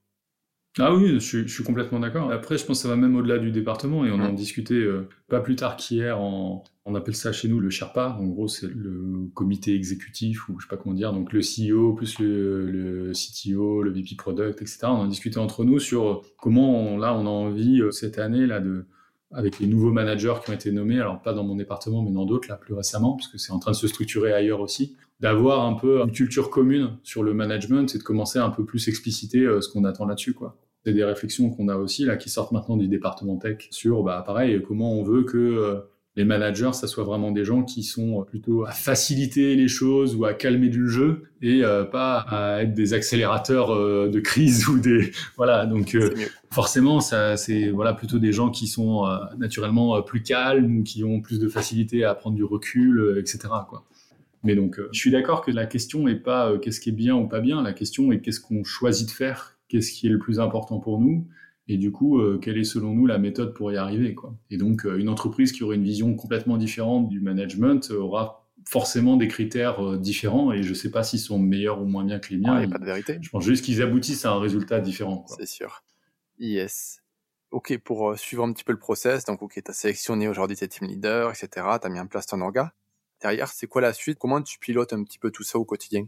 Ah 0.80 0.94
oui, 0.94 1.20
je 1.20 1.46
suis, 1.46 1.64
complètement 1.64 2.00
d'accord. 2.00 2.32
Après, 2.32 2.58
je 2.58 2.66
pense 2.66 2.78
que 2.78 2.84
ça 2.84 2.90
va 2.90 2.96
même 2.96 3.16
au-delà 3.16 3.38
du 3.38 3.52
département 3.52 4.06
et 4.06 4.12
on 4.12 4.20
en 4.20 4.34
discutait 4.34 4.74
euh, 4.74 5.08
pas 5.28 5.40
plus 5.40 5.56
tard 5.56 5.76
qu'hier. 5.76 6.20
En, 6.20 6.64
on 6.86 6.96
appelle 6.96 7.16
ça 7.16 7.32
chez 7.32 7.48
nous 7.48 7.60
le 7.60 7.70
Sherpa. 7.70 8.18
En 8.20 8.26
gros, 8.26 8.48
c'est 8.48 8.68
le 8.68 9.30
comité 9.36 9.76
exécutif 9.76 10.50
ou 10.50 10.60
je 10.60 10.66
sais 10.66 10.70
pas 10.70 10.78
comment 10.78 10.96
dire. 10.96 11.14
Donc 11.14 11.32
le 11.32 11.42
CEO 11.42 11.94
plus 11.94 12.18
le, 12.20 13.12
CTO, 13.14 13.84
le 13.84 13.92
VP 13.92 14.16
Product, 14.16 14.62
etc. 14.62 14.80
On 14.84 15.02
en 15.02 15.08
discutait 15.08 15.38
entre 15.38 15.64
nous 15.64 15.80
sur 15.80 16.24
comment 16.38 16.98
là 16.98 17.16
on 17.16 17.26
a 17.26 17.30
envie 17.30 17.82
euh, 17.82 17.92
cette 17.92 18.18
année 18.18 18.48
là 18.48 18.60
de 18.60 18.86
avec 19.34 19.60
les 19.60 19.68
nouveaux 19.68 19.92
managers 19.92 20.36
qui 20.44 20.52
ont 20.52 20.54
été 20.54 20.72
nommés, 20.72 21.00
alors 21.00 21.22
pas 21.22 21.34
dans 21.34 21.44
mon 21.44 21.56
département, 21.56 22.02
mais 22.02 22.12
dans 22.12 22.26
d'autres, 22.26 22.50
là, 22.50 22.56
plus 22.56 22.74
récemment, 22.74 23.14
parce 23.14 23.28
que 23.28 23.38
c'est 23.38 23.52
en 23.52 23.60
train 23.60 23.72
de 23.72 23.76
se 23.76 23.88
structurer 23.88 24.34
ailleurs 24.34 24.62
aussi, 24.62 24.96
d'avoir 25.20 25.66
un 25.66 25.74
peu 25.74 26.02
une 26.02 26.12
culture 26.12 26.50
commune 26.50 26.98
sur 27.04 27.24
le 27.24 27.34
management 27.34 27.94
et 27.94 27.98
de 27.98 28.04
commencer 28.04 28.40
à 28.40 28.46
un 28.46 28.50
peu 28.50 28.66
plus 28.66 28.88
expliciter 28.88 29.40
euh, 29.40 29.62
ce 29.62 29.70
qu'on 29.70 29.86
attend 29.86 30.06
là-dessus, 30.06 30.34
quoi. 30.34 30.58
C'est 30.86 30.94
des 30.94 31.06
réflexions 31.06 31.50
qu'on 31.50 31.70
a 31.70 31.78
aussi, 31.78 32.04
là, 32.04 32.18
qui 32.18 32.30
sortent 32.30 32.52
maintenant 32.52 32.76
du 32.76 32.90
département 32.90 33.38
tech 33.38 33.68
sur, 33.72 34.04
bah, 34.04 34.22
pareil, 34.26 34.62
comment 34.68 34.94
on 34.94 35.04
veut 35.04 35.24
que 35.24 35.38
euh, 35.38 35.80
les 36.16 36.26
managers, 36.26 36.74
ça 36.74 36.88
soit 36.88 37.04
vraiment 37.04 37.32
des 37.32 37.44
gens 37.44 37.64
qui 37.64 37.82
sont 37.82 38.24
plutôt 38.24 38.66
à 38.66 38.72
faciliter 38.72 39.56
les 39.56 39.68
choses 39.68 40.16
ou 40.16 40.26
à 40.26 40.34
calmer 40.34 40.70
du 40.70 40.88
jeu 40.88 41.24
et 41.42 41.64
euh, 41.64 41.84
pas 41.86 42.20
à 42.20 42.62
être 42.62 42.74
des 42.74 42.94
accélérateurs 42.94 43.74
euh, 43.74 44.10
de 44.10 44.20
crise 44.20 44.68
ou 44.70 44.78
des 44.80 45.12
voilà. 45.38 45.66
Donc 45.66 45.96
euh, 45.96 46.14
forcément 46.52 47.00
ça 47.00 47.36
c'est 47.36 47.70
voilà 47.70 47.94
plutôt 47.94 48.20
des 48.20 48.32
gens 48.32 48.52
qui 48.52 48.68
sont 48.68 49.08
naturellement 49.38 50.02
plus 50.04 50.22
calmes 50.22 50.80
ou 50.80 50.84
qui 50.84 51.04
ont 51.04 51.20
plus 51.20 51.40
de 51.40 51.48
facilité 51.48 52.04
à 52.04 52.14
prendre 52.14 52.36
du 52.36 52.44
recul 52.44 53.18
etc 53.20 53.50
quoi. 53.68 53.84
Mais 54.44 54.56
donc 54.56 54.80
je 54.92 55.00
suis 55.00 55.12
d'accord 55.12 55.42
que 55.42 55.52
la 55.52 55.66
question 55.66 56.08
est 56.08 56.16
pas 56.16 56.58
qu'est-ce 56.60 56.80
qui 56.80 56.90
est 56.90 56.94
bien 56.94 57.16
ou 57.16 57.28
pas 57.28 57.40
bien, 57.40 57.64
la 57.64 57.74
question 57.74 58.12
est 58.12 58.20
qu'est-ce 58.20 58.42
qu'on 58.42 58.64
choisit 58.64 59.08
de 59.08 59.14
faire, 59.14 59.58
qu'est-ce 59.68 59.92
qui 59.92 60.06
est 60.06 60.12
le 60.12 60.20
plus 60.20 60.40
important 60.40 60.80
pour 60.80 61.00
nous 61.00 61.26
et 61.68 61.78
du 61.78 61.92
coup, 61.92 62.20
euh, 62.20 62.40
quelle 62.42 62.58
est 62.58 62.64
selon 62.64 62.94
nous 62.94 63.06
la 63.06 63.18
méthode 63.18 63.54
pour 63.54 63.72
y 63.72 63.78
arriver 63.78 64.14
quoi. 64.14 64.36
Et 64.50 64.58
donc, 64.58 64.86
euh, 64.86 64.98
une 64.98 65.10
entreprise 65.10 65.52
qui 65.52 65.64
aurait 65.64 65.78
une 65.78 65.84
vision 65.84 66.14
complètement 66.16 66.58
différente 66.58 67.10
du 67.10 67.22
management 67.22 67.90
aura 67.92 68.50
forcément 68.68 69.18
des 69.18 69.28
critères 69.28 69.80
euh, 69.86 69.98
différents 69.98 70.52
et 70.52 70.64
je 70.64 70.70
ne 70.70 70.74
sais 70.74 70.92
pas 70.92 71.04
s'ils 71.04 71.20
sont 71.20 71.40
meilleurs 71.40 71.82
ou 71.82 71.86
moins 71.86 72.04
bien 72.04 72.20
que 72.20 72.30
les 72.30 72.38
miens. 72.38 72.56
Il 72.56 72.68
n'y 72.68 72.72
a 72.74 72.78
pas 72.78 72.80
de 72.80 72.86
vérité. 72.86 73.18
Je 73.22 73.30
pense 73.30 73.44
juste 73.44 73.64
qu'ils 73.64 73.82
aboutissent 73.82 74.26
à 74.26 74.32
un 74.32 74.40
résultat 74.40 74.80
différent. 74.82 75.26
C'est 75.38 75.48
sûr. 75.48 75.84
Yes. 76.38 77.02
Ok, 77.52 77.78
pour 77.78 78.18
suivre 78.18 78.44
un 78.44 78.52
petit 78.52 78.64
peu 78.64 78.74
le 78.74 78.80
process, 78.80 79.26
donc 79.26 79.42
ok, 79.42 79.62
tu 79.64 79.70
as 79.70 79.74
sélectionné 79.74 80.28
aujourd'hui 80.28 80.58
tes 80.58 80.68
team 80.68 80.88
leaders, 80.88 81.30
etc. 81.30 81.48
Tu 81.80 81.88
as 81.88 81.90
mis 81.90 82.00
en 82.00 82.08
place 82.08 82.26
ton 82.26 82.42
orga. 82.42 82.74
derrière, 83.22 83.50
c'est 83.50 83.68
quoi 83.68 83.82
la 83.82 83.94
suite? 83.94 84.18
Comment 84.18 84.42
tu 84.42 84.58
pilotes 84.60 84.92
un 84.92 85.04
petit 85.04 85.20
peu 85.20 85.30
tout 85.30 85.44
ça 85.44 85.60
au 85.60 85.66
quotidien? 85.66 86.08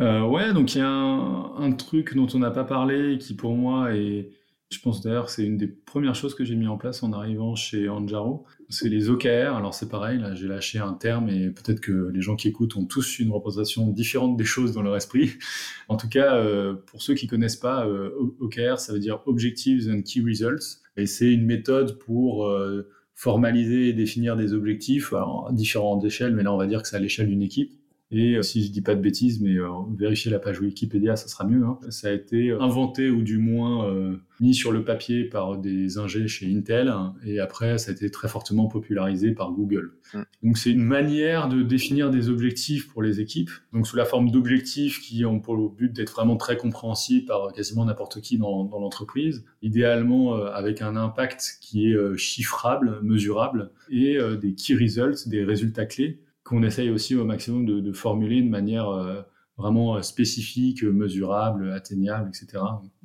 Euh, 0.00 0.26
Ouais, 0.26 0.52
donc 0.52 0.74
il 0.74 0.78
y 0.78 0.80
a 0.82 0.88
un, 0.88 1.72
truc 1.72 2.14
dont 2.14 2.26
on 2.34 2.40
n'a 2.40 2.50
pas 2.50 2.64
parlé 2.64 3.16
qui 3.18 3.34
pour 3.34 3.54
moi 3.54 3.94
est, 3.94 4.30
je 4.70 4.80
pense 4.80 5.00
d'ailleurs 5.00 5.30
c'est 5.30 5.44
une 5.44 5.56
des 5.56 5.68
premières 5.68 6.16
choses 6.16 6.34
que 6.34 6.44
j'ai 6.44 6.56
mis 6.56 6.66
en 6.66 6.76
place 6.76 7.02
en 7.04 7.12
arrivant 7.12 7.54
chez 7.54 7.88
Anjaro, 7.88 8.44
c'est 8.68 8.88
les 8.88 9.08
OKR. 9.08 9.54
Alors 9.54 9.74
c'est 9.74 9.88
pareil, 9.88 10.18
là 10.18 10.34
j'ai 10.34 10.48
lâché 10.48 10.78
un 10.78 10.94
terme 10.94 11.28
et 11.28 11.50
peut-être 11.50 11.80
que 11.80 12.10
les 12.12 12.20
gens 12.20 12.34
qui 12.34 12.48
écoutent 12.48 12.76
ont 12.76 12.84
tous 12.84 13.20
une 13.20 13.30
représentation 13.30 13.88
différente 13.88 14.36
des 14.36 14.44
choses 14.44 14.72
dans 14.72 14.82
leur 14.82 14.96
esprit. 14.96 15.30
En 15.88 15.96
tout 15.96 16.08
cas, 16.08 16.34
euh, 16.34 16.74
pour 16.74 17.00
ceux 17.00 17.14
qui 17.14 17.28
connaissent 17.28 17.56
pas, 17.56 17.86
euh, 17.86 18.10
OKR 18.40 18.80
ça 18.80 18.92
veut 18.92 18.98
dire 18.98 19.22
Objectives 19.26 19.88
and 19.88 20.02
Key 20.02 20.20
Results 20.20 20.80
et 20.96 21.06
c'est 21.06 21.32
une 21.32 21.46
méthode 21.46 21.98
pour 22.00 22.48
euh, 22.48 22.88
formaliser 23.14 23.88
et 23.88 23.92
définir 23.92 24.36
des 24.36 24.52
objectifs 24.52 25.12
à 25.12 25.26
différentes 25.52 26.04
échelles, 26.04 26.34
mais 26.34 26.42
là 26.42 26.52
on 26.52 26.56
va 26.56 26.66
dire 26.66 26.82
que 26.82 26.88
c'est 26.88 26.96
à 26.96 26.98
l'échelle 26.98 27.28
d'une 27.28 27.42
équipe. 27.42 27.70
Et 28.12 28.36
euh, 28.36 28.42
si 28.42 28.64
je 28.64 28.70
dis 28.70 28.82
pas 28.82 28.94
de 28.94 29.00
bêtises, 29.00 29.40
mais 29.40 29.56
euh, 29.56 29.68
vérifier 29.96 30.30
la 30.30 30.38
page 30.38 30.60
Wikipédia, 30.60 31.16
ça 31.16 31.26
sera 31.26 31.44
mieux. 31.44 31.64
Hein. 31.64 31.78
Ça 31.90 32.08
a 32.08 32.12
été 32.12 32.52
inventé 32.52 33.10
ou 33.10 33.22
du 33.22 33.38
moins 33.38 33.90
euh, 33.90 34.16
mis 34.38 34.54
sur 34.54 34.70
le 34.70 34.84
papier 34.84 35.24
par 35.24 35.58
des 35.58 35.98
ingés 35.98 36.28
chez 36.28 36.46
Intel 36.54 36.88
hein, 36.88 37.14
et 37.24 37.40
après 37.40 37.78
ça 37.78 37.90
a 37.90 37.94
été 37.94 38.10
très 38.10 38.28
fortement 38.28 38.68
popularisé 38.68 39.32
par 39.32 39.50
Google. 39.50 39.94
Mm. 40.14 40.22
Donc 40.44 40.58
c'est 40.58 40.70
une 40.70 40.84
manière 40.84 41.48
de 41.48 41.62
définir 41.62 42.10
des 42.10 42.28
objectifs 42.28 42.86
pour 42.88 43.02
les 43.02 43.20
équipes, 43.20 43.50
donc 43.72 43.88
sous 43.88 43.96
la 43.96 44.04
forme 44.04 44.30
d'objectifs 44.30 45.00
qui 45.00 45.24
ont 45.24 45.40
pour 45.40 45.56
le 45.56 45.68
but 45.68 45.92
d'être 45.92 46.12
vraiment 46.12 46.36
très 46.36 46.56
compréhensibles 46.56 47.26
par 47.26 47.52
quasiment 47.52 47.86
n'importe 47.86 48.20
qui 48.20 48.38
dans, 48.38 48.64
dans 48.64 48.78
l'entreprise, 48.78 49.44
idéalement 49.62 50.34
avec 50.34 50.80
un 50.80 50.94
impact 50.96 51.58
qui 51.60 51.90
est 51.90 52.16
chiffrable, 52.16 53.00
mesurable 53.02 53.72
et 53.90 54.18
des 54.40 54.54
key 54.54 54.74
results, 54.74 55.28
des 55.28 55.42
résultats 55.42 55.86
clés 55.86 56.20
qu'on 56.46 56.62
essaye 56.62 56.90
aussi 56.90 57.16
au 57.16 57.24
maximum 57.24 57.66
de, 57.66 57.92
formuler 57.92 58.40
de 58.40 58.48
manière 58.48 58.88
euh, 58.88 59.20
vraiment 59.58 60.00
spécifique, 60.02 60.84
mesurable, 60.84 61.72
atteignable, 61.72 62.28
etc. 62.28 62.62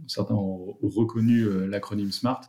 Certains 0.07 0.35
ont 0.35 0.77
reconnu 0.81 1.43
euh, 1.43 1.65
l'acronyme 1.65 2.11
SMART. 2.11 2.41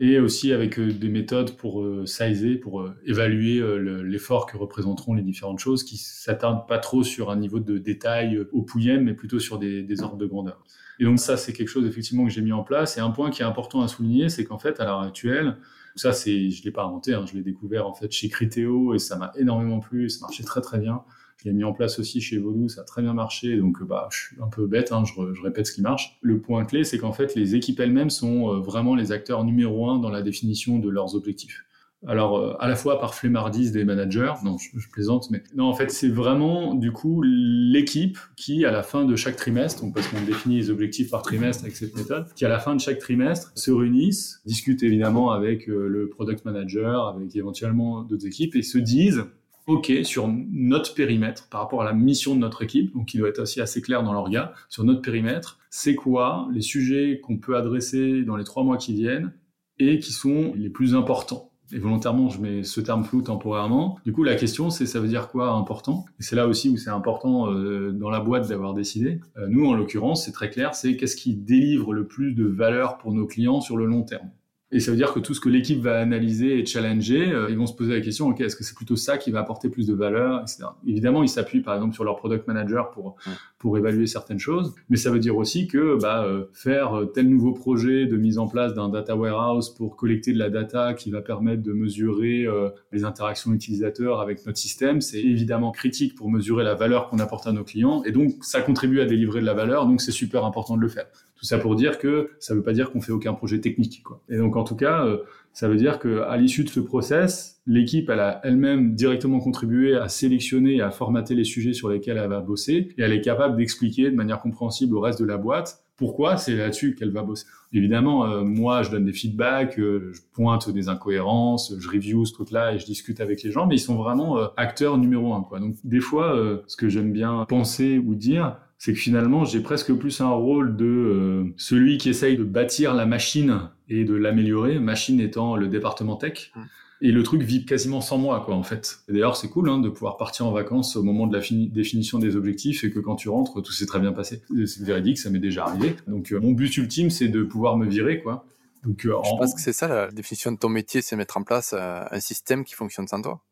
Et 0.00 0.18
aussi 0.18 0.52
avec 0.52 0.80
euh, 0.80 0.92
des 0.92 1.08
méthodes 1.08 1.56
pour 1.56 1.84
sizer, 2.04 2.56
pour 2.56 2.88
évaluer 3.04 3.62
l'effort 4.02 4.46
que 4.46 4.56
représenteront 4.56 5.14
les 5.14 5.22
différentes 5.22 5.58
choses, 5.58 5.84
qui 5.84 5.96
s'attardent 5.96 6.66
pas 6.68 6.78
trop 6.78 7.02
sur 7.02 7.30
un 7.30 7.36
niveau 7.36 7.60
de 7.60 7.78
détail 7.78 8.38
au 8.52 8.62
pouillem, 8.62 9.04
mais 9.04 9.14
plutôt 9.14 9.40
sur 9.40 9.58
des, 9.58 9.82
des 9.82 10.02
ordres 10.02 10.16
de 10.16 10.26
grandeur. 10.26 10.64
Et 11.00 11.04
donc 11.04 11.18
ça, 11.18 11.36
c'est 11.36 11.52
quelque 11.52 11.68
chose 11.68 11.86
effectivement 11.86 12.24
que 12.24 12.30
j'ai 12.30 12.42
mis 12.42 12.52
en 12.52 12.62
place. 12.62 12.96
Et 12.98 13.00
un 13.00 13.10
point 13.10 13.30
qui 13.30 13.42
est 13.42 13.44
important 13.44 13.82
à 13.82 13.88
souligner, 13.88 14.28
c'est 14.28 14.44
qu'en 14.44 14.58
fait, 14.58 14.78
à 14.80 14.84
l'heure 14.84 15.00
actuelle, 15.00 15.56
ça, 15.96 16.12
c'est, 16.12 16.50
je 16.50 16.64
l'ai 16.64 16.70
pas 16.70 16.84
inventé, 16.84 17.14
hein, 17.14 17.24
je 17.26 17.34
l'ai 17.34 17.42
découvert 17.42 17.86
en 17.86 17.94
fait 17.94 18.10
chez 18.10 18.28
Criteo 18.28 18.94
et 18.94 18.98
ça 18.98 19.16
m'a 19.16 19.32
énormément 19.36 19.80
plu, 19.80 20.08
ça 20.08 20.20
marchait 20.22 20.44
très 20.44 20.60
très 20.60 20.78
bien. 20.78 21.02
Je 21.36 21.48
l'ai 21.48 21.54
mis 21.54 21.64
en 21.64 21.72
place 21.72 21.98
aussi 21.98 22.20
chez 22.20 22.38
Vodou, 22.38 22.68
ça 22.68 22.82
a 22.82 22.84
très 22.84 23.02
bien 23.02 23.12
marché, 23.12 23.56
donc 23.56 23.82
bah, 23.82 24.08
je 24.10 24.18
suis 24.18 24.36
un 24.40 24.48
peu 24.48 24.66
bête, 24.66 24.92
hein, 24.92 25.04
je, 25.04 25.34
je, 25.34 25.42
répète 25.42 25.66
ce 25.66 25.72
qui 25.72 25.82
marche. 25.82 26.18
Le 26.22 26.40
point 26.40 26.64
clé, 26.64 26.84
c'est 26.84 26.98
qu'en 26.98 27.12
fait, 27.12 27.34
les 27.34 27.54
équipes 27.54 27.80
elles-mêmes 27.80 28.10
sont 28.10 28.50
euh, 28.50 28.60
vraiment 28.60 28.94
les 28.94 29.12
acteurs 29.12 29.44
numéro 29.44 29.90
un 29.90 29.98
dans 29.98 30.10
la 30.10 30.22
définition 30.22 30.78
de 30.78 30.88
leurs 30.88 31.14
objectifs 31.14 31.64
alors 32.06 32.38
euh, 32.38 32.54
à 32.58 32.68
la 32.68 32.76
fois 32.76 33.00
par 33.00 33.14
flemmardise 33.14 33.72
des 33.72 33.84
managers, 33.84 34.32
non, 34.44 34.56
je, 34.58 34.88
plaisante, 34.90 35.30
mais 35.30 35.42
non, 35.54 35.64
en 35.64 35.74
fait, 35.74 35.90
c'est 35.90 36.08
vraiment 36.08 36.74
du 36.74 36.92
coup 36.92 37.22
l'équipe 37.22 38.18
qui, 38.36 38.64
à 38.64 38.70
la 38.70 38.82
fin 38.82 39.04
de 39.04 39.16
chaque 39.16 39.36
trimestre, 39.36 39.84
parce 39.94 40.08
qu'on 40.08 40.22
définit 40.22 40.56
les 40.56 40.70
objectifs 40.70 41.10
par 41.10 41.22
trimestre 41.22 41.64
avec 41.64 41.76
cette 41.76 41.96
méthode, 41.96 42.26
qui 42.34 42.44
à 42.44 42.48
la 42.48 42.58
fin 42.58 42.74
de 42.74 42.80
chaque 42.80 42.98
trimestre 42.98 43.52
se 43.54 43.70
réunissent, 43.70 44.40
discutent 44.44 44.82
évidemment 44.82 45.30
avec 45.30 45.68
euh, 45.68 45.88
le 45.88 46.08
product 46.08 46.44
manager, 46.44 47.08
avec 47.08 47.34
éventuellement 47.36 48.02
d'autres 48.02 48.26
équipes, 48.26 48.56
et 48.56 48.62
se 48.62 48.78
disent 48.78 49.24
OK, 49.66 49.90
sur 50.02 50.28
notre 50.28 50.92
périmètre, 50.94 51.48
par 51.48 51.62
rapport 51.62 51.80
à 51.80 51.84
la 51.86 51.94
mission 51.94 52.34
de 52.34 52.40
notre 52.40 52.62
équipe, 52.62 52.92
donc 52.92 53.06
qui 53.06 53.16
doit 53.16 53.30
être 53.30 53.40
aussi 53.40 53.62
assez 53.62 53.80
clair 53.80 54.02
dans 54.02 54.12
l'orga, 54.12 54.52
sur 54.68 54.84
notre 54.84 55.00
périmètre, 55.00 55.58
c'est 55.70 55.94
quoi 55.94 56.46
les 56.52 56.60
sujets 56.60 57.20
qu'on 57.22 57.38
peut 57.38 57.56
adresser 57.56 58.24
dans 58.24 58.36
les 58.36 58.44
trois 58.44 58.62
mois 58.62 58.76
qui 58.76 58.92
viennent 58.92 59.32
et 59.78 59.98
qui 60.00 60.12
sont 60.12 60.52
les 60.54 60.68
plus 60.68 60.94
importants? 60.94 61.53
Et 61.72 61.78
volontairement, 61.78 62.28
je 62.28 62.40
mets 62.40 62.62
ce 62.62 62.80
terme 62.80 63.04
flou 63.04 63.22
temporairement. 63.22 63.98
Du 64.04 64.12
coup, 64.12 64.22
la 64.22 64.34
question, 64.34 64.70
c'est 64.70 64.86
ça 64.86 65.00
veut 65.00 65.08
dire 65.08 65.28
quoi 65.28 65.50
important? 65.52 66.04
Et 66.20 66.22
c'est 66.22 66.36
là 66.36 66.46
aussi 66.46 66.68
où 66.68 66.76
c'est 66.76 66.90
important 66.90 67.50
euh, 67.50 67.92
dans 67.92 68.10
la 68.10 68.20
boîte 68.20 68.48
d'avoir 68.48 68.74
décidé. 68.74 69.20
Euh, 69.36 69.46
nous, 69.48 69.66
en 69.66 69.74
l'occurrence, 69.74 70.24
c'est 70.24 70.32
très 70.32 70.50
clair, 70.50 70.74
c'est 70.74 70.96
qu'est-ce 70.96 71.16
qui 71.16 71.34
délivre 71.34 71.92
le 71.94 72.06
plus 72.06 72.32
de 72.32 72.44
valeur 72.44 72.98
pour 72.98 73.12
nos 73.12 73.26
clients 73.26 73.60
sur 73.60 73.76
le 73.76 73.86
long 73.86 74.02
terme? 74.02 74.30
Et 74.74 74.80
ça 74.80 74.90
veut 74.90 74.96
dire 74.96 75.12
que 75.12 75.20
tout 75.20 75.34
ce 75.34 75.40
que 75.40 75.48
l'équipe 75.48 75.80
va 75.80 76.00
analyser 76.00 76.58
et 76.58 76.66
challenger, 76.66 77.30
euh, 77.30 77.46
ils 77.48 77.56
vont 77.56 77.66
se 77.66 77.74
poser 77.74 77.94
la 77.94 78.00
question, 78.00 78.26
ok, 78.26 78.40
est-ce 78.40 78.56
que 78.56 78.64
c'est 78.64 78.74
plutôt 78.74 78.96
ça 78.96 79.18
qui 79.18 79.30
va 79.30 79.38
apporter 79.38 79.68
plus 79.68 79.86
de 79.86 79.94
valeur, 79.94 80.40
etc. 80.40 80.64
Évidemment, 80.84 81.22
ils 81.22 81.28
s'appuient 81.28 81.60
par 81.60 81.76
exemple 81.76 81.94
sur 81.94 82.02
leur 82.02 82.16
product 82.16 82.48
manager 82.48 82.90
pour 82.90 83.14
pour 83.58 83.78
évaluer 83.78 84.08
certaines 84.08 84.40
choses, 84.40 84.74
mais 84.90 84.96
ça 84.96 85.12
veut 85.12 85.20
dire 85.20 85.36
aussi 85.36 85.68
que 85.68 85.96
bah, 86.02 86.24
euh, 86.24 86.46
faire 86.52 86.98
euh, 86.98 87.04
tel 87.04 87.30
nouveau 87.30 87.52
projet 87.52 88.06
de 88.06 88.16
mise 88.16 88.36
en 88.36 88.48
place 88.48 88.74
d'un 88.74 88.88
data 88.88 89.16
warehouse 89.16 89.72
pour 89.72 89.94
collecter 89.96 90.32
de 90.32 90.38
la 90.40 90.50
data 90.50 90.92
qui 90.92 91.12
va 91.12 91.22
permettre 91.22 91.62
de 91.62 91.72
mesurer 91.72 92.46
les 92.90 93.04
interactions 93.04 93.52
utilisateurs 93.52 94.20
avec 94.20 94.44
notre 94.44 94.58
système, 94.58 95.00
c'est 95.00 95.20
évidemment 95.20 95.70
critique 95.70 96.16
pour 96.16 96.30
mesurer 96.30 96.64
la 96.64 96.74
valeur 96.74 97.08
qu'on 97.08 97.20
apporte 97.20 97.46
à 97.46 97.52
nos 97.52 97.62
clients, 97.62 98.02
et 98.04 98.10
donc 98.10 98.32
ça 98.42 98.60
contribue 98.60 99.00
à 99.00 99.06
délivrer 99.06 99.40
de 99.40 99.46
la 99.46 99.54
valeur, 99.54 99.86
donc 99.86 100.00
c'est 100.00 100.12
super 100.12 100.44
important 100.44 100.76
de 100.76 100.82
le 100.82 100.88
faire. 100.88 101.06
Tout 101.44 101.48
ça 101.48 101.58
pour 101.58 101.76
dire 101.76 101.98
que 101.98 102.30
ça 102.38 102.54
ne 102.54 102.58
veut 102.60 102.64
pas 102.64 102.72
dire 102.72 102.90
qu'on 102.90 103.02
fait 103.02 103.12
aucun 103.12 103.34
projet 103.34 103.60
technique. 103.60 104.02
Quoi. 104.02 104.22
Et 104.30 104.38
donc, 104.38 104.56
en 104.56 104.64
tout 104.64 104.76
cas, 104.76 105.04
euh, 105.04 105.18
ça 105.52 105.68
veut 105.68 105.76
dire 105.76 105.98
qu'à 105.98 106.34
l'issue 106.38 106.64
de 106.64 106.70
ce 106.70 106.80
process, 106.80 107.60
l'équipe, 107.66 108.08
elle 108.08 108.20
a 108.20 108.40
elle-même 108.44 108.94
directement 108.94 109.40
contribué 109.40 109.94
à 109.94 110.08
sélectionner 110.08 110.76
et 110.76 110.80
à 110.80 110.90
formater 110.90 111.34
les 111.34 111.44
sujets 111.44 111.74
sur 111.74 111.90
lesquels 111.90 112.16
elle 112.16 112.30
va 112.30 112.40
bosser, 112.40 112.94
et 112.96 113.02
elle 113.02 113.12
est 113.12 113.20
capable 113.20 113.58
d'expliquer 113.58 114.10
de 114.10 114.16
manière 114.16 114.40
compréhensible 114.40 114.96
au 114.96 115.00
reste 115.00 115.20
de 115.20 115.26
la 115.26 115.36
boîte 115.36 115.82
pourquoi 115.96 116.38
c'est 116.38 116.56
là-dessus 116.56 116.96
qu'elle 116.96 117.12
va 117.12 117.22
bosser. 117.22 117.44
Évidemment, 117.74 118.24
euh, 118.24 118.42
moi, 118.42 118.82
je 118.82 118.90
donne 118.90 119.04
des 119.04 119.12
feedbacks, 119.12 119.78
euh, 119.78 120.12
je 120.14 120.22
pointe 120.32 120.70
des 120.70 120.88
incohérences, 120.88 121.74
je 121.78 121.88
review 121.90 122.24
ce 122.24 122.32
truc-là 122.32 122.72
et 122.72 122.78
je 122.78 122.86
discute 122.86 123.20
avec 123.20 123.42
les 123.42 123.50
gens, 123.52 123.66
mais 123.66 123.76
ils 123.76 123.80
sont 123.80 123.96
vraiment 123.96 124.38
acteurs 124.56 124.96
numéro 124.96 125.34
un. 125.34 125.42
Quoi. 125.42 125.60
Donc, 125.60 125.76
des 125.84 126.00
fois, 126.00 126.36
ce 126.66 126.76
que 126.76 126.88
j'aime 126.88 127.12
bien 127.12 127.44
penser 127.48 127.98
ou 127.98 128.14
dire, 128.14 128.56
c'est 128.78 128.92
que 128.92 128.98
finalement, 128.98 129.44
j'ai 129.44 129.60
presque 129.60 129.92
plus 129.94 130.20
un 130.20 130.30
rôle 130.30 130.76
de 130.76 130.84
euh, 130.84 131.44
celui 131.56 131.98
qui 131.98 132.10
essaye 132.10 132.36
de 132.36 132.44
bâtir 132.44 132.94
la 132.94 133.06
machine 133.06 133.70
et 133.88 134.04
de 134.04 134.14
l'améliorer, 134.14 134.78
machine 134.78 135.20
étant 135.20 135.56
le 135.56 135.68
département 135.68 136.16
tech. 136.16 136.52
Mmh. 136.54 136.60
Et 137.00 137.12
le 137.12 137.22
truc 137.22 137.42
vit 137.42 137.66
quasiment 137.66 138.00
sans 138.00 138.18
moi, 138.18 138.42
quoi, 138.46 138.54
en 138.54 138.62
fait. 138.62 139.00
D'ailleurs, 139.08 139.36
c'est 139.36 139.48
cool 139.48 139.68
hein, 139.68 139.78
de 139.78 139.88
pouvoir 139.88 140.16
partir 140.16 140.46
en 140.46 140.52
vacances 140.52 140.96
au 140.96 141.02
moment 141.02 141.26
de 141.26 141.36
la 141.36 141.42
définition 141.70 142.18
des 142.18 142.36
objectifs 142.36 142.84
et 142.84 142.90
que 142.90 142.98
quand 142.98 143.16
tu 143.16 143.28
rentres, 143.28 143.60
tout 143.62 143.72
s'est 143.72 143.84
très 143.84 144.00
bien 144.00 144.12
passé. 144.12 144.42
C'est 144.64 144.84
véridique, 144.84 145.18
ça 145.18 145.28
m'est 145.28 145.38
déjà 145.38 145.64
arrivé. 145.64 145.96
Donc, 146.06 146.32
euh, 146.32 146.40
mon 146.40 146.52
but 146.52 146.74
ultime, 146.76 147.10
c'est 147.10 147.28
de 147.28 147.42
pouvoir 147.42 147.76
me 147.76 147.86
virer, 147.86 148.22
quoi. 148.22 148.46
Donc, 148.84 149.04
euh, 149.04 149.16
Je 149.22 149.30
pense 149.30 149.54
que 149.54 149.60
c'est 149.60 149.72
ça 149.72 149.88
la 149.88 150.10
définition 150.10 150.52
de 150.52 150.56
ton 150.56 150.68
métier, 150.68 151.02
c'est 151.02 151.16
mettre 151.16 151.36
en 151.36 151.42
place 151.42 151.74
un 151.74 152.20
système 152.20 152.64
qui 152.64 152.74
fonctionne 152.74 153.06
sans 153.06 153.20
toi. 153.20 153.42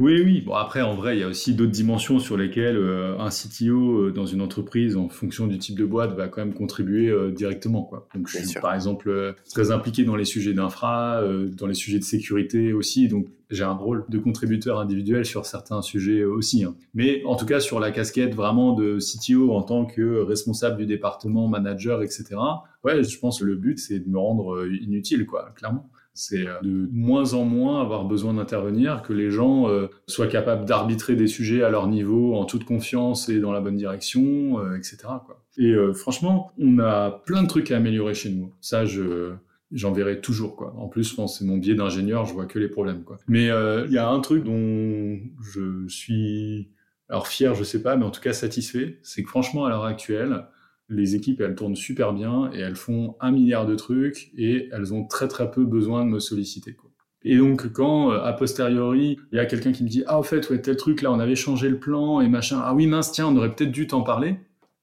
Oui, 0.00 0.22
oui. 0.24 0.40
Bon, 0.40 0.54
après, 0.54 0.80
en 0.80 0.94
vrai, 0.94 1.18
il 1.18 1.20
y 1.20 1.22
a 1.22 1.28
aussi 1.28 1.52
d'autres 1.52 1.72
dimensions 1.72 2.18
sur 2.20 2.38
lesquelles 2.38 2.78
euh, 2.78 3.18
un 3.18 3.28
CTO 3.28 4.06
euh, 4.06 4.10
dans 4.10 4.24
une 4.24 4.40
entreprise, 4.40 4.96
en 4.96 5.10
fonction 5.10 5.46
du 5.46 5.58
type 5.58 5.78
de 5.78 5.84
boîte, 5.84 6.14
va 6.14 6.28
quand 6.28 6.42
même 6.42 6.54
contribuer 6.54 7.10
euh, 7.10 7.30
directement. 7.30 7.82
Quoi. 7.82 8.08
Donc, 8.14 8.26
je 8.26 8.38
suis, 8.38 8.58
par 8.60 8.74
exemple, 8.74 9.34
très 9.50 9.70
impliqué 9.70 10.04
dans 10.04 10.16
les 10.16 10.24
sujets 10.24 10.54
d'infra, 10.54 11.22
dans 11.52 11.66
les 11.66 11.74
sujets 11.74 11.98
de 11.98 12.04
sécurité 12.04 12.72
aussi. 12.72 13.08
Donc, 13.08 13.26
j'ai 13.50 13.62
un 13.64 13.74
rôle 13.74 14.06
de 14.08 14.18
contributeur 14.18 14.80
individuel 14.80 15.26
sur 15.26 15.44
certains 15.44 15.82
sujets 15.82 16.24
aussi. 16.24 16.64
Hein. 16.64 16.76
Mais 16.94 17.22
en 17.26 17.36
tout 17.36 17.44
cas, 17.44 17.60
sur 17.60 17.78
la 17.78 17.90
casquette 17.90 18.34
vraiment 18.34 18.72
de 18.72 19.00
CTO 19.00 19.52
en 19.52 19.60
tant 19.60 19.84
que 19.84 20.22
responsable 20.22 20.78
du 20.78 20.86
département, 20.86 21.46
manager, 21.46 22.02
etc. 22.02 22.36
Ouais, 22.84 23.04
je 23.04 23.18
pense 23.18 23.40
que 23.40 23.44
le 23.44 23.56
but, 23.56 23.78
c'est 23.78 23.98
de 23.98 24.08
me 24.08 24.18
rendre 24.18 24.66
inutile, 24.66 25.26
quoi, 25.26 25.52
clairement. 25.54 25.90
C'est 26.20 26.46
euh, 26.46 26.60
de 26.60 26.86
moins 26.92 27.32
en 27.32 27.46
moins 27.46 27.80
avoir 27.80 28.04
besoin 28.04 28.34
d'intervenir, 28.34 29.00
que 29.00 29.14
les 29.14 29.30
gens 29.30 29.70
euh, 29.70 29.86
soient 30.06 30.26
capables 30.26 30.66
d'arbitrer 30.66 31.16
des 31.16 31.26
sujets 31.26 31.62
à 31.62 31.70
leur 31.70 31.88
niveau 31.88 32.34
en 32.36 32.44
toute 32.44 32.64
confiance 32.64 33.30
et 33.30 33.40
dans 33.40 33.52
la 33.52 33.62
bonne 33.62 33.78
direction, 33.78 34.60
euh, 34.60 34.76
etc. 34.76 34.98
Quoi. 35.24 35.42
Et 35.56 35.74
franchement, 35.94 36.52
on 36.58 36.78
a 36.78 37.10
plein 37.24 37.42
de 37.42 37.48
trucs 37.48 37.70
à 37.70 37.78
améliorer 37.78 38.12
chez 38.14 38.30
nous. 38.30 38.52
Ça, 38.60 38.84
je 38.84 39.32
j'en 39.72 39.92
verrai 39.92 40.20
toujours 40.20 40.56
quoi. 40.56 40.74
En 40.76 40.88
plus, 40.88 41.16
je 41.16 41.26
c'est 41.26 41.44
mon 41.44 41.56
biais 41.56 41.74
d'ingénieur, 41.74 42.26
je 42.26 42.34
vois 42.34 42.46
que 42.46 42.58
les 42.58 42.68
problèmes 42.68 43.02
quoi. 43.02 43.18
Mais 43.26 43.46
il 43.46 43.92
y 43.92 43.98
a 43.98 44.08
un 44.08 44.20
truc 44.20 44.44
dont 44.44 45.18
je 45.42 45.88
suis 45.88 46.68
alors 47.08 47.26
fier, 47.26 47.54
je 47.54 47.64
sais 47.64 47.82
pas, 47.82 47.96
mais 47.96 48.04
en 48.04 48.10
tout 48.10 48.20
cas 48.20 48.32
satisfait, 48.32 48.98
c'est 49.02 49.22
que 49.22 49.28
franchement 49.28 49.64
à 49.64 49.70
l'heure 49.70 49.84
actuelle, 49.84 50.44
les 50.90 51.14
équipes, 51.14 51.40
elles 51.40 51.54
tournent 51.54 51.76
super 51.76 52.12
bien 52.12 52.50
et 52.52 52.58
elles 52.58 52.76
font 52.76 53.16
un 53.20 53.30
milliard 53.30 53.64
de 53.64 53.76
trucs 53.76 54.32
et 54.36 54.68
elles 54.72 54.92
ont 54.92 55.06
très 55.06 55.28
très 55.28 55.50
peu 55.50 55.64
besoin 55.64 56.04
de 56.04 56.10
me 56.10 56.18
solliciter. 56.18 56.76
Et 57.22 57.36
donc 57.36 57.72
quand 57.72 58.12
euh, 58.12 58.22
a 58.22 58.32
posteriori 58.32 59.18
il 59.32 59.36
y 59.36 59.38
a 59.38 59.46
quelqu'un 59.46 59.72
qui 59.72 59.84
me 59.84 59.88
dit 59.88 60.02
ah 60.06 60.18
au 60.18 60.22
fait 60.22 60.48
ouais 60.50 60.60
tel 60.60 60.76
truc 60.76 61.02
là 61.02 61.12
on 61.12 61.20
avait 61.20 61.36
changé 61.36 61.68
le 61.68 61.78
plan 61.78 62.20
et 62.20 62.28
machin. 62.28 62.60
Ah 62.62 62.74
oui 62.74 62.86
mince 62.86 63.12
tiens 63.12 63.28
on 63.28 63.36
aurait 63.36 63.54
peut-être 63.54 63.70
dû 63.70 63.86
t'en 63.86 64.02
parler. 64.02 64.36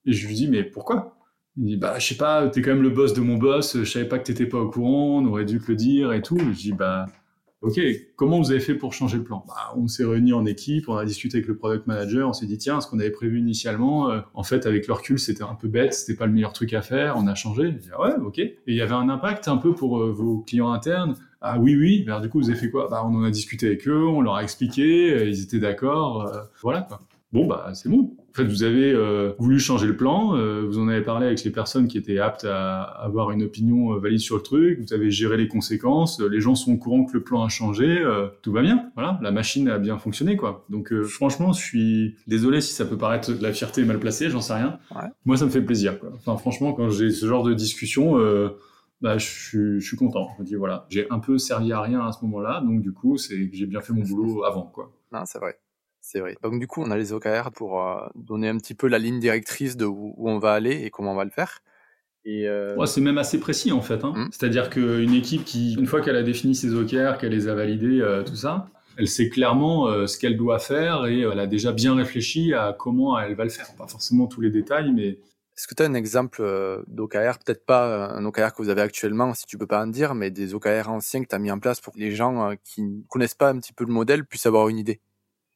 Et 0.06 0.14
je 0.14 0.28
lui 0.28 0.36
dis 0.36 0.48
mais 0.48 0.64
pourquoi? 0.64 1.18
Il 1.58 1.66
dit 1.66 1.78
bah 1.78 2.00
je 2.00 2.08
sais 2.08 2.18
pas 2.18 2.48
t'es 2.48 2.62
quand 2.62 2.72
même 2.72 2.84
le 2.84 2.92
boss 2.92 3.14
de 3.14 3.22
mon 3.22 3.38
boss 3.38 3.78
je 3.78 3.84
savais 3.84 4.08
pas 4.08 4.20
que 4.20 4.24
t'étais 4.26 4.46
pas 4.46 4.60
au 4.60 4.70
courant 4.70 5.22
on 5.22 5.26
aurait 5.26 5.46
dû 5.46 5.60
te 5.60 5.72
le 5.72 5.76
dire 5.76 6.14
et 6.14 6.22
tout. 6.22 6.38
Je 6.38 6.58
dis 6.58 6.74
bah 6.74 7.08
Ok, 7.62 7.80
comment 8.16 8.38
vous 8.38 8.52
avez 8.52 8.60
fait 8.60 8.76
pour 8.76 8.94
changer 8.94 9.18
le 9.18 9.24
plan? 9.24 9.44
Bah, 9.48 9.74
On 9.76 9.88
s'est 9.88 10.06
réunis 10.06 10.32
en 10.32 10.46
équipe, 10.46 10.90
on 10.90 10.96
a 10.96 11.06
discuté 11.06 11.38
avec 11.38 11.48
le 11.48 11.58
product 11.58 11.88
manager, 11.88 12.30
on 12.30 12.34
s'est 12.34 12.46
dit 12.46 12.60
tiens, 12.60 12.82
ce 12.82 12.88
qu'on 12.88 13.00
avait 13.00 13.10
prévu 13.10 13.40
initialement, 13.40 14.12
euh, 14.12 14.20
en 14.36 14.44
fait 14.44 14.68
avec 14.68 14.86
le 14.86 14.94
recul 14.94 15.18
c'était 15.18 15.42
un 15.42 15.56
peu 15.56 15.68
bête, 15.68 15.96
c'était 15.96 16.16
pas 16.16 16.28
le 16.28 16.34
meilleur 16.34 16.54
truc 16.54 16.74
à 16.74 16.84
faire, 16.84 17.16
on 17.18 17.26
a 17.26 17.34
changé. 17.34 17.72
Dit, 17.72 17.90
ouais, 18.00 18.14
ok. 18.24 18.38
Et 18.38 18.56
il 18.68 18.76
y 18.76 18.82
avait 18.82 18.94
un 18.94 19.10
impact 19.10 19.48
un 19.48 19.58
peu 19.58 19.74
pour 19.74 20.00
euh, 20.00 20.12
vos 20.12 20.42
clients 20.42 20.72
internes? 20.72 21.16
Ah 21.42 21.58
oui, 21.60 21.76
oui. 21.76 22.04
Ben, 22.06 22.20
du 22.20 22.30
coup, 22.30 22.40
vous 22.40 22.50
avez 22.50 22.60
fait 22.60 22.70
quoi? 22.70 22.90
Bah, 22.90 23.04
On 23.04 23.16
en 23.16 23.24
a 23.24 23.32
discuté 23.32 23.66
avec 23.66 23.88
eux, 23.88 24.06
on 24.06 24.22
leur 24.22 24.36
a 24.36 24.44
expliqué, 24.44 25.12
euh, 25.14 25.26
ils 25.28 25.42
étaient 25.42 25.60
d'accord. 25.60 26.32
voilà 26.62 26.82
quoi. 26.82 27.02
Bon, 27.34 27.48
bah, 27.48 27.72
c'est 27.74 27.90
bon. 27.90 28.16
En 28.38 28.44
fait, 28.44 28.50
vous 28.50 28.62
avez 28.62 28.94
euh, 28.94 29.34
voulu 29.40 29.60
changer 29.60 29.88
le 29.88 29.98
plan, 29.98 30.36
euh, 30.36 30.64
vous 30.68 30.78
en 30.78 30.88
avez 30.90 31.02
parlé 31.02 31.26
avec 31.26 31.44
les 31.44 31.50
personnes 31.50 31.88
qui 31.88 31.98
étaient 31.98 32.20
aptes 32.20 32.44
à 32.44 32.84
avoir 32.84 33.32
une 33.32 33.42
opinion 33.42 33.94
euh, 33.94 33.98
valide 33.98 34.20
sur 34.20 34.36
le 34.36 34.44
truc, 34.44 34.80
vous 34.80 34.94
avez 34.94 35.10
géré 35.10 35.38
les 35.38 35.48
conséquences, 35.48 36.22
les 36.22 36.40
gens 36.40 36.54
sont 36.54 36.74
au 36.74 36.78
courant 36.78 37.04
que 37.04 37.14
le 37.14 37.24
plan 37.24 37.44
a 37.44 37.50
changé, 37.50 38.00
tout 38.44 38.52
va 38.52 38.62
bien. 38.62 38.92
Voilà, 38.94 39.18
la 39.24 39.32
machine 39.32 39.68
a 39.70 39.80
bien 39.80 39.98
fonctionné, 39.98 40.38
quoi. 40.38 40.68
Donc, 40.70 40.94
franchement, 41.02 41.52
je 41.52 41.64
suis 41.64 42.16
désolé 42.28 42.62
si 42.62 42.76
ça 42.76 42.86
peut 42.86 42.96
paraître 42.96 43.34
de 43.34 43.42
la 43.42 43.52
fierté 43.54 43.84
mal 43.86 43.98
placée, 44.00 44.30
j'en 44.30 44.42
sais 44.42 44.54
rien. 44.54 44.78
Moi, 45.26 45.38
ça 45.38 45.46
me 45.46 45.50
fait 45.50 45.64
plaisir, 45.64 46.00
quoi. 46.00 46.12
Enfin, 46.14 46.38
franchement, 46.38 46.74
quand 46.74 46.92
j'ai 46.92 47.10
ce 47.10 47.26
genre 47.26 47.44
de 47.44 47.56
discussion, 47.56 48.18
bah, 49.02 49.18
je, 49.18 49.80
suis, 49.80 49.98
content. 49.98 50.28
Je 50.38 50.44
me 50.44 50.48
dis, 50.48 50.54
voilà, 50.54 50.86
j'ai 50.90 51.10
un 51.10 51.18
peu 51.18 51.40
servi 51.40 51.74
à 51.74 51.82
rien 51.82 52.06
à 52.06 52.12
ce 52.12 52.24
moment-là, 52.26 52.62
donc 52.62 52.82
du 52.82 52.94
coup, 52.94 53.18
c'est 53.18 53.50
que 53.50 53.56
j'ai 53.56 53.66
bien 53.66 53.82
fait 53.82 53.94
mon 53.94 54.04
boulot 54.04 54.44
avant, 54.44 54.68
quoi. 54.68 54.92
Non, 55.12 55.22
c'est 55.26 55.40
vrai. 55.40 55.58
C'est 56.10 56.22
vrai. 56.22 56.38
Donc 56.42 56.58
du 56.58 56.68
coup, 56.68 56.82
on 56.82 56.90
a 56.90 56.98
les 56.98 57.12
OKR 57.12 57.52
pour 57.54 57.82
euh, 57.82 57.98
donner 58.16 58.48
un 58.48 58.58
petit 58.58 58.76
peu 58.76 58.88
la 58.88 58.98
ligne 58.98 59.20
directrice 59.20 59.76
de 59.76 59.84
où, 59.84 60.16
on 60.18 60.40
va 60.40 60.54
aller 60.54 60.86
et 60.86 60.90
comment 60.90 61.12
on 61.12 61.16
va 61.16 61.26
le 61.26 61.32
faire. 61.32 61.60
Et 62.24 62.48
euh... 62.48 62.78
ouais, 62.78 62.88
c'est 62.88 63.02
même 63.02 63.18
assez 63.18 63.42
précis 63.42 63.74
en 63.74 63.82
fait. 63.82 64.06
Hein. 64.06 64.14
Mmh. 64.16 64.30
C'est-à-dire 64.32 64.70
qu'une 64.70 65.14
équipe 65.14 65.44
qui, 65.44 65.74
une 65.74 65.86
fois 65.86 66.00
qu'elle 66.00 66.16
a 66.16 66.24
défini 66.24 66.56
ses 66.56 66.74
OKR, 66.74 67.18
qu'elle 67.18 67.34
les 67.34 67.50
a 67.50 67.56
validés, 67.56 68.00
euh, 68.00 68.24
tout 68.24 68.38
ça, 68.38 68.70
elle 68.98 69.10
sait 69.10 69.28
clairement 69.28 69.90
euh, 69.90 70.08
ce 70.08 70.18
qu'elle 70.18 70.38
doit 70.38 70.60
faire 70.60 71.08
et 71.08 71.22
elle 71.22 71.40
a 71.42 71.46
déjà 71.46 71.74
bien 71.74 71.94
réfléchi 71.94 72.54
à 72.54 72.74
comment 72.78 73.20
elle 73.20 73.36
va 73.36 73.44
le 73.44 73.50
faire. 73.50 73.68
Pas 73.78 73.88
forcément 73.88 74.28
tous 74.28 74.40
les 74.40 74.50
détails, 74.50 74.94
mais 74.94 75.20
est-ce 75.58 75.68
que 75.68 75.76
tu 75.76 75.84
as 75.84 75.88
un 75.88 75.94
exemple 75.94 76.42
d'OKR, 76.88 77.40
peut-être 77.44 77.66
pas 77.66 78.12
un 78.12 78.24
OKR 78.24 78.54
que 78.54 78.62
vous 78.62 78.70
avez 78.70 78.82
actuellement, 78.82 79.34
si 79.34 79.46
tu 79.46 79.58
peux 79.58 79.68
pas 79.68 79.84
en 79.84 79.88
dire, 79.88 80.14
mais 80.16 80.30
des 80.32 80.54
OKR 80.54 80.88
anciens 80.88 81.22
que 81.22 81.28
tu 81.28 81.36
as 81.36 81.40
mis 81.40 81.52
en 81.52 81.60
place 81.60 81.82
pour 81.82 81.94
que 81.94 82.00
les 82.00 82.12
gens 82.12 82.54
qui 82.64 82.84
ne 82.84 83.02
connaissent 83.10 83.34
pas 83.34 83.50
un 83.50 83.60
petit 83.60 83.74
peu 83.74 83.84
le 83.84 83.92
modèle 83.92 84.24
puissent 84.24 84.46
avoir 84.46 84.70
une 84.70 84.78
idée? 84.78 85.02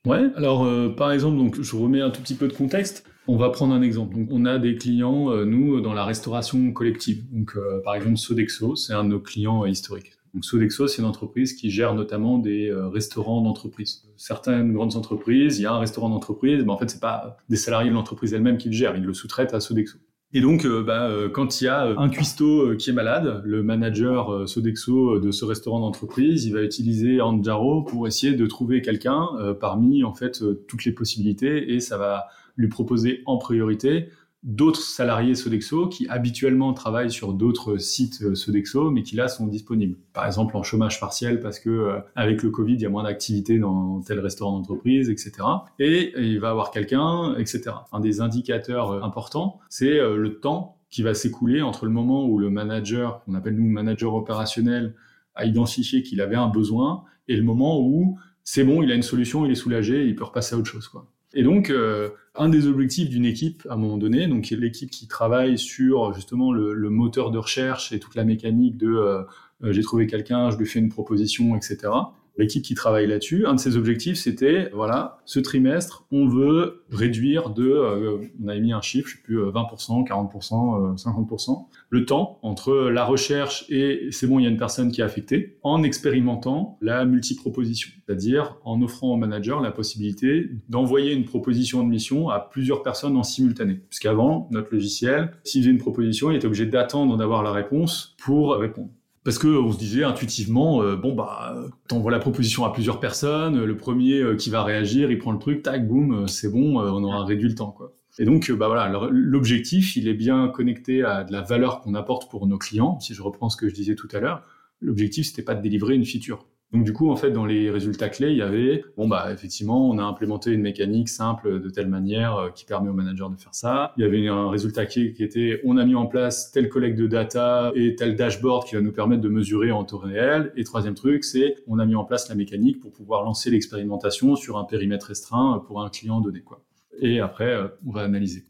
Ouais, 0.06 0.32
alors 0.36 0.66
euh, 0.66 0.90
par 0.90 1.12
exemple, 1.12 1.38
donc 1.38 1.62
je 1.62 1.76
remets 1.76 2.02
un 2.02 2.10
tout 2.10 2.22
petit 2.22 2.34
peu 2.36 2.48
de 2.48 2.54
contexte. 2.54 3.06
On 3.28 3.38
va 3.38 3.52
prendre 3.52 3.74
un 3.74 3.84
exemple. 3.84 4.16
Donc, 4.16 4.30
on 4.32 4.46
a 4.46 4.58
des 4.58 4.76
clients, 4.76 5.32
euh, 5.32 5.46
nous, 5.46 5.80
dans 5.80 5.94
la 5.94 6.04
restauration 6.04 6.74
collective. 6.74 7.24
Donc, 7.32 7.56
euh, 7.56 7.80
par 7.84 7.94
exemple, 7.94 8.18
Sodexo, 8.18 8.76
c'est 8.76 8.94
un 8.94 9.04
de 9.04 9.10
nos 9.10 9.20
clients 9.20 9.64
historiques. 9.66 10.14
Donc, 10.34 10.44
Sodexo, 10.44 10.88
c'est 10.88 11.04
une 11.04 11.08
entreprise 11.08 11.54
qui 11.54 11.70
gère 11.70 11.94
notamment 11.94 12.40
des 12.40 12.74
restaurants 12.74 13.42
d'entreprise. 13.42 14.10
Certaines 14.18 14.74
grandes 14.74 14.96
entreprises, 14.96 15.60
il 15.60 15.64
y 15.64 15.66
a 15.66 15.74
un 15.74 15.80
restaurant 15.80 16.10
d'entreprise, 16.10 16.64
mais 16.64 16.72
en 16.72 16.78
fait, 16.78 16.90
c'est 16.90 17.02
pas 17.02 17.38
des 17.50 17.58
salariés 17.58 17.90
de 17.90 17.96
l'entreprise 17.96 18.34
elle-même 18.34 18.58
qui 18.58 18.70
le 18.70 18.74
gèrent, 18.74 18.96
ils 18.96 19.04
le 19.04 19.14
sous-traitent 19.14 19.54
à 19.54 19.60
Sodexo. 19.60 20.00
Et 20.34 20.40
donc, 20.40 20.66
euh, 20.66 20.82
bah, 20.82 21.10
euh, 21.10 21.28
quand 21.30 21.60
il 21.60 21.66
y 21.66 21.68
a 21.68 21.94
un 21.98 22.08
cuistot 22.08 22.62
euh, 22.62 22.76
qui 22.78 22.90
est 22.90 22.94
malade, 22.94 23.42
le 23.44 23.64
manager 23.64 24.48
Sodexo 24.48 25.20
de 25.20 25.32
ce 25.32 25.44
restaurant 25.44 25.82
d'entreprise, 25.82 26.46
il 26.46 26.54
va 26.54 26.64
utiliser 26.64 27.20
Anjaro 27.20 27.84
pour 27.84 28.08
essayer 28.08 28.34
de 28.34 28.46
trouver 28.46 28.82
quelqu'un 28.82 29.28
parmi 29.60 30.04
en 30.04 30.14
fait 30.14 30.42
toutes 30.68 30.86
les 30.86 30.94
possibilités 30.94 31.74
et 31.74 31.80
ça 31.82 31.98
va 31.98 32.28
lui 32.56 32.70
proposer 32.70 33.24
en 33.26 33.38
priorité 33.38 34.10
d'autres 34.44 34.82
salariés 34.82 35.36
Sodexo 35.36 35.88
qui 35.88 36.08
habituellement 36.08 36.74
travaillent 36.74 37.12
sur 37.12 37.34
d'autres 37.34 37.78
sites 37.78 38.24
euh, 38.24 38.36
Sodexo, 38.36 38.90
mais 38.90 39.04
qui 39.04 39.16
là 39.16 39.28
sont 39.28 39.46
disponibles. 39.46 39.98
Par 40.14 40.26
exemple 40.26 40.58
en 40.58 40.64
chômage 40.64 41.00
partiel 41.00 41.40
parce 41.40 41.60
que 41.60 41.70
euh, 41.70 42.00
avec 42.16 42.42
le 42.42 42.50
Covid 42.50 42.74
il 42.74 42.82
y 42.82 42.86
a 42.86 42.90
moins 42.90 43.04
d'activité 43.04 43.60
dans 43.60 44.02
tel 44.02 44.20
restaurant 44.20 44.58
d'entreprise, 44.58 45.10
etc. 45.10 45.34
Et, 45.80 46.14
il 46.18 46.40
va 46.40 46.50
avoir 46.50 46.72
quelqu'un, 46.72 47.36
etc. 47.38 47.72
Un 47.92 48.00
des 48.00 48.22
indicateurs 48.22 48.92
euh, 48.92 49.02
importants, 49.02 49.60
c'est 49.70 50.00
le 50.00 50.40
temps 50.40 50.78
qui 50.90 51.04
va 51.04 51.14
s'écouler 51.14 51.62
entre 51.62 51.86
le 51.86 51.92
moment 51.92 52.26
où 52.26 52.38
le 52.38 52.50
manager, 52.50 53.24
qu'on 53.24 53.34
appelle 53.36 53.56
nous 53.56 53.70
manager 53.70 54.14
opérationnel, 54.14 54.96
a 55.36 55.46
identifié 55.46 56.04
qu'il 56.04 56.20
avait 56.20 56.36
un 56.36 56.50
besoin 56.50 57.04
et 57.28 57.36
le 57.36 57.44
moment 57.44 57.80
où 57.80 58.18
c'est 58.44 58.64
bon, 58.64 58.82
il 58.82 58.92
a 58.92 58.96
une 58.96 59.04
solution, 59.04 59.46
il 59.46 59.52
est 59.52 59.56
soulagé, 59.56 60.06
il 60.06 60.16
peut 60.16 60.26
repasser 60.26 60.56
à 60.56 60.58
autre 60.58 60.70
chose, 60.70 60.88
quoi. 60.88 61.08
Et 61.34 61.44
donc, 61.44 61.70
euh, 61.70 62.10
un 62.36 62.50
des 62.50 62.68
objectifs 62.68 63.10
d'une 63.10 63.26
équipe, 63.26 63.66
à 63.70 63.74
un 63.74 63.78
moment 63.78 63.98
donné, 63.98 64.28
donc 64.28 64.50
l'équipe 64.50 64.90
qui 64.90 65.08
travaille 65.08 65.58
sur 65.58 66.14
justement 66.14 66.52
le, 66.52 66.90
moteur 66.90 67.32
de 67.32 67.38
recherche 67.38 67.92
et 67.94 68.00
toute 68.00 68.16
la 68.16 68.24
mécanique 68.24 68.78
de 68.78 68.88
euh, 68.88 69.24
euh, 69.64 69.72
j'ai 69.72 69.82
trouvé 69.82 70.08
quelqu'un, 70.08 70.50
je 70.50 70.58
lui 70.58 70.66
fais 70.66 70.80
une 70.80 70.90
proposition, 70.90 71.56
etc 71.56 71.92
l'équipe 72.38 72.64
qui 72.64 72.76
travaille 72.76 73.08
là-dessus, 73.08 73.46
un 73.46 73.56
de 73.56 73.60
ses 73.60 73.78
objectifs, 73.78 74.18
c'était, 74.18 74.70
voilà, 74.74 75.20
ce 75.26 75.40
trimestre, 75.40 76.06
on 76.12 76.28
veut 76.28 76.84
réduire 76.90 77.50
de, 77.50 77.70
euh, 77.70 78.18
on 78.44 78.48
avait 78.48 78.60
mis 78.60 78.74
un 78.74 78.82
chiffre, 78.82 79.08
je 79.08 79.16
sais 79.16 79.22
plus, 79.22 79.38
20%, 79.38 80.08
40%, 80.08 80.96
50%, 80.96 81.68
le 81.90 82.06
temps 82.06 82.40
entre 82.42 82.74
la 82.74 83.04
recherche 83.06 83.66
et 83.70 84.08
c'est 84.12 84.28
bon, 84.28 84.40
il 84.40 84.44
y 84.44 84.46
a 84.46 84.50
une 84.50 84.58
personne 84.58 84.92
qui 84.92 85.02
est 85.02 85.04
affectée, 85.04 85.58
en 85.64 85.84
expérimentant 85.84 86.78
la 86.82 87.06
multiproposition, 87.06 87.92
c'est-à-dire 88.06 88.58
en 88.64 88.82
offrant 88.82 89.14
au 89.14 89.18
manager 89.18 89.62
la 89.62 89.72
possibilité 89.72 90.50
d'envoyer 90.70 91.14
une 91.14 91.26
proposition 91.26 91.84
de 91.84 91.90
mission 91.90 92.30
à 92.30 92.40
plusieurs 92.40 92.84
personnes 92.84 93.18
en 93.18 93.24
simultané. 93.24 93.76
Puisqu'avant, 93.90 94.48
notre 94.52 94.74
logiciel, 94.74 95.34
s'il 95.44 95.62
faisait 95.62 95.72
une 95.72 95.80
proposition, 95.80 96.32
il 96.32 96.38
était 96.38 96.48
obligé 96.48 96.66
d'attendre 96.66 97.18
d'avoir 97.18 97.44
la 97.44 97.52
réponse 97.52 98.16
pour 98.24 98.56
répondre. 98.56 98.90
Parce 99.24 99.38
que 99.38 99.48
on 99.48 99.72
se 99.72 99.78
disait 99.78 100.04
intuitivement, 100.04 100.82
euh, 100.82 100.96
bon 100.96 101.14
bah, 101.14 101.56
t'envoies 101.88 102.12
la 102.12 102.18
proposition 102.18 102.66
à 102.66 102.74
plusieurs 102.74 103.00
personnes, 103.00 103.64
le 103.64 103.78
premier 103.78 104.20
euh, 104.20 104.36
qui 104.36 104.50
va 104.50 104.64
réagir, 104.64 105.12
il 105.12 105.20
prend 105.20 105.32
le 105.32 105.38
truc, 105.38 105.62
tac, 105.62 105.88
boum, 105.88 106.24
euh, 106.24 106.28
c'est 106.28 106.50
bon, 106.52 106.80
on 106.80 107.04
aura 107.04 107.24
réduit 107.24 107.50
le 107.50 107.56
temps, 107.56 107.72
quoi. 107.72 107.94
Et 108.20 108.26
donc, 108.26 108.52
bah 108.52 108.68
voilà, 108.68 108.92
l'objectif, 109.10 109.96
il 109.96 110.10
est 110.10 110.14
bien 110.14 110.50
connecté 110.50 111.02
à 111.02 111.24
de 111.24 111.32
la 111.32 111.42
valeur 111.42 111.80
qu'on 111.80 111.94
apporte 111.96 112.30
pour 112.30 112.46
nos 112.46 112.58
clients. 112.58 113.00
Si 113.00 113.14
je 113.14 113.22
reprends 113.22 113.50
ce 113.50 113.56
que 113.56 113.70
je 113.70 113.74
disais 113.74 113.96
tout 113.96 114.10
à 114.12 114.20
l'heure, 114.20 114.44
l'objectif, 114.82 115.28
c'était 115.28 115.44
pas 115.44 115.56
de 115.56 115.62
délivrer 115.62 115.96
une 115.96 116.04
feature. 116.04 116.46
Donc 116.74 116.86
du 116.86 116.94
coup, 116.94 117.12
en 117.12 117.18
fait, 117.18 117.32
dans 117.32 117.46
les 117.46 117.70
résultats 117.70 118.08
clés, 118.08 118.32
il 118.32 118.38
y 118.38 118.42
avait, 118.42 118.86
bon 118.96 119.08
bah 119.08 119.28
effectivement, 119.34 119.90
on 119.90 119.98
a 119.98 120.04
implémenté 120.04 120.52
une 120.52 120.62
mécanique 120.62 121.10
simple 121.10 121.60
de 121.60 121.70
telle 121.70 121.88
manière 121.88 122.38
euh, 122.38 122.50
qui 122.50 122.64
permet 122.64 122.90
au 122.90 122.94
manager 122.94 123.30
de 123.30 123.36
faire 123.36 123.54
ça. 123.54 123.94
Il 123.98 124.04
y 124.04 124.06
avait 124.06 124.26
un 124.28 124.50
résultat 124.50 124.86
clé 124.86 125.12
qui 125.12 125.24
était, 125.24 125.60
on 125.66 125.76
a 125.76 125.84
mis 125.84 125.96
en 125.96 126.06
place 126.06 126.50
telle 126.52 126.70
collecte 126.70 126.98
de 126.98 127.08
data 127.08 127.74
et 127.76 127.96
tel 127.96 128.16
dashboard 128.16 128.66
qui 128.66 128.76
va 128.76 128.82
nous 128.82 128.94
permettre 128.94 129.22
de 129.22 129.28
mesurer 129.28 129.72
en 129.72 129.84
temps 129.84 129.98
réel. 129.98 130.54
Et 130.56 130.64
troisième 130.64 130.96
truc, 130.96 131.26
c'est, 131.26 131.58
on 131.68 131.78
a 131.78 131.86
mis 131.86 131.96
en 131.96 132.06
place 132.06 132.30
la 132.30 132.36
mécanique 132.36 132.80
pour 132.80 132.94
pouvoir 132.94 133.24
lancer 133.24 133.50
l'expérimentation 133.50 134.38
sur 134.38 134.58
un 134.58 134.64
périmètre 134.64 135.08
restreint 135.08 135.62
pour 135.68 135.82
un 135.82 135.90
client 135.90 136.22
donné 136.22 136.40
quoi. 136.40 136.64
Et 137.02 137.20
après, 137.20 137.54
euh, 137.54 137.68
on 137.86 137.92
va 137.92 138.04
analyser. 138.04 138.46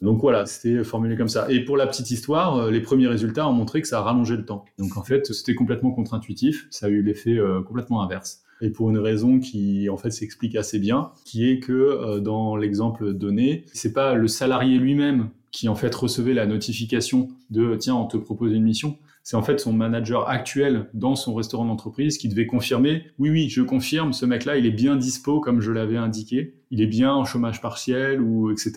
Donc 0.00 0.20
voilà, 0.20 0.46
c'était 0.46 0.84
formulé 0.84 1.16
comme 1.16 1.28
ça. 1.28 1.50
Et 1.50 1.64
pour 1.64 1.76
la 1.76 1.86
petite 1.86 2.10
histoire, 2.10 2.56
euh, 2.56 2.70
les 2.70 2.80
premiers 2.80 3.06
résultats 3.06 3.48
ont 3.48 3.52
montré 3.52 3.80
que 3.80 3.88
ça 3.88 4.00
a 4.00 4.02
rallongé 4.02 4.36
le 4.36 4.44
temps. 4.44 4.64
Donc 4.78 4.96
en 4.96 5.02
fait, 5.02 5.32
c'était 5.32 5.54
complètement 5.54 5.92
contre-intuitif, 5.92 6.66
ça 6.70 6.86
a 6.86 6.88
eu 6.88 7.02
l'effet 7.02 7.38
euh, 7.38 7.62
complètement 7.62 8.02
inverse. 8.02 8.42
Et 8.60 8.70
pour 8.70 8.90
une 8.90 8.98
raison 8.98 9.40
qui 9.40 9.88
en 9.88 9.96
fait 9.96 10.10
s'explique 10.10 10.56
assez 10.56 10.78
bien, 10.78 11.10
qui 11.24 11.48
est 11.48 11.58
que 11.58 11.72
euh, 11.72 12.20
dans 12.20 12.56
l'exemple 12.56 13.12
donné, 13.12 13.64
c'est 13.72 13.92
pas 13.92 14.14
le 14.14 14.28
salarié 14.28 14.78
lui-même 14.78 15.30
qui 15.50 15.68
en 15.68 15.74
fait 15.74 15.94
recevait 15.94 16.34
la 16.34 16.46
notification 16.46 17.28
de 17.50 17.76
tiens, 17.76 17.94
on 17.94 18.06
te 18.06 18.16
propose 18.16 18.52
une 18.52 18.64
mission, 18.64 18.98
c'est 19.24 19.36
en 19.36 19.42
fait 19.42 19.58
son 19.58 19.72
manager 19.72 20.28
actuel 20.28 20.86
dans 20.92 21.16
son 21.16 21.34
restaurant 21.34 21.64
d'entreprise 21.64 22.18
qui 22.18 22.28
devait 22.28 22.46
confirmer 22.46 23.04
oui 23.18 23.30
oui 23.30 23.48
je 23.48 23.62
confirme 23.62 24.12
ce 24.12 24.26
mec 24.26 24.44
là 24.44 24.58
il 24.58 24.66
est 24.66 24.70
bien 24.70 24.96
dispo 24.96 25.40
comme 25.40 25.60
je 25.60 25.72
l'avais 25.72 25.96
indiqué 25.96 26.54
il 26.74 26.82
est 26.82 26.86
bien 26.86 27.12
en 27.12 27.24
chômage 27.24 27.60
partiel 27.60 28.20
ou 28.20 28.50
etc 28.50 28.72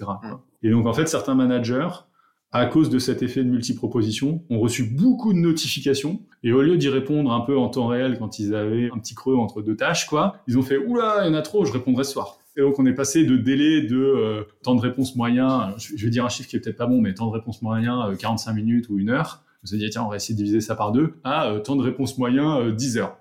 et 0.64 0.70
donc 0.70 0.86
en 0.86 0.94
fait 0.94 1.08
certains 1.08 1.36
managers 1.36 1.90
à 2.52 2.66
cause 2.66 2.90
de 2.90 3.00
cet 3.00 3.24
effet 3.24 3.44
de 3.44 3.50
multiproposition, 3.50 4.44
ont 4.50 4.60
reçu 4.60 4.84
beaucoup 4.84 5.34
de 5.34 5.38
notifications 5.38 6.22
et 6.44 6.54
au 6.54 6.62
lieu 6.62 6.78
d'y 6.78 6.90
répondre 6.90 7.32
un 7.32 7.42
peu 7.42 7.58
en 7.58 7.68
temps 7.70 7.88
réel 7.88 8.18
quand 8.18 8.40
ils 8.40 8.56
avaient 8.56 8.90
un 8.94 9.00
petit 9.00 9.16
creux 9.16 9.36
entre 9.36 9.62
deux 9.62 9.76
tâches, 9.76 10.08
quoi, 10.08 10.38
ils 10.48 10.58
ont 10.58 10.62
fait 10.62 10.78
oula, 10.78 11.24
il 11.24 11.28
y 11.28 11.30
en 11.30 11.34
a 11.34 11.42
trop, 11.42 11.66
je 11.66 11.74
répondrai 11.74 12.04
ce 12.04 12.14
soir. 12.14 12.38
Et 12.56 12.62
donc 12.62 12.80
on 12.80 12.86
est 12.86 12.94
passé 12.94 13.26
de 13.26 13.38
délai 13.38 13.82
de 13.82 13.98
euh, 13.98 14.44
temps 14.64 14.76
de 14.76 14.82
réponse 14.82 15.16
moyen, 15.16 15.76
je 15.78 16.04
vais 16.04 16.10
dire 16.10 16.26
un 16.26 16.30
chiffre 16.30 16.50
qui 16.50 16.56
est 16.56 16.60
peut-être 16.60 16.78
pas 16.78 16.88
bon, 16.88 17.02
mais 17.02 17.14
temps 17.14 17.28
de 17.28 17.34
réponse 17.34 17.62
moyen 17.62 18.14
45 18.18 18.52
euh, 18.52 18.54
minutes 18.56 18.90
ou 18.90 18.98
une 18.98 19.10
heure, 19.10 19.44
on 19.68 19.72
s'est 19.72 19.78
dit, 19.78 19.90
tiens, 19.90 20.04
on 20.06 20.10
va 20.10 20.16
essayer 20.16 20.34
de 20.34 20.38
diviser 20.38 20.62
ça 20.62 20.76
par 20.76 20.94
deux. 20.94 21.16
Ah, 21.26 21.50
euh, 21.50 21.60
temps 21.60 21.76
de 21.76 21.84
réponse 21.84 22.18
moyen, 22.18 22.70
10 22.72 22.98
euh, 22.98 23.02
heures. 23.02 23.18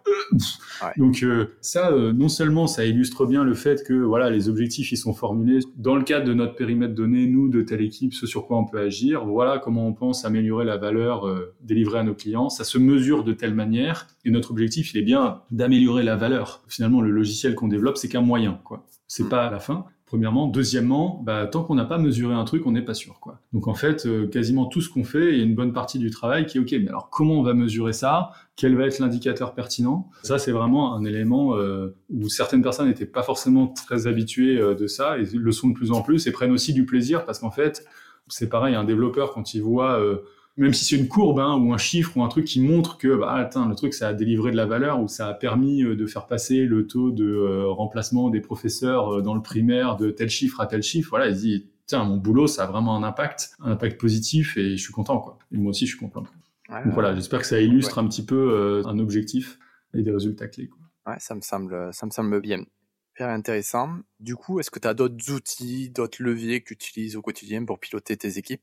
Donc 0.97 1.22
euh, 1.22 1.57
ça, 1.61 1.90
non 1.90 2.28
seulement 2.28 2.66
ça 2.66 2.84
illustre 2.84 3.26
bien 3.26 3.42
le 3.42 3.55
fait 3.55 3.82
que 3.84 3.94
voilà, 3.94 4.30
les 4.30 4.49
objectifs 4.49 4.92
ils 4.92 4.97
sont 4.97 5.12
formulés 5.12 5.61
dans 5.76 5.97
le 5.97 6.03
cadre 6.03 6.26
de 6.26 6.34
notre 6.34 6.55
périmètre 6.55 6.94
donné, 6.94 7.26
nous 7.26 7.49
de 7.49 7.62
telle 7.62 7.80
équipe, 7.80 8.14
ce 8.14 8.26
sur 8.26 8.47
quoi 8.47 8.59
on 8.59 8.64
peut 8.64 8.78
agir. 8.78 9.24
Voilà 9.24 9.59
comment 9.59 9.86
on 9.86 9.92
pense 9.92 10.24
améliorer 10.24 10.64
la 10.64 10.76
valeur 10.76 11.26
délivrée 11.62 11.99
à 11.99 12.03
nos 12.03 12.14
clients. 12.14 12.49
Ça 12.49 12.64
se 12.64 12.78
mesure 12.78 13.24
de 13.24 13.32
telle 13.32 13.55
manière 13.55 14.07
et 14.24 14.30
notre 14.30 14.51
objectif 14.51 14.94
il 14.94 14.99
est 14.99 15.05
bien 15.05 15.40
d'améliorer 15.51 16.03
la 16.03 16.16
valeur. 16.16 16.62
Finalement, 16.68 17.01
le 17.01 17.11
logiciel 17.11 17.55
qu'on 17.55 17.68
développe 17.68 17.97
c'est 17.97 18.09
qu'un 18.09 18.20
moyen, 18.20 18.61
quoi. 18.64 18.86
C'est 19.09 19.24
mm. 19.24 19.28
pas 19.28 19.51
la 19.51 19.59
fin. 19.59 19.86
Premièrement, 20.07 20.46
deuxièmement, 20.46 21.20
bah, 21.24 21.48
tant 21.48 21.64
qu'on 21.64 21.74
n'a 21.74 21.84
pas 21.84 21.98
mesuré 21.98 22.32
un 22.32 22.44
truc, 22.44 22.64
on 22.64 22.70
n'est 22.70 22.84
pas 22.84 22.94
sûr. 22.94 23.18
Quoi. 23.18 23.40
Donc 23.52 23.66
en 23.66 23.74
fait, 23.74 24.07
euh, 24.07 24.28
quasiment 24.28 24.66
tout 24.66 24.80
ce 24.80 24.88
qu'on 24.88 25.02
fait, 25.02 25.32
il 25.32 25.38
y 25.38 25.40
a 25.40 25.44
une 25.44 25.57
bonne 25.57 25.72
partie 25.72 25.98
du 25.98 26.11
travail 26.11 26.46
qui 26.46 26.59
est 26.59 26.61
OK, 26.61 26.70
mais 26.70 26.88
alors 26.88 27.11
comment 27.11 27.34
on 27.34 27.42
va 27.42 27.54
mesurer 27.54 27.92
ça? 27.92 28.30
Quel 28.54 28.76
va 28.76 28.86
être 28.86 29.00
l'indicateur 29.00 29.52
pertinent? 29.52 30.09
Ça, 30.22 30.38
c'est 30.38 30.52
vraiment 30.52 30.94
un 30.94 31.04
élément 31.04 31.57
euh, 31.57 31.96
où 32.09 32.28
certaines 32.28 32.62
personnes 32.62 32.86
n'étaient 32.86 33.04
pas 33.04 33.24
forcément 33.24 33.66
très 33.66 34.07
habituées 34.07 34.61
euh, 34.61 34.76
de 34.76 34.86
ça 34.86 35.18
et 35.18 35.24
le 35.24 35.52
sont 35.52 35.70
de 35.70 35.74
plus 35.74 35.90
en 35.90 36.02
plus 36.02 36.28
et 36.28 36.30
prennent 36.30 36.52
aussi 36.52 36.72
du 36.72 36.86
plaisir 36.86 37.24
parce 37.24 37.40
qu'en 37.40 37.50
fait, 37.50 37.84
c'est 38.28 38.48
pareil, 38.48 38.76
un 38.76 38.84
développeur, 38.84 39.32
quand 39.32 39.54
il 39.54 39.62
voit 39.62 40.00
même 40.57 40.72
si 40.72 40.84
c'est 40.84 40.96
une 40.96 41.09
courbe 41.09 41.38
hein, 41.38 41.57
ou 41.57 41.72
un 41.72 41.78
chiffre 41.78 42.16
ou 42.16 42.22
un 42.22 42.28
truc 42.28 42.46
qui 42.46 42.61
montre 42.61 42.96
que 42.98 43.14
bah, 43.14 43.34
attends, 43.34 43.66
le 43.66 43.74
truc 43.74 43.94
ça 43.94 44.09
a 44.09 44.14
délivré 44.14 44.50
de 44.50 44.57
la 44.57 44.66
valeur 44.66 45.00
ou 45.00 45.09
ça 45.09 45.28
a 45.28 45.34
permis 45.34 45.82
euh, 45.82 45.96
de 45.96 46.07
faire 46.07 46.26
passer 46.26 46.64
le 46.64 46.86
taux 46.86 47.11
de 47.11 47.26
euh, 47.26 47.68
remplacement 47.68 48.30
des 48.30 48.40
professeurs 48.40 49.16
euh, 49.16 49.22
dans 49.22 49.34
le 49.34 49.42
primaire 49.42 49.96
de 49.96 50.11
tel 50.11 50.30
chiffre 50.30 50.61
à 50.61 50.66
tel 50.66 50.82
chiffre, 50.82 51.11
voilà, 51.11 51.28
il 51.28 51.36
dit 51.36 51.66
tiens 51.86 52.04
mon 52.04 52.16
boulot 52.16 52.46
ça 52.46 52.64
a 52.64 52.66
vraiment 52.66 52.96
un 52.96 53.02
impact, 53.02 53.52
un 53.61 53.72
impact 53.72 54.00
positif 54.00 54.57
et 54.57 54.76
je 54.76 54.82
suis 54.82 54.92
content 54.92 55.18
quoi. 55.18 55.38
Et 55.52 55.59
moi 55.59 55.70
aussi 55.70 55.86
je 55.86 55.90
suis 55.90 56.00
content. 56.00 56.24
Donc 56.68 56.94
voilà, 56.94 57.14
j'espère 57.14 57.40
que 57.40 57.46
ça 57.46 57.61
illustre 57.61 57.98
un 57.98 58.09
petit 58.09 58.24
peu 58.24 58.82
un 58.84 58.98
objectif 58.98 59.57
et 59.94 60.02
des 60.02 60.11
résultats 60.11 60.48
clés. 60.48 60.66
Quoi. 60.66 60.80
Ouais, 61.12 61.18
ça 61.20 61.36
me 61.36 61.40
semble, 61.40 61.90
ça 61.92 62.07
me 62.07 62.11
semble 62.11 62.40
bien. 62.40 62.64
Intéressant. 63.20 64.00
Du 64.18 64.34
coup, 64.34 64.59
est-ce 64.59 64.70
que 64.70 64.80
tu 64.80 64.88
as 64.88 64.94
d'autres 64.94 65.30
outils, 65.32 65.90
d'autres 65.90 66.22
leviers 66.22 66.62
que 66.62 66.74
tu 66.74 66.90
utilises 66.90 67.14
au 67.14 67.22
quotidien 67.22 67.64
pour 67.64 67.78
piloter 67.78 68.16
tes 68.16 68.36
équipes? 68.36 68.62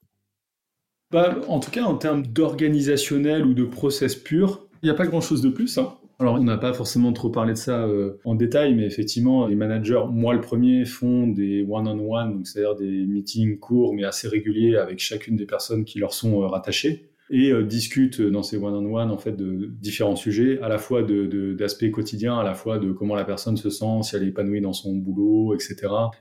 Bah, 1.13 1.37
en 1.47 1.59
tout 1.59 1.69
cas, 1.69 1.83
en 1.83 1.95
termes 1.95 2.25
d'organisationnel 2.25 3.45
ou 3.45 3.53
de 3.53 3.63
process 3.63 4.15
pur, 4.15 4.67
il 4.81 4.87
n'y 4.87 4.89
a 4.89 4.95
pas 4.95 5.05
grand-chose 5.05 5.43
de 5.43 5.49
plus. 5.49 5.77
Hein. 5.77 5.93
Alors, 6.19 6.35
on 6.35 6.43
n'a 6.43 6.57
pas 6.57 6.73
forcément 6.73 7.13
trop 7.13 7.29
parlé 7.29 7.53
de 7.53 7.57
ça 7.57 7.83
euh, 7.83 8.19
en 8.25 8.33
détail, 8.33 8.73
mais 8.73 8.85
effectivement, 8.85 9.45
les 9.45 9.55
managers, 9.55 10.05
moi 10.09 10.33
le 10.33 10.41
premier, 10.41 10.85
font 10.85 11.27
des 11.27 11.63
one-on-one, 11.69 12.43
c'est-à-dire 12.45 12.75
des 12.75 13.05
meetings 13.05 13.59
courts 13.59 13.93
mais 13.93 14.05
assez 14.05 14.27
réguliers 14.27 14.75
avec 14.75 14.97
chacune 14.99 15.35
des 15.35 15.45
personnes 15.45 15.85
qui 15.85 15.99
leur 15.99 16.13
sont 16.13 16.41
euh, 16.41 16.47
rattachées 16.47 17.11
et 17.29 17.51
euh, 17.51 17.63
discutent 17.63 18.21
dans 18.21 18.41
ces 18.41 18.57
one-on-one 18.57 19.11
en 19.11 19.17
fait 19.17 19.33
de 19.33 19.69
différents 19.81 20.15
sujets, 20.15 20.59
à 20.61 20.67
la 20.67 20.79
fois 20.79 21.03
d'aspects 21.03 21.85
de, 21.85 21.89
quotidiens, 21.89 22.39
à 22.39 22.43
la 22.43 22.55
fois 22.55 22.79
de 22.79 22.91
comment 22.91 23.15
la 23.15 23.25
personne 23.25 23.57
se 23.57 23.69
sent, 23.69 24.01
si 24.01 24.15
elle 24.15 24.23
est 24.23 24.29
épanouie 24.29 24.61
dans 24.61 24.73
son 24.73 24.95
boulot, 24.95 25.53
etc. 25.53 25.75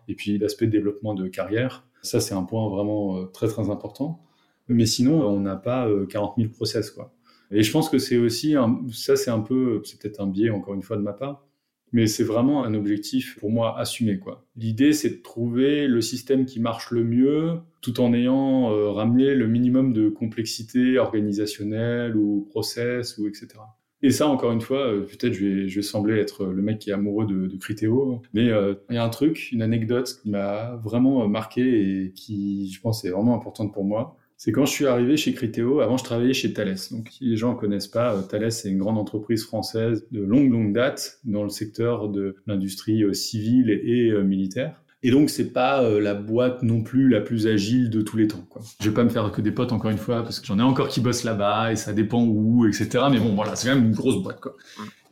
Et 0.08 0.14
puis 0.14 0.38
d'aspect 0.38 0.66
de 0.66 0.72
développement 0.72 1.14
de 1.14 1.28
carrière. 1.28 1.86
Ça, 2.02 2.20
c'est 2.20 2.34
un 2.34 2.42
point 2.42 2.68
vraiment 2.68 3.26
très 3.26 3.46
très 3.46 3.70
important. 3.70 4.20
Mais 4.72 4.86
sinon, 4.86 5.22
on 5.26 5.40
n'a 5.40 5.56
pas 5.56 5.88
40 6.08 6.38
euh, 6.38 6.42
000 6.42 6.52
process, 6.52 6.90
quoi. 6.90 7.14
Et 7.50 7.62
je 7.62 7.70
pense 7.70 7.90
que 7.90 7.98
c'est 7.98 8.16
aussi, 8.16 8.54
ça 8.92 9.14
c'est 9.14 9.30
un 9.30 9.40
peu, 9.40 9.82
c'est 9.84 10.00
peut-être 10.00 10.20
un 10.20 10.26
biais 10.26 10.48
encore 10.48 10.72
une 10.72 10.82
fois 10.82 10.96
de 10.96 11.02
ma 11.02 11.12
part, 11.12 11.46
mais 11.92 12.06
c'est 12.06 12.24
vraiment 12.24 12.64
un 12.64 12.72
objectif 12.72 13.38
pour 13.38 13.50
moi 13.50 13.78
assumé, 13.78 14.18
quoi. 14.18 14.46
L'idée, 14.56 14.94
c'est 14.94 15.10
de 15.10 15.22
trouver 15.22 15.86
le 15.86 16.00
système 16.00 16.46
qui 16.46 16.60
marche 16.60 16.90
le 16.90 17.04
mieux, 17.04 17.58
tout 17.82 18.00
en 18.00 18.14
ayant 18.14 18.72
euh, 18.72 18.90
ramené 18.90 19.34
le 19.34 19.46
minimum 19.46 19.92
de 19.92 20.08
complexité 20.08 20.98
organisationnelle 20.98 22.16
ou 22.16 22.46
process 22.48 23.18
ou 23.18 23.28
etc. 23.28 23.48
Et 24.00 24.10
ça, 24.10 24.26
encore 24.28 24.52
une 24.52 24.62
fois, 24.62 24.86
euh, 24.86 25.02
peut-être 25.02 25.34
je 25.34 25.74
vais, 25.74 25.82
sembler 25.82 26.18
être 26.18 26.46
le 26.46 26.62
mec 26.62 26.78
qui 26.78 26.88
est 26.88 26.94
amoureux 26.94 27.26
de, 27.26 27.46
de 27.46 27.56
Criteo, 27.58 28.22
mais 28.32 28.46
il 28.46 28.94
y 28.94 28.96
a 28.96 29.04
un 29.04 29.10
truc, 29.10 29.52
une 29.52 29.60
anecdote 29.60 30.18
qui 30.22 30.30
m'a 30.30 30.76
vraiment 30.76 31.28
marqué 31.28 32.04
et 32.06 32.12
qui, 32.12 32.72
je 32.72 32.80
pense, 32.80 33.04
est 33.04 33.10
vraiment 33.10 33.36
importante 33.36 33.74
pour 33.74 33.84
moi 33.84 34.16
c'est 34.44 34.50
quand 34.50 34.66
je 34.66 34.72
suis 34.72 34.86
arrivé 34.86 35.16
chez 35.16 35.34
Criteo. 35.34 35.78
Avant, 35.82 35.96
je 35.96 36.02
travaillais 36.02 36.32
chez 36.32 36.52
Thales. 36.52 36.74
Donc, 36.90 37.10
si 37.12 37.26
les 37.26 37.36
gens 37.36 37.52
ne 37.52 37.56
connaissent 37.56 37.86
pas, 37.86 38.12
euh, 38.12 38.22
Thales, 38.22 38.50
c'est 38.50 38.70
une 38.70 38.78
grande 38.78 38.98
entreprise 38.98 39.44
française 39.44 40.04
de 40.10 40.20
longue, 40.20 40.50
longue 40.50 40.72
date 40.72 41.20
dans 41.22 41.44
le 41.44 41.48
secteur 41.48 42.08
de 42.08 42.34
l'industrie 42.48 43.04
euh, 43.04 43.12
civile 43.12 43.70
et 43.70 44.10
euh, 44.10 44.24
militaire. 44.24 44.82
Et 45.04 45.12
donc, 45.12 45.30
c'est 45.30 45.52
pas 45.52 45.88
la 46.00 46.14
boîte 46.14 46.64
non 46.64 46.82
plus 46.82 47.08
la 47.08 47.20
plus 47.20 47.46
agile 47.46 47.88
de 47.88 48.02
tous 48.02 48.16
les 48.16 48.26
temps. 48.26 48.44
Quoi. 48.50 48.62
Je 48.80 48.88
vais 48.88 48.94
pas 48.94 49.04
me 49.04 49.10
faire 49.10 49.30
que 49.30 49.40
des 49.40 49.52
potes 49.52 49.72
encore 49.72 49.90
une 49.90 49.98
fois 49.98 50.22
parce 50.22 50.40
que 50.40 50.46
j'en 50.46 50.58
ai 50.58 50.62
encore 50.62 50.88
qui 50.88 51.00
bossent 51.00 51.24
là-bas 51.24 51.72
et 51.72 51.76
ça 51.76 51.92
dépend 51.92 52.24
où, 52.24 52.66
etc. 52.66 53.04
Mais 53.10 53.18
bon, 53.18 53.34
voilà, 53.34 53.54
c'est 53.54 53.68
quand 53.68 53.74
même 53.74 53.84
une 53.84 53.94
grosse 53.94 54.22
boîte. 54.22 54.40
Quoi. 54.40 54.56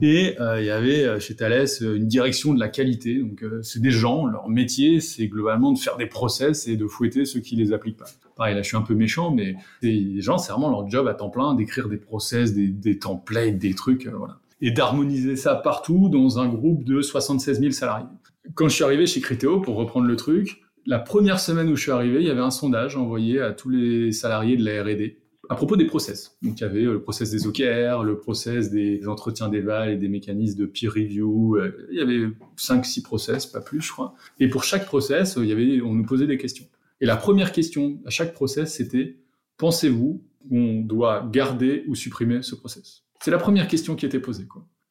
Et 0.01 0.37
il 0.59 0.65
y 0.65 0.71
avait 0.71 1.19
chez 1.19 1.35
Thales 1.35 1.67
une 1.83 2.07
direction 2.07 2.55
de 2.55 2.61
la 2.61 2.69
qualité. 2.69 3.19
Donc, 3.19 3.45
c'est 3.63 3.83
des 3.83 3.91
gens, 3.91 4.27
leur 4.27 4.49
métier, 4.49 5.01
c'est 5.01 5.27
globalement 5.27 5.73
de 5.73 5.79
faire 5.79 5.97
des 5.97 6.07
process 6.07 6.69
et 6.69 6.77
de 6.77 6.87
fouetter 6.87 7.25
ceux 7.25 7.41
qui 7.41 7.57
les 7.57 7.73
appliquent 7.73 7.99
pas. 7.99 8.11
Pareil, 8.41 8.55
là, 8.55 8.63
je 8.63 8.69
suis 8.69 8.77
un 8.79 8.81
peu 8.81 8.95
méchant, 8.95 9.31
mais 9.31 9.55
les 9.83 10.23
gens, 10.23 10.39
c'est 10.39 10.51
vraiment 10.51 10.71
leur 10.71 10.89
job 10.89 11.07
à 11.09 11.13
temps 11.13 11.29
plein 11.29 11.53
d'écrire 11.53 11.91
des 11.91 11.99
process, 11.99 12.55
des, 12.55 12.99
templates, 12.99 13.59
des 13.59 13.75
trucs, 13.75 14.07
voilà. 14.07 14.39
Et 14.63 14.71
d'harmoniser 14.71 15.37
ça 15.37 15.55
partout 15.55 16.09
dans 16.09 16.39
un 16.39 16.49
groupe 16.49 16.85
de 16.85 17.03
76 17.03 17.61
000 17.61 17.71
salariés 17.73 18.07
quand 18.55 18.69
je 18.69 18.75
suis 18.75 18.85
arrivé 18.85 19.07
chez 19.07 19.21
Criteo, 19.21 19.61
pour 19.61 19.77
reprendre 19.77 20.07
le 20.07 20.17
truc, 20.17 20.63
la 20.87 20.99
première 20.99 21.39
semaine 21.39 21.69
où 21.69 21.77
je 21.77 21.83
suis 21.83 21.91
arrivé, 21.91 22.21
il 22.21 22.27
y 22.27 22.31
avait 22.31 22.41
un 22.41 22.51
sondage 22.51 22.97
envoyé 22.97 23.41
à 23.41 23.53
tous 23.53 23.69
les 23.69 24.13
salariés 24.13 24.57
de 24.57 24.65
la 24.65 24.83
R&D 24.83 25.19
à 25.51 25.57
propos 25.57 25.77
des 25.77 25.85
process. 25.85 26.39
Donc 26.43 26.61
il 26.61 26.63
y 26.63 26.67
avait 26.67 26.83
le 26.83 27.03
process 27.03 27.31
des 27.31 27.47
OKR, 27.47 28.05
le 28.05 28.17
process 28.17 28.71
des 28.71 29.09
entretiens 29.09 29.49
d'éval 29.49 29.91
et 29.91 29.97
des 29.97 30.09
mécanismes 30.09 30.61
de 30.61 30.67
peer 30.67 30.89
review. 30.89 31.57
Euh, 31.57 31.89
il 31.91 31.99
y 31.99 32.01
avait 32.01 32.29
5-6 32.57 33.03
process, 33.03 33.47
pas 33.47 33.61
plus, 33.61 33.81
je 33.81 33.91
crois. 33.91 34.15
Et 34.39 34.49
pour 34.49 34.63
chaque 34.63 34.87
process, 34.87 35.37
on 35.37 35.43
nous 35.43 36.05
posait 36.05 36.29
des 36.29 36.39
questions. 36.39 36.67
Et 37.01 37.07
la 37.07 37.17
première 37.17 37.53
question 37.53 38.01
à 38.07 38.11
chaque 38.11 38.33
process, 38.33 38.75
c'était 38.75 39.19
pensez-vous 39.57 40.23
qu'on 40.49 40.81
doit 40.81 41.29
garder 41.31 41.85
ou 41.89 41.95
supprimer 41.95 42.43
ce 42.43 42.55
process? 42.55 43.05
C'est 43.21 43.31
la 43.31 43.39
première 43.39 43.69
question 43.69 43.97
qui 43.97 44.07
était 44.07 44.21
posée. 44.21 44.47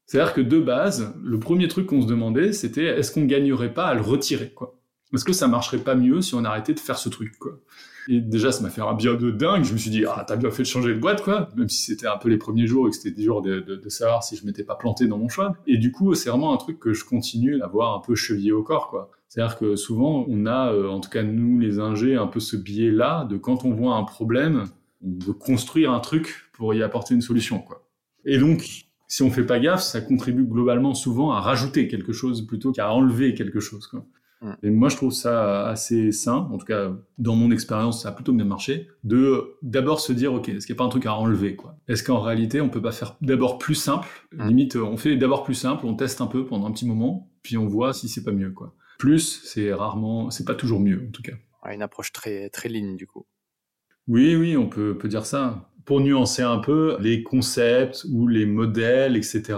C'est-à-dire 0.05 0.33
que 0.33 0.41
de 0.41 0.59
base, 0.59 1.13
le 1.23 1.39
premier 1.39 1.67
truc 1.67 1.87
qu'on 1.87 2.01
se 2.01 2.07
demandait, 2.07 2.53
c'était 2.53 2.85
est-ce 2.85 3.11
qu'on 3.11 3.25
gagnerait 3.25 3.73
pas 3.73 3.85
à 3.85 3.93
le 3.93 4.01
retirer, 4.01 4.49
quoi? 4.49 4.79
Est-ce 5.13 5.25
que 5.25 5.33
ça 5.33 5.47
marcherait 5.47 5.79
pas 5.79 5.95
mieux 5.95 6.21
si 6.21 6.35
on 6.35 6.43
arrêtait 6.43 6.73
de 6.73 6.79
faire 6.79 6.97
ce 6.97 7.09
truc, 7.09 7.37
quoi? 7.39 7.59
Et 8.07 8.21
déjà, 8.21 8.51
ça 8.51 8.63
m'a 8.63 8.69
fait 8.69 8.81
un 8.81 8.93
bien 8.93 9.13
de 9.13 9.29
dingue. 9.29 9.63
Je 9.63 9.73
me 9.73 9.77
suis 9.77 9.91
dit, 9.91 10.05
ah, 10.05 10.23
t'as 10.27 10.35
bien 10.35 10.49
fait 10.49 10.63
de 10.63 10.67
changer 10.67 10.95
de 10.95 10.99
boîte, 10.99 11.23
quoi. 11.23 11.49
Même 11.55 11.69
si 11.69 11.83
c'était 11.83 12.07
un 12.07 12.17
peu 12.17 12.29
les 12.29 12.37
premiers 12.37 12.65
jours 12.65 12.87
et 12.87 12.89
que 12.89 12.95
c'était 12.95 13.11
dur 13.21 13.41
de, 13.43 13.59
de, 13.59 13.89
savoir 13.89 14.23
si 14.23 14.35
je 14.35 14.45
m'étais 14.47 14.63
pas 14.63 14.75
planté 14.75 15.05
dans 15.05 15.19
mon 15.19 15.29
choix. 15.29 15.55
Et 15.67 15.77
du 15.77 15.91
coup, 15.91 16.15
c'est 16.15 16.29
vraiment 16.29 16.53
un 16.53 16.57
truc 16.57 16.79
que 16.79 16.93
je 16.93 17.05
continue 17.05 17.61
à 17.61 17.67
voir 17.67 17.95
un 17.95 17.99
peu 17.99 18.15
chevillé 18.15 18.51
au 18.51 18.63
corps, 18.63 18.89
quoi. 18.89 19.11
C'est-à-dire 19.29 19.57
que 19.57 19.75
souvent, 19.75 20.25
on 20.27 20.45
a, 20.47 20.73
euh, 20.73 20.89
en 20.89 20.99
tout 20.99 21.09
cas 21.09 21.23
nous 21.23 21.59
les 21.59 21.79
ingés, 21.79 22.15
un 22.15 22.27
peu 22.27 22.39
ce 22.39 22.57
biais-là 22.57 23.25
de 23.25 23.37
quand 23.37 23.63
on 23.63 23.71
voit 23.71 23.95
un 23.95 24.03
problème, 24.03 24.65
on 25.05 25.23
veut 25.23 25.33
construire 25.33 25.91
un 25.91 25.99
truc 25.99 26.49
pour 26.51 26.73
y 26.73 26.83
apporter 26.83 27.13
une 27.13 27.21
solution, 27.21 27.59
quoi. 27.59 27.85
Et 28.25 28.37
donc, 28.37 28.85
si 29.07 29.23
on 29.23 29.31
fait 29.31 29.45
pas 29.45 29.59
gaffe, 29.59 29.81
ça 29.81 30.01
contribue 30.01 30.45
globalement 30.45 30.93
souvent 30.93 31.31
à 31.31 31.39
rajouter 31.39 31.87
quelque 31.87 32.11
chose 32.11 32.45
plutôt 32.45 32.71
qu'à 32.71 32.91
enlever 32.91 33.33
quelque 33.33 33.59
chose. 33.59 33.87
Quoi. 33.87 34.05
Et 34.63 34.69
moi, 34.69 34.87
je 34.89 34.95
trouve 34.95 35.11
ça 35.11 35.67
assez 35.67 36.11
sain, 36.11 36.47
en 36.51 36.57
tout 36.57 36.65
cas, 36.65 36.91
dans 37.17 37.35
mon 37.35 37.51
expérience, 37.51 38.03
ça 38.03 38.09
a 38.09 38.11
plutôt 38.13 38.31
bien 38.31 38.45
marché, 38.45 38.87
de 39.03 39.55
d'abord 39.61 39.99
se 39.99 40.13
dire, 40.13 40.33
OK, 40.33 40.47
est-ce 40.47 40.65
qu'il 40.65 40.73
n'y 40.73 40.77
a 40.77 40.79
pas 40.79 40.85
un 40.85 40.89
truc 40.89 41.05
à 41.05 41.13
enlever 41.15 41.55
quoi? 41.55 41.75
Est-ce 41.87 42.03
qu'en 42.03 42.21
réalité, 42.21 42.61
on 42.61 42.69
peut 42.69 42.81
pas 42.81 42.91
faire 42.91 43.15
d'abord 43.21 43.57
plus 43.57 43.75
simple? 43.75 44.07
Limite, 44.31 44.75
on 44.75 44.95
fait 44.95 45.17
d'abord 45.17 45.43
plus 45.43 45.55
simple, 45.55 45.85
on 45.85 45.93
teste 45.93 46.21
un 46.21 46.27
peu 46.27 46.45
pendant 46.45 46.67
un 46.67 46.71
petit 46.71 46.87
moment, 46.87 47.29
puis 47.41 47.57
on 47.57 47.67
voit 47.67 47.93
si 47.93 48.07
c'est 48.07 48.23
pas 48.23 48.31
mieux. 48.31 48.51
quoi. 48.51 48.73
Plus, 48.99 49.41
c'est 49.45 49.73
rarement, 49.73 50.29
c'est 50.29 50.45
pas 50.45 50.53
toujours 50.53 50.79
mieux, 50.79 51.07
en 51.07 51.11
tout 51.11 51.23
cas. 51.23 51.33
une 51.73 51.81
approche 51.81 52.11
très, 52.11 52.49
très 52.49 52.69
ligne, 52.69 52.95
du 52.95 53.07
coup. 53.07 53.25
Oui, 54.07 54.35
oui, 54.35 54.55
on 54.55 54.69
peut, 54.69 54.95
peut 54.95 55.07
dire 55.07 55.25
ça 55.25 55.69
pour 55.89 56.01
nuancer 56.01 56.43
un 56.43 56.59
peu, 56.59 56.97
les 56.99 57.23
concepts 57.23 58.05
ou 58.11 58.27
les 58.27 58.45
modèles, 58.45 59.17
etc., 59.17 59.57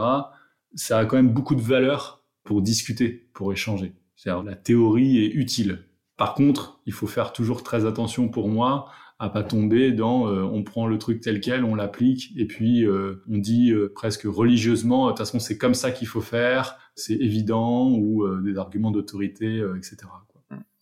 ça 0.76 0.98
a 0.98 1.06
quand 1.06 1.18
même 1.18 1.34
beaucoup 1.34 1.56
de 1.56 1.62
valeur 1.62 2.24
pour 2.46 2.62
discuter, 2.62 3.28
pour 3.34 3.52
échanger. 3.52 3.92
C'est-à-dire 4.16 4.42
la 4.42 4.56
théorie 4.56 5.26
est 5.26 5.34
utile. 5.34 5.84
Par 6.16 6.34
contre, 6.34 6.80
il 6.86 6.94
faut 6.94 7.08
faire 7.08 7.34
toujours 7.34 7.64
très 7.64 7.86
attention 7.86 8.30
pour 8.30 8.48
moi 8.48 8.90
à 9.20 9.28
pas 9.28 9.44
tomber 9.44 9.92
dans 9.92 10.30
euh, 10.30 10.44
on 10.44 10.64
prend 10.64 10.88
le 10.88 10.98
truc 10.98 11.20
tel 11.20 11.42
quel, 11.42 11.66
on 11.66 11.76
l'applique 11.76 12.32
et 12.38 12.46
puis 12.46 12.86
euh, 12.86 13.22
on 13.30 13.38
dit 13.38 13.72
euh, 13.72 13.92
presque 13.94 14.24
religieusement 14.24 15.08
de 15.08 15.12
toute 15.12 15.18
façon 15.18 15.38
c'est 15.38 15.58
comme 15.58 15.74
ça 15.74 15.92
qu'il 15.92 16.08
faut 16.08 16.22
faire, 16.22 16.78
c'est 16.96 17.16
évident 17.16 17.92
ou 17.92 18.28
des 18.42 18.58
arguments 18.58 18.92
d'autorité, 18.92 19.64
etc. 19.78 20.08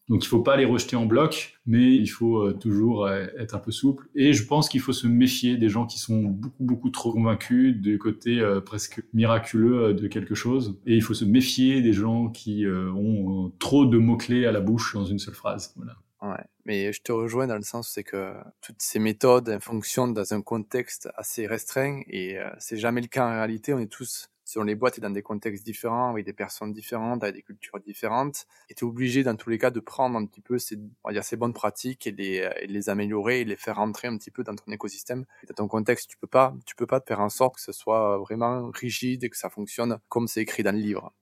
Donc 0.10 0.26
il 0.26 0.28
faut 0.28 0.42
pas 0.42 0.58
les 0.58 0.66
rejeter 0.66 0.96
en 0.96 1.06
bloc, 1.06 1.60
mais 1.68 1.94
il 1.96 2.08
faut 2.08 2.40
euh, 2.40 2.54
toujours 2.54 3.06
euh, 3.06 3.28
être 3.38 3.56
un 3.56 3.60
peu 3.60 3.72
souple. 3.72 4.08
Et 4.16 4.34
je 4.34 4.44
pense 4.44 4.68
qu'il 4.68 4.82
faut 4.82 4.92
se 4.92 5.06
méfier 5.06 5.56
des 5.56 5.70
gens 5.70 5.86
qui 5.86 6.00
sont 6.00 6.24
beaucoup 6.24 6.64
beaucoup 6.64 6.90
trop 6.90 7.14
convaincus 7.14 7.78
du 7.78 8.00
côté 8.00 8.40
euh, 8.40 8.60
presque 8.60 9.04
miraculeux 9.14 9.94
de 9.94 10.08
quelque 10.08 10.34
chose. 10.34 10.80
Et 10.88 10.96
il 10.96 11.04
faut 11.04 11.14
se 11.14 11.26
méfier 11.26 11.84
des 11.84 11.94
gens 11.94 12.30
qui 12.30 12.66
ont 12.68 13.54
trop 13.60 13.86
de 13.86 13.98
mots 14.00 14.18
clés 14.18 14.48
à 14.48 14.52
la 14.52 14.62
bouche 14.62 14.96
dans 14.96 15.06
une 15.06 15.20
seule 15.20 15.36
phrase. 15.36 15.74
Voilà. 15.78 15.96
Ouais, 16.22 16.44
mais 16.66 16.92
je 16.92 17.02
te 17.02 17.12
rejoins 17.12 17.48
dans 17.48 17.56
le 17.56 17.62
sens 17.62 17.92
c'est 17.94 18.04
que 18.04 18.34
toutes 18.62 18.82
ces 18.82 19.00
méthodes 19.00 19.60
fonctionnent 19.62 20.14
dans 20.14 20.34
un 20.34 20.42
contexte 20.42 21.08
assez 21.16 21.46
restreint 21.46 22.02
et 22.08 22.38
c'est 22.58 22.78
jamais 22.78 23.02
le 23.02 23.08
cas 23.08 23.28
en 23.28 23.32
réalité. 23.32 23.74
On 23.74 23.80
est 23.80 23.92
tous 23.92 24.28
selon 24.50 24.66
les 24.66 24.74
boîtes 24.74 24.98
et 24.98 25.02
dans 25.02 25.12
des 25.12 25.22
contextes 25.22 25.64
différents, 25.64 26.10
avec 26.10 26.26
des 26.26 26.34
personnes 26.34 26.74
différentes, 26.74 27.24
avec 27.24 27.36
des 27.36 27.44
cultures 27.44 27.80
différentes. 27.80 28.48
Et 28.70 28.74
tu 28.74 28.84
es 28.84 28.88
obligé, 28.88 29.24
dans 29.24 29.36
tous 29.36 29.52
les 29.52 29.60
cas, 29.60 29.70
de 29.70 29.80
prendre 29.80 30.18
un 30.18 30.26
petit 30.26 30.42
peu 30.42 30.58
ces, 30.58 30.76
on 31.04 31.10
va 31.10 31.14
dire, 31.14 31.24
ces 31.24 31.38
bonnes 31.38 31.54
pratiques 31.54 32.08
et 32.08 32.12
les, 32.12 32.50
et 32.62 32.66
les 32.66 32.90
améliorer 32.90 33.42
et 33.42 33.46
les 33.46 33.56
faire 33.56 33.76
rentrer 33.76 34.08
un 34.08 34.18
petit 34.18 34.32
peu 34.32 34.44
dans 34.44 34.56
ton 34.56 34.72
écosystème. 34.72 35.26
Et 35.44 35.48
dans 35.48 35.54
ton 35.54 35.68
contexte, 35.68 36.10
tu 36.10 36.18
peux 36.18 36.28
pas, 36.28 36.56
tu 36.66 36.76
peux 36.76 36.88
pas 36.88 37.00
te 37.00 37.06
faire 37.08 37.20
en 37.20 37.30
sorte 37.30 37.56
que 37.56 37.62
ce 37.62 37.72
soit 37.72 38.18
vraiment 38.18 38.72
rigide 38.72 39.24
et 39.24 39.30
que 39.30 39.38
ça 39.38 39.52
fonctionne 39.52 40.00
comme 40.10 40.28
c'est 40.28 40.42
écrit 40.42 40.64
dans 40.64 40.76
le 40.76 40.82
livre. 40.82 41.14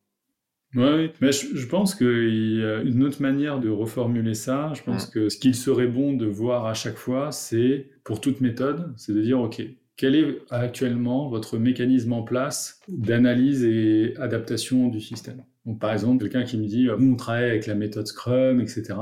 Oui, 0.76 1.12
mais 1.22 1.32
je, 1.32 1.66
pense 1.66 1.96
qu'il 1.96 2.58
y 2.58 2.64
a 2.64 2.82
une 2.82 3.04
autre 3.04 3.22
manière 3.22 3.60
de 3.60 3.70
reformuler 3.70 4.36
ça. 4.36 4.74
Je 4.74 4.84
pense 4.84 5.06
que 5.06 5.28
ce 5.28 5.38
qu'il 5.38 5.56
serait 5.56 5.88
bon 5.88 6.14
de 6.14 6.26
voir 6.26 6.66
à 6.66 6.74
chaque 6.74 6.98
fois, 6.98 7.32
c'est 7.32 7.90
pour 8.04 8.22
toute 8.22 8.42
méthode, 8.42 8.94
c'est 8.96 9.14
de 9.14 9.22
dire, 9.22 9.40
OK, 9.40 9.62
quel 9.98 10.16
est 10.16 10.38
actuellement 10.52 11.28
votre 11.28 11.58
mécanisme 11.58 12.14
en 12.14 12.24
place 12.24 12.80
d'analyse 12.88 13.64
et 13.64 14.16
adaptation 14.18 14.88
du 14.88 15.02
système? 15.02 15.44
Donc, 15.66 15.80
par 15.80 15.92
exemple, 15.92 16.24
quelqu'un 16.24 16.44
qui 16.44 16.58
me 16.58 16.68
dit, 16.68 16.88
nous, 16.98 17.14
on 17.14 17.16
travaille 17.16 17.50
avec 17.50 17.66
la 17.66 17.76
méthode 17.76 18.08
Scrum, 18.08 18.62
etc. 18.62 18.94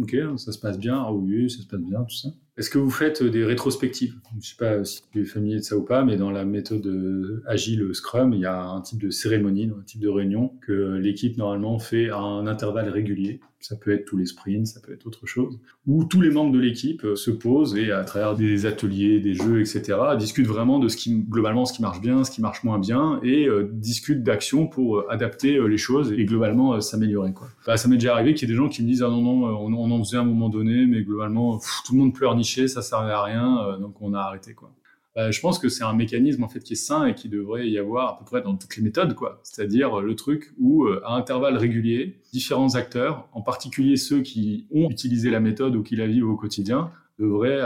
ok, 0.00 0.16
ça 0.38 0.52
se 0.52 0.58
passe 0.58 0.78
bien. 0.78 0.96
Ah 0.96 1.12
oui, 1.12 1.50
ça 1.50 1.60
se 1.60 1.66
passe 1.66 1.80
bien, 1.80 2.04
tout 2.04 2.16
ça. 2.16 2.28
Est-ce 2.56 2.70
que 2.70 2.78
vous 2.78 2.90
faites 2.90 3.20
des 3.20 3.44
rétrospectives? 3.44 4.14
Je 4.30 4.36
ne 4.36 4.40
sais 4.40 4.54
pas 4.56 4.84
si 4.84 5.02
tu 5.10 5.22
es 5.22 5.24
familier 5.24 5.56
de 5.56 5.62
ça 5.62 5.76
ou 5.76 5.82
pas, 5.82 6.04
mais 6.04 6.16
dans 6.16 6.30
la 6.30 6.44
méthode 6.44 6.86
euh, 6.86 7.42
agile 7.46 7.92
Scrum, 7.92 8.32
il 8.32 8.40
y 8.40 8.46
a 8.46 8.62
un 8.62 8.80
type 8.80 9.02
de 9.02 9.10
cérémonie, 9.10 9.72
un 9.76 9.82
type 9.82 10.00
de 10.00 10.08
réunion 10.08 10.52
que 10.64 10.96
l'équipe 10.98 11.36
normalement 11.36 11.80
fait 11.80 12.10
à 12.10 12.18
un 12.18 12.46
intervalle 12.46 12.88
régulier. 12.90 13.40
Ça 13.58 13.76
peut 13.76 13.92
être 13.92 14.04
tous 14.04 14.18
les 14.18 14.26
sprints, 14.26 14.66
ça 14.66 14.80
peut 14.80 14.92
être 14.92 15.06
autre 15.06 15.26
chose. 15.26 15.58
Où 15.86 16.04
tous 16.04 16.20
les 16.20 16.30
membres 16.30 16.52
de 16.52 16.60
l'équipe 16.60 17.02
euh, 17.04 17.16
se 17.16 17.32
posent 17.32 17.76
et 17.76 17.90
à 17.90 18.04
travers 18.04 18.36
des 18.36 18.66
ateliers, 18.66 19.18
des 19.18 19.34
jeux, 19.34 19.60
etc., 19.60 19.98
discutent 20.16 20.46
vraiment 20.46 20.78
de 20.78 20.86
ce 20.86 20.96
qui 20.96 21.12
globalement 21.22 21.64
ce 21.64 21.72
qui 21.72 21.82
marche 21.82 22.00
bien, 22.00 22.22
ce 22.22 22.30
qui 22.30 22.40
marche 22.40 22.62
moins 22.62 22.78
bien, 22.78 23.18
et 23.24 23.48
euh, 23.48 23.68
discutent 23.72 24.22
d'actions 24.22 24.68
pour 24.68 25.10
adapter 25.10 25.58
les 25.66 25.78
choses 25.78 26.12
et 26.12 26.24
globalement 26.24 26.80
s'améliorer. 26.80 27.32
Quoi. 27.32 27.48
Bah, 27.66 27.76
ça 27.78 27.88
m'est 27.88 27.96
déjà 27.96 28.12
arrivé 28.12 28.34
qu'il 28.34 28.48
y 28.48 28.52
ait 28.52 28.54
des 28.54 28.58
gens 28.58 28.68
qui 28.68 28.82
me 28.82 28.86
disent 28.86 29.02
ah 29.02 29.08
non 29.08 29.22
non, 29.22 29.46
on, 29.46 29.72
on 29.72 29.90
en 29.90 30.04
faisait 30.04 30.18
à 30.18 30.20
un 30.20 30.24
moment 30.24 30.50
donné, 30.50 30.86
mais 30.86 31.02
globalement 31.02 31.58
tout 31.84 31.94
le 31.94 31.98
monde 31.98 32.14
pleure 32.14 32.36
ça 32.44 32.82
servait 32.82 33.12
à 33.12 33.22
rien, 33.22 33.58
euh, 33.66 33.76
donc 33.76 34.00
on 34.00 34.14
a 34.14 34.20
arrêté 34.20 34.54
quoi. 34.54 34.70
Bah, 35.16 35.30
je 35.30 35.40
pense 35.40 35.60
que 35.60 35.68
c'est 35.68 35.84
un 35.84 35.92
mécanisme 35.92 36.42
en 36.42 36.48
fait 36.48 36.60
qui 36.60 36.72
est 36.72 36.76
sain 36.76 37.06
et 37.06 37.14
qui 37.14 37.28
devrait 37.28 37.68
y 37.68 37.78
avoir 37.78 38.14
à 38.14 38.18
peu 38.18 38.24
près 38.24 38.42
dans 38.42 38.56
toutes 38.56 38.76
les 38.76 38.82
méthodes 38.82 39.14
quoi. 39.14 39.40
C'est-à-dire 39.42 40.00
euh, 40.00 40.02
le 40.02 40.16
truc 40.16 40.52
où 40.58 40.84
euh, 40.84 41.00
à 41.04 41.14
intervalles 41.14 41.56
réguliers, 41.56 42.20
différents 42.32 42.74
acteurs, 42.74 43.28
en 43.32 43.42
particulier 43.42 43.96
ceux 43.96 44.22
qui 44.22 44.66
ont 44.74 44.90
utilisé 44.90 45.30
la 45.30 45.40
méthode 45.40 45.76
ou 45.76 45.82
qui 45.82 45.96
la 45.96 46.06
vivent 46.06 46.28
au 46.28 46.36
quotidien, 46.36 46.90
devraient 47.20 47.60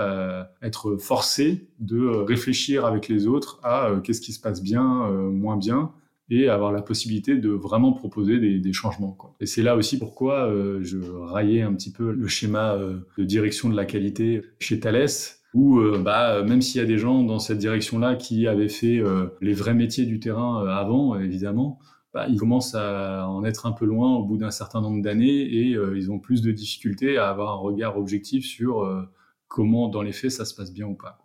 être 0.61 0.99
forcés 0.99 1.69
de 1.81 2.07
réfléchir 2.07 2.85
avec 2.85 3.09
les 3.09 3.27
autres 3.27 3.59
à 3.63 3.93
qu'est-ce 4.05 4.21
qui 4.21 4.35
se 4.35 4.41
passe 4.41 4.63
bien, 4.63 5.09
moins 5.31 5.57
bien, 5.57 5.91
et 6.31 6.49
avoir 6.49 6.73
la 6.73 6.83
possibilité 6.83 7.37
de 7.37 7.49
vraiment 7.51 7.93
proposer 7.93 8.39
des, 8.39 8.73
changements. 8.73 9.17
Et 9.41 9.47
c'est 9.47 9.63
là 9.63 9.77
aussi 9.77 9.99
pourquoi 9.99 10.47
euh, 10.47 10.81
je 10.83 10.99
raillais 10.99 11.63
un 11.63 11.73
petit 11.73 11.91
peu 11.91 12.13
le 12.13 12.29
schéma 12.29 12.75
euh, 12.75 12.99
de 13.17 13.25
direction 13.25 13.69
de 13.71 13.77
la 13.77 13.87
qualité 13.87 14.43
chez 14.61 14.79
Thales, 14.79 15.09
où 15.55 15.79
euh, 15.79 15.99
bah, 15.99 16.43
même 16.43 16.61
s'il 16.61 16.81
y 16.81 16.85
a 16.85 16.87
des 16.87 16.99
gens 16.99 17.23
dans 17.23 17.39
cette 17.39 17.59
direction-là 17.59 18.17
qui 18.17 18.47
avaient 18.47 18.69
fait 18.69 19.03
les 19.41 19.55
vrais 19.55 19.75
métiers 19.75 20.05
du 20.05 20.21
terrain 20.21 20.67
avant, 20.69 21.19
évidemment, 21.19 21.79
bah, 22.13 22.27
ils 22.29 22.39
commencent 22.39 22.75
à 22.75 23.27
en 23.29 23.45
être 23.45 23.67
un 23.67 23.73
peu 23.73 23.87
loin 23.87 24.17
au 24.17 24.25
bout 24.25 24.37
d'un 24.37 24.51
certain 24.51 24.83
nombre 24.83 25.03
d'années 25.03 25.41
et 25.41 25.77
ils 25.97 26.11
ont 26.11 26.19
plus 26.19 26.43
de 26.43 26.53
difficultés 26.53 27.17
à 27.17 27.31
avoir 27.31 27.53
un 27.53 27.59
regard 27.59 27.99
objectif 27.99 28.45
sur 28.45 28.87
comment, 29.49 29.89
dans 29.89 30.03
les 30.03 30.13
faits, 30.13 30.31
ça 30.31 30.45
se 30.45 30.55
passe 30.55 30.73
bien 30.73 30.87
ou 30.87 30.95
pas. 30.95 31.19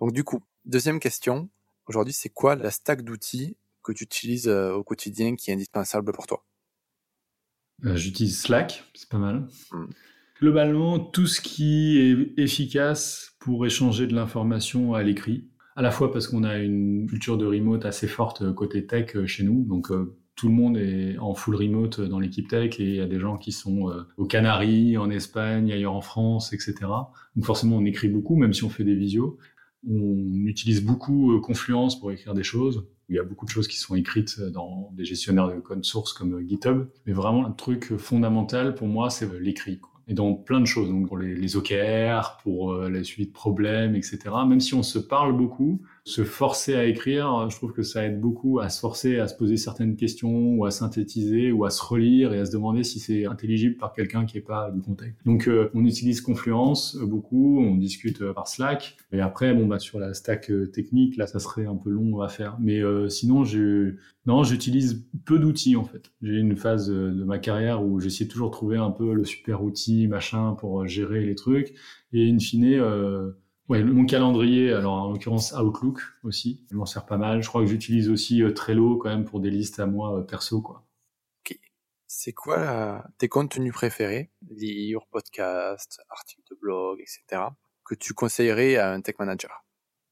Donc 0.00 0.12
du 0.12 0.24
coup, 0.24 0.40
deuxième 0.64 0.98
question, 0.98 1.48
aujourd'hui, 1.86 2.12
c'est 2.12 2.28
quoi 2.28 2.56
la 2.56 2.70
stack 2.70 3.02
d'outils 3.02 3.56
que 3.86 3.92
tu 3.92 4.04
utilises 4.04 4.48
euh, 4.48 4.72
au 4.72 4.82
quotidien 4.82 5.36
qui 5.36 5.50
est 5.50 5.54
indispensable 5.54 6.12
pour 6.12 6.26
toi? 6.26 6.44
Euh, 7.84 7.96
J'utilise 7.96 8.40
Slack, 8.40 8.84
c'est 8.94 9.08
pas 9.08 9.18
mal. 9.18 9.46
Hmm. 9.70 9.86
Globalement, 10.40 10.98
tout 10.98 11.26
ce 11.26 11.40
qui 11.40 11.98
est 11.98 12.38
efficace 12.38 13.34
pour 13.38 13.64
échanger 13.64 14.06
de 14.06 14.14
l'information 14.14 14.94
à 14.94 15.02
l'écrit, 15.02 15.48
à 15.76 15.82
la 15.82 15.90
fois 15.90 16.12
parce 16.12 16.26
qu'on 16.26 16.44
a 16.44 16.58
une 16.58 17.06
culture 17.06 17.38
de 17.38 17.46
remote 17.46 17.84
assez 17.84 18.08
forte 18.08 18.42
euh, 18.42 18.52
côté 18.52 18.86
tech 18.86 19.16
chez 19.26 19.44
nous, 19.44 19.64
donc 19.64 19.88
tout 20.34 20.48
le 20.48 20.54
monde 20.54 20.76
est 20.76 21.16
en 21.16 21.34
full 21.34 21.54
remote 21.54 22.02
dans 22.02 22.18
l'équipe 22.18 22.48
tech 22.48 22.78
et 22.78 22.84
il 22.84 22.94
y 22.96 23.00
a 23.00 23.06
des 23.06 23.18
gens 23.18 23.38
qui 23.38 23.52
sont 23.52 23.90
aux 24.18 24.26
Canaries, 24.26 24.98
en 24.98 25.08
Espagne, 25.08 25.72
ailleurs 25.72 25.94
en 25.94 26.02
France, 26.02 26.52
etc. 26.52 26.74
Donc 27.36 27.46
forcément, 27.46 27.76
on 27.76 27.84
écrit 27.86 28.08
beaucoup, 28.08 28.36
même 28.36 28.52
si 28.52 28.62
on 28.62 28.68
fait 28.68 28.84
des 28.84 28.94
visios. 28.94 29.38
On 29.88 30.46
utilise 30.46 30.82
beaucoup 30.82 31.38
Confluence 31.40 31.98
pour 31.98 32.10
écrire 32.12 32.34
des 32.34 32.42
choses 32.42 32.86
il 33.08 33.16
y 33.16 33.18
a 33.18 33.22
beaucoup 33.22 33.44
de 33.44 33.50
choses 33.50 33.68
qui 33.68 33.78
sont 33.78 33.94
écrites 33.94 34.40
dans 34.40 34.90
des 34.92 35.04
gestionnaires 35.04 35.48
de 35.48 35.60
code 35.60 35.84
source 35.84 36.12
comme 36.12 36.40
GitHub. 36.46 36.88
Mais 37.06 37.12
vraiment, 37.12 37.46
un 37.46 37.52
truc 37.52 37.96
fondamental 37.96 38.74
pour 38.74 38.88
moi, 38.88 39.10
c'est 39.10 39.32
l'écrit. 39.38 39.80
Et 40.08 40.14
dans 40.14 40.34
plein 40.34 40.60
de 40.60 40.66
choses, 40.66 40.88
donc 40.88 41.08
pour 41.08 41.18
les, 41.18 41.34
les 41.34 41.56
OKR, 41.56 42.38
pour 42.42 42.72
euh, 42.72 42.88
la 42.88 43.02
suite 43.02 43.28
de 43.28 43.32
problèmes, 43.32 43.96
etc. 43.96 44.18
Même 44.46 44.60
si 44.60 44.74
on 44.74 44.82
se 44.82 44.98
parle 44.98 45.36
beaucoup, 45.36 45.82
se 46.06 46.22
forcer 46.22 46.76
à 46.76 46.84
écrire, 46.84 47.50
je 47.50 47.56
trouve 47.56 47.72
que 47.72 47.82
ça 47.82 48.06
aide 48.06 48.20
beaucoup 48.20 48.60
à 48.60 48.68
se 48.68 48.78
forcer 48.78 49.18
à 49.18 49.26
se 49.26 49.34
poser 49.34 49.56
certaines 49.56 49.96
questions 49.96 50.54
ou 50.54 50.64
à 50.64 50.70
synthétiser 50.70 51.50
ou 51.50 51.64
à 51.64 51.70
se 51.70 51.82
relire 51.82 52.32
et 52.32 52.38
à 52.38 52.44
se 52.44 52.52
demander 52.52 52.84
si 52.84 53.00
c'est 53.00 53.26
intelligible 53.26 53.76
par 53.76 53.92
quelqu'un 53.92 54.24
qui 54.24 54.36
n'est 54.36 54.44
pas 54.44 54.70
du 54.70 54.80
contexte. 54.80 55.18
Donc 55.26 55.48
euh, 55.48 55.68
on 55.74 55.84
utilise 55.84 56.20
Confluence 56.20 56.94
euh, 56.94 57.06
beaucoup, 57.06 57.58
on 57.58 57.74
discute 57.74 58.22
euh, 58.22 58.32
par 58.32 58.46
Slack 58.46 58.96
et 59.10 59.20
après 59.20 59.52
bon 59.52 59.66
bah 59.66 59.80
sur 59.80 59.98
la 59.98 60.14
stack 60.14 60.52
technique 60.72 61.16
là 61.16 61.26
ça 61.26 61.40
serait 61.40 61.66
un 61.66 61.74
peu 61.74 61.90
long 61.90 62.20
à 62.20 62.28
faire. 62.28 62.56
Mais 62.60 62.80
sinon 63.08 63.42
je 63.42 63.96
non 64.26 64.44
j'utilise 64.44 65.04
peu 65.24 65.40
d'outils 65.40 65.74
en 65.74 65.84
fait. 65.84 66.12
J'ai 66.22 66.36
une 66.36 66.54
phase 66.54 66.88
de 66.88 67.24
ma 67.24 67.40
carrière 67.40 67.84
où 67.84 67.98
j'essayais 67.98 68.30
toujours 68.30 68.50
de 68.50 68.54
trouver 68.54 68.76
un 68.76 68.92
peu 68.92 69.12
le 69.12 69.24
super 69.24 69.64
outil 69.64 70.06
machin 70.06 70.52
pour 70.52 70.86
gérer 70.86 71.26
les 71.26 71.34
trucs 71.34 71.74
et 72.12 72.30
in 72.30 72.38
fine 72.38 73.34
Ouais, 73.68 73.82
mon 73.82 74.06
calendrier, 74.06 74.72
alors 74.72 74.94
en 74.94 75.10
l'occurrence 75.10 75.52
Outlook 75.52 76.00
aussi, 76.22 76.64
je 76.70 76.76
m'en 76.76 76.86
sers 76.86 77.04
pas 77.04 77.16
mal. 77.16 77.42
Je 77.42 77.48
crois 77.48 77.62
que 77.62 77.66
j'utilise 77.66 78.08
aussi 78.08 78.42
euh, 78.42 78.52
Trello 78.52 78.96
quand 78.96 79.08
même 79.08 79.24
pour 79.24 79.40
des 79.40 79.50
listes 79.50 79.80
à 79.80 79.86
moi 79.86 80.18
euh, 80.18 80.22
perso, 80.22 80.62
quoi. 80.62 80.86
Ok. 81.40 81.58
C'est 82.06 82.32
quoi 82.32 83.04
tes 83.18 83.28
contenus 83.28 83.72
préférés, 83.72 84.30
livres, 84.48 85.08
podcasts, 85.10 86.00
articles 86.10 86.44
de 86.50 86.56
blog, 86.60 87.00
etc., 87.00 87.42
que 87.84 87.96
tu 87.96 88.14
conseillerais 88.14 88.76
à 88.76 88.92
un 88.92 89.00
tech 89.00 89.16
manager? 89.18 89.65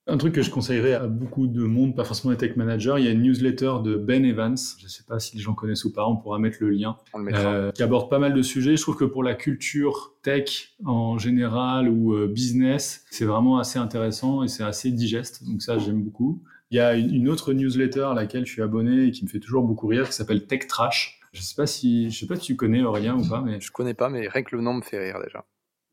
Un 0.07 0.18
truc 0.18 0.34
que 0.34 0.42
je 0.42 0.50
conseillerais 0.50 0.92
à 0.92 1.07
beaucoup 1.07 1.46
de 1.46 1.62
monde, 1.62 1.96
pas 1.96 2.05
forcément 2.05 2.30
les 2.32 2.36
tech 2.36 2.57
managers, 2.57 2.96
il 2.98 3.05
y 3.05 3.09
a 3.09 3.11
une 3.11 3.22
newsletter 3.22 3.76
de 3.82 3.96
Ben 3.96 4.24
Evans, 4.24 4.57
je 4.78 4.84
ne 4.84 4.88
sais 4.88 5.02
pas 5.05 5.18
si 5.18 5.36
les 5.36 5.42
gens 5.42 5.55
connaissent 5.55 5.84
ou 5.84 5.92
pas, 5.92 6.07
on 6.07 6.16
pourra 6.16 6.38
mettre 6.38 6.59
le 6.61 6.70
lien, 6.70 6.96
euh, 7.16 7.72
qui 7.72 7.82
aborde 7.82 8.11
pas 8.11 8.18
mal 8.18 8.34
de 8.34 8.42
sujets. 8.42 8.76
Je 8.76 8.82
trouve 8.82 8.96
que 8.96 9.05
pour 9.05 9.22
la 9.22 9.34
culture 9.34 10.14
tech 10.22 10.74
en 10.84 11.16
général 11.16 11.88
ou 11.88 12.14
euh, 12.14 12.26
business, 12.26 13.05
c'est 13.11 13.24
vraiment 13.24 13.59
assez 13.59 13.78
intéressant 13.78 14.42
et 14.42 14.48
c'est 14.48 14.64
assez 14.64 14.90
digeste, 14.90 15.44
donc 15.44 15.62
ça 15.62 15.78
j'aime 15.78 16.02
beaucoup. 16.02 16.42
Il 16.70 16.76
y 16.76 16.80
a 16.80 16.94
une, 16.94 17.28
autre 17.28 17.52
newsletter 17.52 18.02
à 18.11 18.14
laquelle 18.14 18.44
je 18.46 18.52
suis 18.52 18.62
abonné 18.62 19.05
et 19.05 19.11
qui 19.11 19.24
me 19.24 19.30
fait 19.30 19.38
toujours 19.38 19.62
beaucoup 19.62 19.86
rire, 19.86 20.07
qui 20.07 20.14
s'appelle 20.14 20.46
Tech 20.46 20.66
Trash. 20.66 21.20
Je 21.32 21.40
sais 21.40 21.55
pas 21.55 21.66
si, 21.66 22.11
je 22.11 22.18
sais 22.18 22.26
pas 22.26 22.36
si 22.36 22.42
tu 22.42 22.57
connais 22.57 22.82
Aurélien 22.82 23.16
ou 23.16 23.28
pas, 23.28 23.40
mais 23.40 23.61
je 23.61 23.70
connais 23.72 23.94
pas, 23.94 24.09
mais 24.09 24.28
rien 24.28 24.42
que 24.42 24.55
le 24.55 24.62
nom 24.62 24.74
me 24.74 24.82
fait 24.82 24.98
rire 24.98 25.18
déjà. 25.24 25.44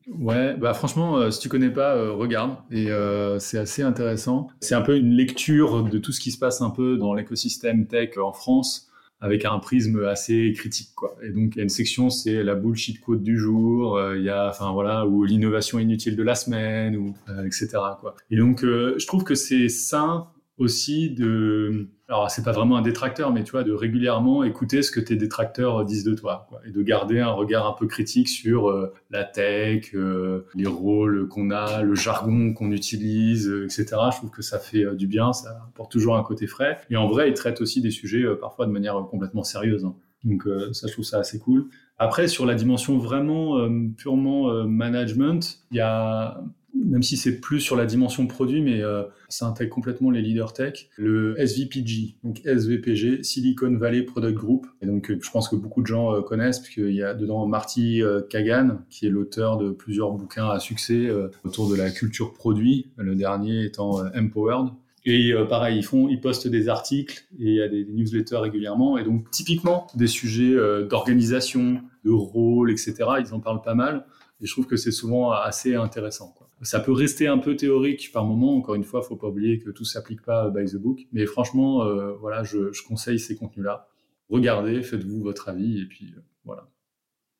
Ouais, 0.08 0.56
bah 0.56 0.74
franchement, 0.74 1.16
euh, 1.16 1.30
si 1.30 1.40
tu 1.40 1.48
connais 1.48 1.70
pas, 1.70 1.94
euh, 1.94 2.12
regarde. 2.12 2.56
Et 2.70 2.90
euh, 2.90 3.38
c'est 3.38 3.58
assez 3.58 3.82
intéressant. 3.82 4.48
C'est 4.60 4.74
un 4.74 4.82
peu 4.82 4.96
une 4.96 5.12
lecture 5.12 5.84
de 5.84 5.98
tout 5.98 6.12
ce 6.12 6.20
qui 6.20 6.30
se 6.30 6.38
passe 6.38 6.60
un 6.60 6.70
peu 6.70 6.96
dans 6.96 7.14
l'écosystème 7.14 7.86
tech 7.86 8.18
en 8.18 8.32
France 8.32 8.88
avec 9.20 9.44
un 9.44 9.60
prisme 9.60 10.04
assez 10.04 10.52
critique 10.52 10.90
quoi. 10.96 11.14
Et 11.22 11.30
donc 11.30 11.54
il 11.54 11.58
y 11.58 11.60
a 11.60 11.62
une 11.62 11.68
section 11.68 12.10
c'est 12.10 12.42
la 12.42 12.56
bullshit 12.56 13.00
quote 13.00 13.22
du 13.22 13.38
jour, 13.38 14.00
il 14.16 14.24
y 14.24 14.28
a 14.28 14.48
enfin 14.48 14.72
voilà 14.72 15.06
ou 15.06 15.22
l'innovation 15.22 15.78
inutile 15.78 16.16
de 16.16 16.24
la 16.24 16.34
semaine 16.34 16.96
ou 16.96 17.14
etc 17.46 17.68
quoi. 18.00 18.16
Et 18.32 18.36
donc 18.36 18.62
je 18.62 19.06
trouve 19.06 19.22
que 19.22 19.36
c'est 19.36 19.68
sain 19.68 20.26
aussi 20.62 21.10
de 21.10 21.88
alors 22.12 22.30
c'est 22.30 22.42
pas 22.42 22.52
vraiment 22.52 22.76
un 22.76 22.82
détracteur, 22.82 23.32
mais 23.32 23.42
tu 23.42 23.52
vois, 23.52 23.64
de 23.64 23.72
régulièrement 23.72 24.44
écouter 24.44 24.82
ce 24.82 24.90
que 24.90 25.00
tes 25.00 25.16
détracteurs 25.16 25.84
disent 25.86 26.04
de 26.04 26.14
toi, 26.14 26.46
et 26.66 26.70
de 26.70 26.82
garder 26.82 27.20
un 27.20 27.30
regard 27.30 27.66
un 27.66 27.72
peu 27.72 27.86
critique 27.86 28.28
sur 28.28 28.68
euh, 28.68 28.92
la 29.10 29.24
tech, 29.24 29.94
euh, 29.94 30.46
les 30.54 30.66
rôles 30.66 31.26
qu'on 31.28 31.50
a, 31.50 31.82
le 31.82 31.94
jargon 31.94 32.52
qu'on 32.52 32.70
utilise, 32.70 33.48
euh, 33.48 33.64
etc. 33.64 33.86
Je 34.12 34.16
trouve 34.18 34.30
que 34.30 34.42
ça 34.42 34.58
fait 34.58 34.94
du 34.94 35.06
bien, 35.06 35.32
ça 35.32 35.62
apporte 35.70 35.90
toujours 35.90 36.16
un 36.16 36.22
côté 36.22 36.46
frais. 36.46 36.80
Et 36.90 36.96
en 36.96 37.08
vrai, 37.08 37.30
ils 37.30 37.34
traitent 37.34 37.62
aussi 37.62 37.80
des 37.80 37.90
sujets 37.90 38.24
parfois 38.38 38.66
de 38.66 38.72
manière 38.72 38.94
complètement 39.10 39.42
sérieuse. 39.42 39.86
Hein. 39.86 39.94
Donc 40.24 40.46
ça, 40.72 40.86
je 40.86 40.92
trouve 40.92 41.04
ça 41.04 41.18
assez 41.18 41.38
cool. 41.38 41.68
Après, 41.98 42.28
sur 42.28 42.46
la 42.46 42.54
dimension 42.54 42.98
vraiment 42.98 43.68
purement 43.96 44.64
management, 44.64 45.60
il 45.72 45.78
y 45.78 45.80
a 45.80 46.42
même 46.74 47.02
si 47.02 47.16
c'est 47.16 47.40
plus 47.40 47.60
sur 47.60 47.76
la 47.76 47.86
dimension 47.86 48.26
produit, 48.26 48.62
mais 48.62 48.82
euh, 48.82 49.04
ça 49.28 49.46
intègre 49.46 49.70
complètement 49.70 50.10
les 50.10 50.22
leaders 50.22 50.52
tech. 50.52 50.88
Le 50.96 51.38
SVPG, 51.38 52.16
donc 52.24 52.40
SVPG, 52.44 53.22
Silicon 53.22 53.76
Valley 53.76 54.02
Product 54.02 54.34
Group. 54.34 54.66
Et 54.80 54.86
donc, 54.86 55.10
euh, 55.10 55.18
je 55.20 55.30
pense 55.30 55.48
que 55.48 55.56
beaucoup 55.56 55.82
de 55.82 55.86
gens 55.86 56.14
euh, 56.14 56.22
connaissent, 56.22 56.60
puisqu'il 56.60 56.94
y 56.94 57.02
a 57.02 57.14
dedans 57.14 57.46
Marty 57.46 58.02
Kagan, 58.30 58.78
qui 58.90 59.06
est 59.06 59.10
l'auteur 59.10 59.58
de 59.58 59.70
plusieurs 59.70 60.12
bouquins 60.12 60.48
à 60.48 60.58
succès 60.58 61.10
autour 61.44 61.68
de 61.70 61.76
la 61.76 61.90
culture 61.90 62.32
produit, 62.32 62.90
le 62.96 63.14
dernier 63.14 63.64
étant 63.64 64.02
Empowered. 64.14 64.68
Et 65.04 65.32
pareil, 65.48 65.78
ils 65.78 65.82
font, 65.82 66.08
ils 66.08 66.20
postent 66.20 66.46
des 66.46 66.68
articles 66.68 67.24
et 67.38 67.44
il 67.44 67.54
y 67.54 67.62
a 67.62 67.68
des, 67.68 67.84
des 67.84 67.92
newsletters 67.92 68.36
régulièrement. 68.36 68.98
Et 68.98 69.04
donc, 69.04 69.30
typiquement, 69.30 69.86
des 69.94 70.06
sujets 70.06 70.54
d'organisation, 70.88 71.80
de 72.04 72.10
rôle, 72.10 72.70
etc., 72.70 72.94
ils 73.20 73.34
en 73.34 73.40
parlent 73.40 73.62
pas 73.62 73.74
mal. 73.74 74.06
Et 74.40 74.46
je 74.46 74.52
trouve 74.52 74.66
que 74.66 74.76
c'est 74.76 74.92
souvent 74.92 75.32
assez 75.32 75.74
intéressant. 75.74 76.34
Quoi. 76.36 76.48
Ça 76.62 76.80
peut 76.80 76.92
rester 76.92 77.26
un 77.26 77.38
peu 77.38 77.56
théorique 77.56 78.12
par 78.12 78.24
moment. 78.24 78.56
Encore 78.56 78.74
une 78.74 78.84
fois, 78.84 79.02
faut 79.02 79.16
pas 79.16 79.28
oublier 79.28 79.58
que 79.58 79.70
tout 79.70 79.84
s'applique 79.84 80.22
pas 80.22 80.48
by 80.50 80.64
the 80.64 80.76
book. 80.76 81.00
Mais 81.12 81.26
franchement, 81.26 81.84
euh, 81.84 82.12
voilà, 82.14 82.42
je, 82.42 82.72
je, 82.72 82.82
conseille 82.82 83.18
ces 83.18 83.36
contenus-là. 83.36 83.88
regardez, 84.28 84.82
faites-vous 84.82 85.22
votre 85.22 85.48
avis 85.48 85.80
et 85.80 85.86
puis 85.86 86.14
voilà. 86.44 86.68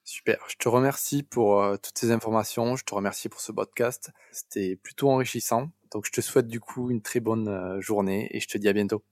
Super, 0.04 0.38
je 0.48 0.56
te 0.56 0.68
remercie 0.68 1.22
pour 1.22 1.64
toutes 1.80 1.96
ces 1.96 2.10
informations, 2.10 2.74
je 2.74 2.84
te 2.84 2.92
remercie 2.92 3.28
pour 3.28 3.40
ce 3.40 3.52
podcast, 3.52 4.10
c'était 4.32 4.74
plutôt 4.74 5.08
enrichissant. 5.08 5.70
Donc 5.92 6.06
je 6.06 6.10
te 6.10 6.20
souhaite 6.20 6.48
du 6.48 6.58
coup 6.58 6.90
une 6.90 7.02
très 7.02 7.20
bonne 7.20 7.80
journée 7.80 8.28
et 8.36 8.40
je 8.40 8.48
te 8.48 8.58
dis 8.58 8.68
à 8.68 8.72
bientôt. 8.72 9.04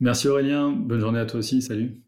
Merci 0.00 0.28
Aurélien, 0.28 0.70
bonne 0.70 1.00
journée 1.00 1.20
à 1.20 1.26
toi 1.26 1.40
aussi, 1.40 1.60
salut. 1.60 2.02